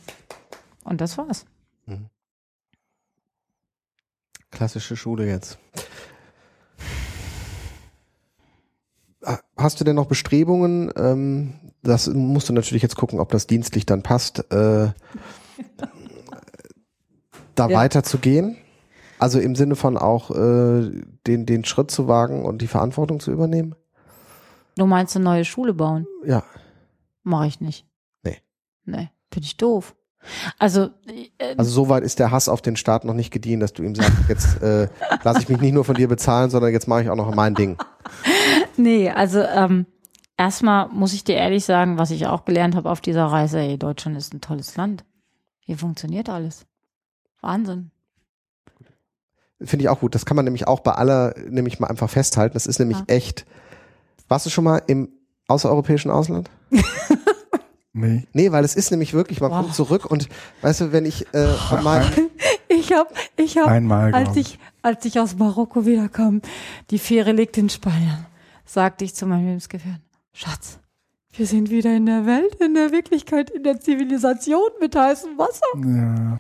[0.88, 1.46] Und das war's.
[1.86, 2.10] Mhm.
[4.52, 5.60] Klassische Schule jetzt.
[9.22, 10.90] Ah, hast du denn noch Bestrebungen?
[10.96, 14.92] Ähm, das musst du natürlich jetzt gucken, ob das dienstlich dann passt, äh,
[17.56, 17.78] da ja.
[17.78, 18.56] weiterzugehen.
[19.20, 20.90] Also im Sinne von auch äh,
[21.28, 23.76] den, den Schritt zu wagen und die Verantwortung zu übernehmen?
[24.76, 26.08] Du meinst eine neue Schule bauen?
[26.24, 26.44] Ja.
[27.24, 27.86] Mache ich nicht.
[28.24, 28.38] Nee.
[28.86, 29.94] Nee, bin ich doof.
[30.60, 30.90] Also,
[31.38, 33.84] äh, also so weit ist der Hass auf den Staat noch nicht gediehen, dass du
[33.84, 34.88] ihm sagst, jetzt äh,
[35.24, 37.56] lasse ich mich nicht nur von dir bezahlen, sondern jetzt mache ich auch noch mein
[37.56, 37.78] Ding.
[38.78, 39.86] Nee, also ähm,
[40.38, 43.78] erstmal muss ich dir ehrlich sagen, was ich auch gelernt habe auf dieser Reise, ey,
[43.78, 45.04] Deutschland ist ein tolles Land.
[45.60, 46.66] Hier funktioniert alles.
[47.42, 47.92] Wahnsinn.
[49.60, 50.14] Finde ich auch gut.
[50.14, 52.54] Das kann man nämlich auch bei aller, nämlich mal einfach festhalten.
[52.54, 53.06] Das ist nämlich ja.
[53.08, 53.46] echt.
[54.28, 55.10] Warst du schon mal im
[55.48, 56.50] außereuropäischen Ausland?
[57.98, 58.28] nee.
[58.34, 59.62] Nee, weil es ist nämlich wirklich, man wow.
[59.62, 60.30] kommt zurück und
[60.62, 61.48] weißt du, wenn ich äh,
[61.84, 62.30] meinem
[62.70, 66.42] Ich hab, ich hab, Einmal, als ich, als ich aus Marokko wiederkam,
[66.90, 68.26] die Fähre liegt in Spanien,
[68.66, 70.04] sagte ich zu meinem Lebensgefährten,
[70.34, 70.80] Schatz,
[71.32, 75.66] wir sind wieder in der Welt, in der Wirklichkeit, in der Zivilisation mit heißem Wasser.
[75.86, 76.40] Ja.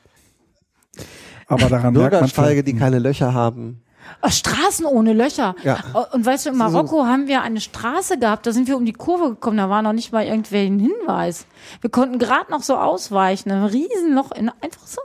[1.47, 3.81] Aber daran Bürgersteige, die keine Löcher haben.
[4.21, 5.55] Oh, Straßen ohne Löcher.
[5.63, 5.79] Ja.
[5.93, 8.85] Oh, und weißt du, in Marokko haben wir eine Straße gehabt, da sind wir um
[8.85, 11.45] die Kurve gekommen, da war noch nicht mal irgendwer ein Hinweis.
[11.81, 15.01] Wir konnten gerade noch so ausweichen, ein Riesenloch, in, einfach so.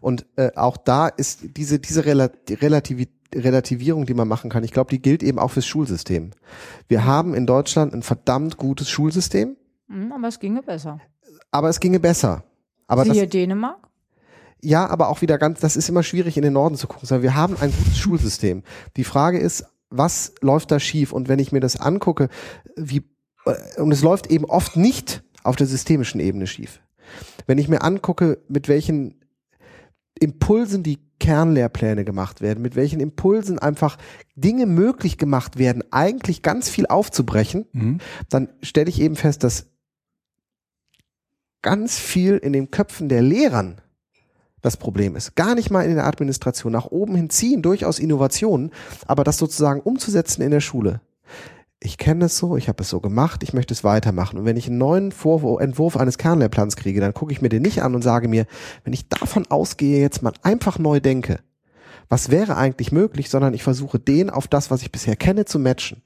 [0.00, 4.90] Und äh, auch da ist diese, diese Relativ Relativierung, die man machen kann, ich glaube,
[4.90, 6.30] die gilt eben auch fürs Schulsystem.
[6.88, 9.56] Wir haben in Deutschland ein verdammt gutes Schulsystem.
[9.86, 10.98] Mhm, aber es ginge besser.
[11.50, 12.42] Aber es ginge besser.
[12.86, 13.89] Aber Siehe das, Dänemark?
[14.62, 17.22] Ja, aber auch wieder ganz, das ist immer schwierig in den Norden zu gucken, sondern
[17.22, 18.62] wir haben ein gutes Schulsystem.
[18.96, 21.12] Die Frage ist, was läuft da schief?
[21.12, 22.28] Und wenn ich mir das angucke,
[22.76, 23.02] wie,
[23.46, 26.80] äh, und es läuft eben oft nicht auf der systemischen Ebene schief.
[27.46, 29.14] Wenn ich mir angucke, mit welchen
[30.18, 33.98] Impulsen die Kernlehrpläne gemacht werden, mit welchen Impulsen einfach
[34.34, 37.98] Dinge möglich gemacht werden, eigentlich ganz viel aufzubrechen, mhm.
[38.28, 39.66] dann stelle ich eben fest, dass
[41.62, 43.80] ganz viel in den Köpfen der Lehrern
[44.62, 45.36] das Problem ist.
[45.36, 46.72] Gar nicht mal in der Administration.
[46.72, 48.70] Nach oben hin ziehen durchaus Innovationen,
[49.06, 51.00] aber das sozusagen umzusetzen in der Schule.
[51.82, 54.38] Ich kenne es so, ich habe es so gemacht, ich möchte es weitermachen.
[54.38, 57.62] Und wenn ich einen neuen Vorwurf, Entwurf eines Kernlehrplans kriege, dann gucke ich mir den
[57.62, 58.46] nicht an und sage mir,
[58.84, 61.40] wenn ich davon ausgehe, jetzt mal einfach neu denke,
[62.10, 65.58] was wäre eigentlich möglich, sondern ich versuche den auf das, was ich bisher kenne, zu
[65.58, 66.02] matchen.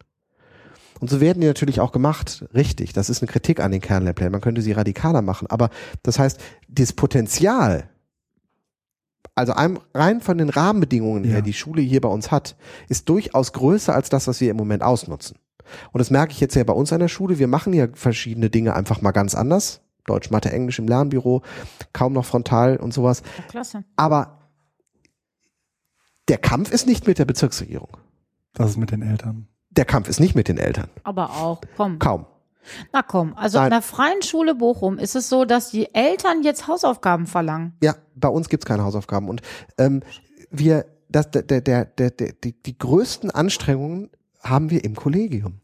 [1.01, 2.45] Und so werden die natürlich auch gemacht.
[2.55, 4.33] Richtig, das ist eine Kritik an den Kernlehrplänen.
[4.33, 5.49] Man könnte sie radikaler machen.
[5.51, 5.71] Aber
[6.03, 7.89] das heißt, das Potenzial,
[9.35, 12.57] also einem, rein von den Rahmenbedingungen her, die Schule hier bei uns hat,
[12.89, 15.39] ist durchaus größer als das, was wir im Moment ausnutzen.
[15.93, 17.39] Und das merke ich jetzt ja bei uns an der Schule.
[17.39, 19.81] Wir machen ja verschiedene Dinge einfach mal ganz anders.
[20.07, 21.43] Deutsch, Mathe, Englisch im Lernbüro,
[21.93, 23.23] kaum noch frontal und sowas.
[23.49, 23.85] klasse.
[23.97, 24.39] Aber
[26.29, 27.97] der Kampf ist nicht mit der Bezirksregierung.
[28.53, 29.49] Das ist mit den Eltern.
[29.71, 30.89] Der Kampf ist nicht mit den Eltern.
[31.03, 31.99] Aber auch, komm.
[31.99, 32.27] Kaum.
[32.93, 33.67] Na komm, also Nein.
[33.67, 37.75] an der Freien Schule Bochum ist es so, dass die Eltern jetzt Hausaufgaben verlangen.
[37.83, 39.29] Ja, bei uns gibt's keine Hausaufgaben.
[39.29, 39.43] Und
[39.79, 40.03] ähm,
[40.51, 44.11] wir, das, der, der, der, der, die, die größten Anstrengungen
[44.43, 45.61] haben wir im Kollegium.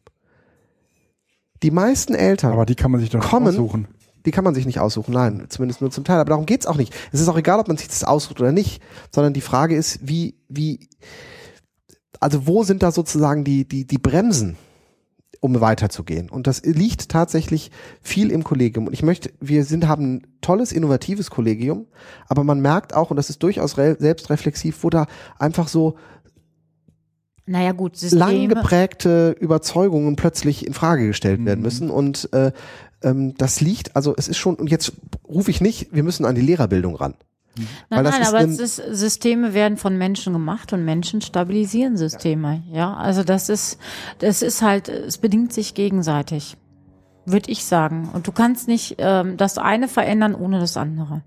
[1.63, 2.53] Die meisten Eltern.
[2.53, 3.89] Aber die kann man sich doch kommen, aussuchen.
[4.25, 6.21] Die kann man sich nicht aussuchen, nein, zumindest nur zum Teil.
[6.21, 6.95] Aber darum geht's auch nicht.
[7.13, 8.83] Es ist auch egal, ob man sich das aussucht oder nicht,
[9.15, 10.89] sondern die Frage ist, wie, wie,
[12.19, 14.57] also wo sind da sozusagen die, die, die Bremsen?
[15.41, 16.29] Um weiterzugehen.
[16.29, 17.71] Und das liegt tatsächlich
[18.03, 18.87] viel im Kollegium.
[18.87, 21.87] Und ich möchte, wir sind, haben ein tolles, innovatives Kollegium,
[22.29, 25.07] aber man merkt auch, und das ist durchaus selbstreflexiv, wo da
[25.39, 25.97] einfach so
[27.47, 28.21] naja, gut, Systeme.
[28.21, 31.47] lang geprägte Überzeugungen plötzlich in Frage gestellt mhm.
[31.47, 31.91] werden müssen.
[31.91, 32.53] Und äh,
[33.03, 34.93] ähm, das liegt, also es ist schon, und jetzt
[35.27, 37.15] rufe ich nicht, wir müssen an die Lehrerbildung ran.
[37.89, 42.63] Nein, nein, aber ist, Systeme werden von Menschen gemacht und Menschen stabilisieren Systeme.
[42.71, 42.77] Ja.
[42.77, 43.79] ja, also das ist,
[44.19, 46.57] das ist halt, es bedingt sich gegenseitig,
[47.27, 48.11] würde ich sagen.
[48.13, 51.23] Und du kannst nicht ähm, das eine verändern ohne das andere.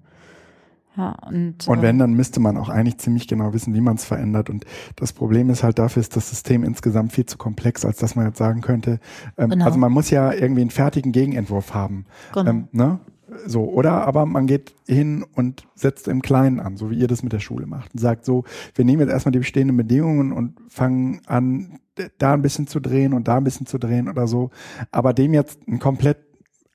[0.96, 4.06] Ja, und, und wenn, dann müsste man auch eigentlich ziemlich genau wissen, wie man es
[4.06, 4.50] verändert.
[4.52, 4.66] Und
[4.96, 8.28] das Problem ist halt, dafür ist das System insgesamt viel zu komplex, als dass man
[8.28, 9.00] jetzt sagen könnte,
[9.38, 9.66] ähm, genau.
[9.66, 12.06] also man muss ja irgendwie einen fertigen Gegenentwurf haben.
[12.34, 12.50] Genau.
[12.50, 13.00] Ähm, ne?
[13.46, 17.24] So, oder aber man geht hin und setzt im Kleinen an, so wie ihr das
[17.24, 18.44] mit der Schule macht und sagt so,
[18.76, 21.80] wir nehmen jetzt erstmal die bestehenden Bedingungen und fangen an,
[22.18, 24.52] da ein bisschen zu drehen und da ein bisschen zu drehen oder so,
[24.92, 26.18] aber dem jetzt ein komplett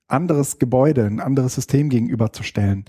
[0.06, 2.84] anderes Gebäude, ein anderes System gegenüberzustellen,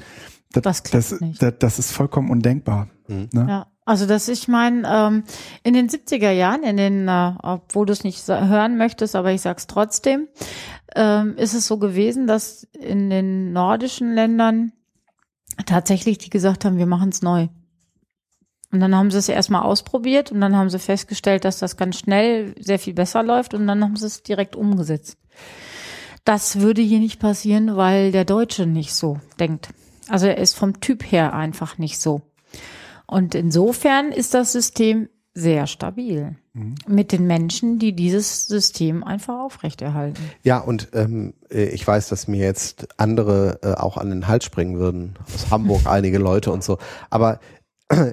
[0.52, 2.88] das, das, das, das, das ist vollkommen undenkbar.
[3.08, 3.30] Mhm.
[3.34, 3.46] Ne?
[3.48, 3.68] Ja.
[3.90, 5.24] Also dass ich meine, ähm,
[5.64, 9.42] in den 70er Jahren, in den, äh, obwohl du es nicht hören möchtest, aber ich
[9.42, 10.28] sag's trotzdem,
[10.96, 14.74] ähm, ist es so gewesen, dass in den nordischen Ländern
[15.66, 17.48] tatsächlich die gesagt haben, wir machen es neu.
[18.72, 21.98] Und dann haben sie es erstmal ausprobiert und dann haben sie festgestellt, dass das ganz
[21.98, 25.18] schnell sehr viel besser läuft und dann haben sie es direkt umgesetzt.
[26.26, 29.70] Das würde hier nicht passieren, weil der Deutsche nicht so denkt.
[30.10, 32.22] Also er ist vom Typ her einfach nicht so.
[33.10, 36.36] Und insofern ist das System sehr stabil.
[36.88, 40.22] mit den Menschen, die dieses System einfach aufrechterhalten.
[40.44, 44.44] Ja, und ähm, äh, ich weiß, dass mir jetzt andere äh, auch an den Hals
[44.44, 45.14] springen würden.
[45.34, 46.78] Aus Hamburg einige Leute und so.
[47.10, 47.40] Aber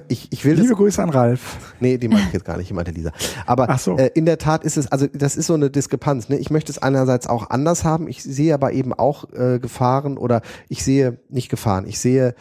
[0.07, 1.75] ich, ich will Liebe das, Grüße an Ralf.
[1.79, 3.11] Nee, die meinte ich jetzt gar nicht, ich meinte Lisa.
[3.45, 3.97] Aber Ach so.
[3.97, 6.29] äh, in der Tat ist es, also das ist so eine Diskrepanz.
[6.29, 6.37] Ne?
[6.37, 10.41] Ich möchte es einerseits auch anders haben, ich sehe aber eben auch äh, Gefahren oder
[10.67, 12.33] ich sehe nicht Gefahren, ich sehe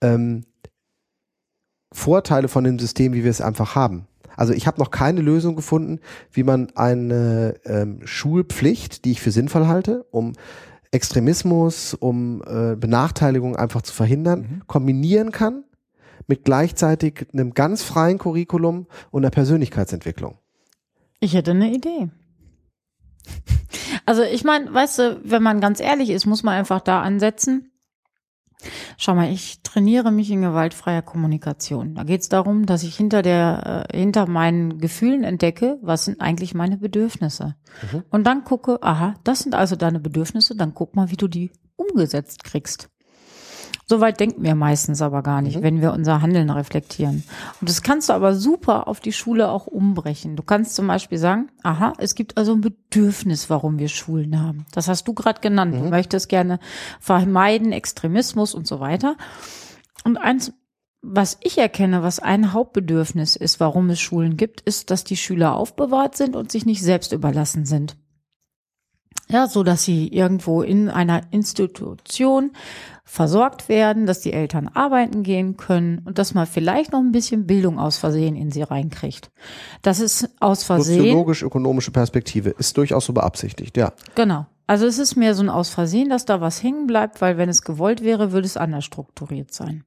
[0.00, 0.44] ähm,
[1.94, 4.06] Vorteile von dem System, wie wir es einfach haben.
[4.36, 6.00] Also ich habe noch keine Lösung gefunden,
[6.32, 10.32] wie man eine ähm, Schulpflicht, die ich für sinnvoll halte, um
[10.90, 15.64] Extremismus, um äh, Benachteiligung einfach zu verhindern, kombinieren kann
[16.26, 20.38] mit gleichzeitig einem ganz freien Curriculum und einer Persönlichkeitsentwicklung.
[21.20, 22.10] Ich hätte eine Idee.
[24.06, 27.70] Also ich meine, weißt du, wenn man ganz ehrlich ist, muss man einfach da ansetzen.
[28.96, 31.94] Schau mal, ich trainiere mich in gewaltfreier Kommunikation.
[31.94, 36.20] Da geht es darum, dass ich hinter der, äh, hinter meinen Gefühlen entdecke, was sind
[36.20, 37.56] eigentlich meine Bedürfnisse.
[38.10, 41.52] Und dann gucke, aha, das sind also deine Bedürfnisse, dann guck mal, wie du die
[41.76, 42.88] umgesetzt kriegst.
[43.86, 47.22] Soweit denken wir meistens aber gar nicht, wenn wir unser Handeln reflektieren.
[47.60, 50.36] Und das kannst du aber super auf die Schule auch umbrechen.
[50.36, 54.64] Du kannst zum Beispiel sagen, aha, es gibt also ein Bedürfnis, warum wir Schulen haben.
[54.72, 55.74] Das hast du gerade genannt.
[55.74, 56.60] Du möchtest gerne
[56.98, 59.16] vermeiden, Extremismus und so weiter.
[60.04, 60.54] Und eins,
[61.02, 65.54] was ich erkenne, was ein Hauptbedürfnis ist, warum es Schulen gibt, ist, dass die Schüler
[65.54, 67.96] aufbewahrt sind und sich nicht selbst überlassen sind.
[69.28, 72.52] Ja, so dass sie irgendwo in einer Institution
[73.04, 77.46] versorgt werden, dass die Eltern arbeiten gehen können und dass man vielleicht noch ein bisschen
[77.46, 79.30] Bildung aus Versehen in sie reinkriegt.
[79.82, 81.00] Das ist aus Versehen.
[81.00, 83.92] Soziologisch-ökonomische Perspektive ist durchaus so beabsichtigt, ja.
[84.14, 84.46] Genau.
[84.66, 87.50] Also es ist mehr so ein Aus Versehen, dass da was hängen bleibt, weil wenn
[87.50, 89.84] es gewollt wäre, würde es anders strukturiert sein.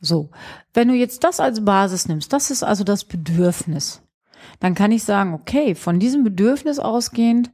[0.00, 0.30] So.
[0.74, 4.02] Wenn du jetzt das als Basis nimmst, das ist also das Bedürfnis,
[4.58, 7.52] dann kann ich sagen, okay, von diesem Bedürfnis ausgehend,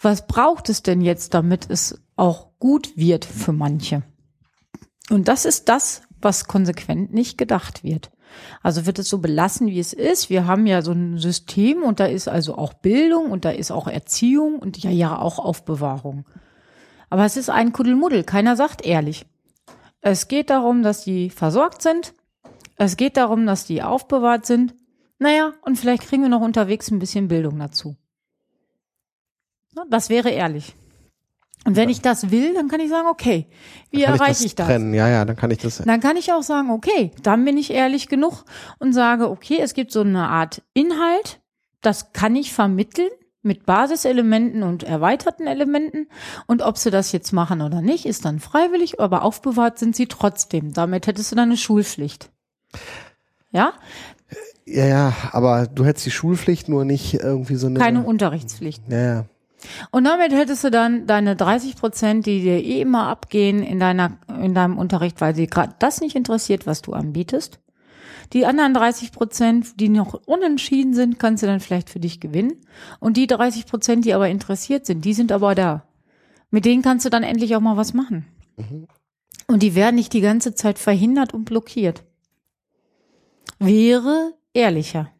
[0.00, 4.02] was braucht es denn jetzt, damit es auch gut wird für manche?
[5.10, 8.10] Und das ist das, was konsequent nicht gedacht wird.
[8.62, 10.28] Also wird es so belassen, wie es ist.
[10.28, 13.70] Wir haben ja so ein System und da ist also auch Bildung und da ist
[13.70, 16.26] auch Erziehung und ja, ja, auch Aufbewahrung.
[17.08, 18.24] Aber es ist ein Kuddelmuddel.
[18.24, 19.24] Keiner sagt ehrlich.
[20.00, 22.12] Es geht darum, dass die versorgt sind.
[22.76, 24.74] Es geht darum, dass die aufbewahrt sind.
[25.18, 27.96] Naja, und vielleicht kriegen wir noch unterwegs ein bisschen Bildung dazu.
[29.88, 30.74] Das wäre ehrlich.
[31.68, 33.46] Und wenn ich das will, dann kann ich sagen, okay,
[33.90, 34.66] wie erreiche ich das?
[34.66, 34.94] trennen?
[34.94, 35.82] Ja, ja, dann kann ich das.
[35.84, 38.44] Dann kann ich auch sagen, okay, dann bin ich ehrlich genug
[38.78, 41.40] und sage, okay, es gibt so eine Art Inhalt,
[41.82, 43.10] das kann ich vermitteln
[43.42, 46.08] mit Basiselementen und erweiterten Elementen.
[46.46, 50.06] Und ob sie das jetzt machen oder nicht, ist dann freiwillig, aber aufbewahrt sind sie
[50.06, 50.72] trotzdem.
[50.72, 52.30] Damit hättest du dann eine Schulpflicht.
[53.50, 53.74] Ja,
[54.64, 57.78] Ja, ja, aber du hättest die Schulpflicht nur nicht irgendwie so eine.
[57.78, 58.82] keine Unterrichtspflicht.
[58.88, 59.24] Ja, ja.
[59.90, 64.18] Und damit hättest du dann deine 30 Prozent, die dir eh immer abgehen in deiner,
[64.40, 67.60] in deinem Unterricht, weil sie gerade das nicht interessiert, was du anbietest.
[68.32, 72.60] Die anderen 30 Prozent, die noch unentschieden sind, kannst du dann vielleicht für dich gewinnen.
[73.00, 75.84] Und die 30 Prozent, die aber interessiert sind, die sind aber da.
[76.50, 78.26] Mit denen kannst du dann endlich auch mal was machen.
[79.46, 82.04] Und die werden nicht die ganze Zeit verhindert und blockiert.
[83.58, 85.10] Wäre ehrlicher.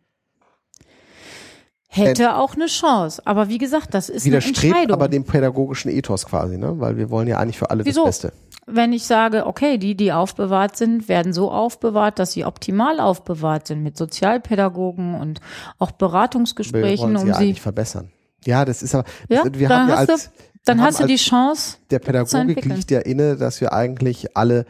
[2.07, 3.23] Hätte auch eine Chance.
[3.25, 4.95] Aber wie gesagt, das ist eine Widerstrebt Entscheidung.
[4.95, 6.79] aber dem pädagogischen Ethos quasi, ne?
[6.79, 8.05] Weil wir wollen ja eigentlich für alle Wieso?
[8.05, 8.33] das Beste.
[8.66, 13.66] wenn ich sage, okay, die, die aufbewahrt sind, werden so aufbewahrt, dass sie optimal aufbewahrt
[13.66, 15.41] sind mit Sozialpädagogen und
[15.79, 17.55] auch Wir Beratungsgesprächen, wollen sie um ja sie.
[17.55, 18.11] verbessern.
[18.45, 19.05] Ja, das ist aber.
[19.29, 20.31] Ja, wir dann haben ja hast als, du,
[20.65, 21.77] dann wir hast du die Chance.
[21.91, 24.66] der Pädagogik liegt ja inne, dass wir eigentlich alle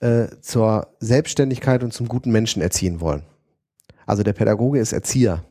[0.00, 3.22] äh, zur Selbstständigkeit und zum guten Menschen erziehen wollen.
[4.06, 5.44] Also der Pädagoge ist Erzieher.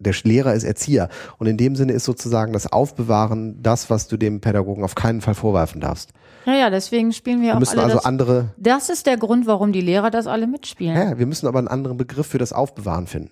[0.00, 1.08] Der Lehrer ist Erzieher.
[1.38, 5.20] Und in dem Sinne ist sozusagen das Aufbewahren das, was du dem Pädagogen auf keinen
[5.20, 6.10] Fall vorwerfen darfst.
[6.46, 8.06] Ja, ja, deswegen spielen wir Wir auch müssen alle also das.
[8.06, 10.96] andere, Das ist der Grund, warum die Lehrer das alle mitspielen.
[10.96, 13.30] ja, wir müssen aber einen anderen Begriff für das Aufbewahren finden.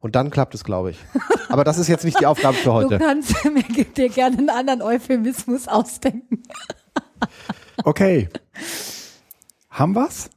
[0.00, 0.98] Und dann klappt es, glaube ich.
[1.48, 2.98] Aber das ist jetzt nicht die Aufgabe für Du heute.
[2.98, 6.42] kannst mir dir gerne einen anderen Euphemismus ausdenken.
[7.84, 8.28] Okay.
[9.70, 10.28] Haben wir's?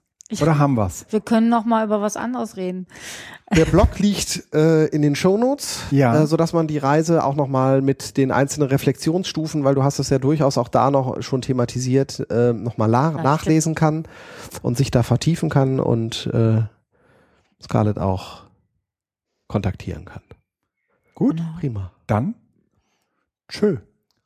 [0.41, 1.05] Oder haben wir's?
[1.09, 2.85] Wir können noch mal über was anderes reden.
[3.55, 6.21] Der Blog liegt äh, in den Shownotes, Ja.
[6.21, 10.09] äh, sodass man die Reise auch nochmal mit den einzelnen Reflexionsstufen, weil du hast es
[10.09, 13.23] ja durchaus auch da noch schon thematisiert, äh, nochmal la- stimmt.
[13.23, 14.07] nachlesen kann
[14.61, 16.61] und sich da vertiefen kann und äh,
[17.61, 18.43] Scarlett auch
[19.47, 20.21] kontaktieren kann.
[21.15, 21.91] Gut, Prima.
[22.05, 22.35] dann
[23.49, 23.77] tschö.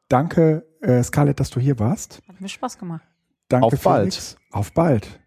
[0.10, 2.22] Danke, äh, Scarlett, dass du hier warst.
[2.28, 3.04] Hat mir Spaß gemacht.
[3.48, 4.14] Danke, Auf bald.
[4.14, 4.36] Felix.
[4.52, 5.20] Auf bald.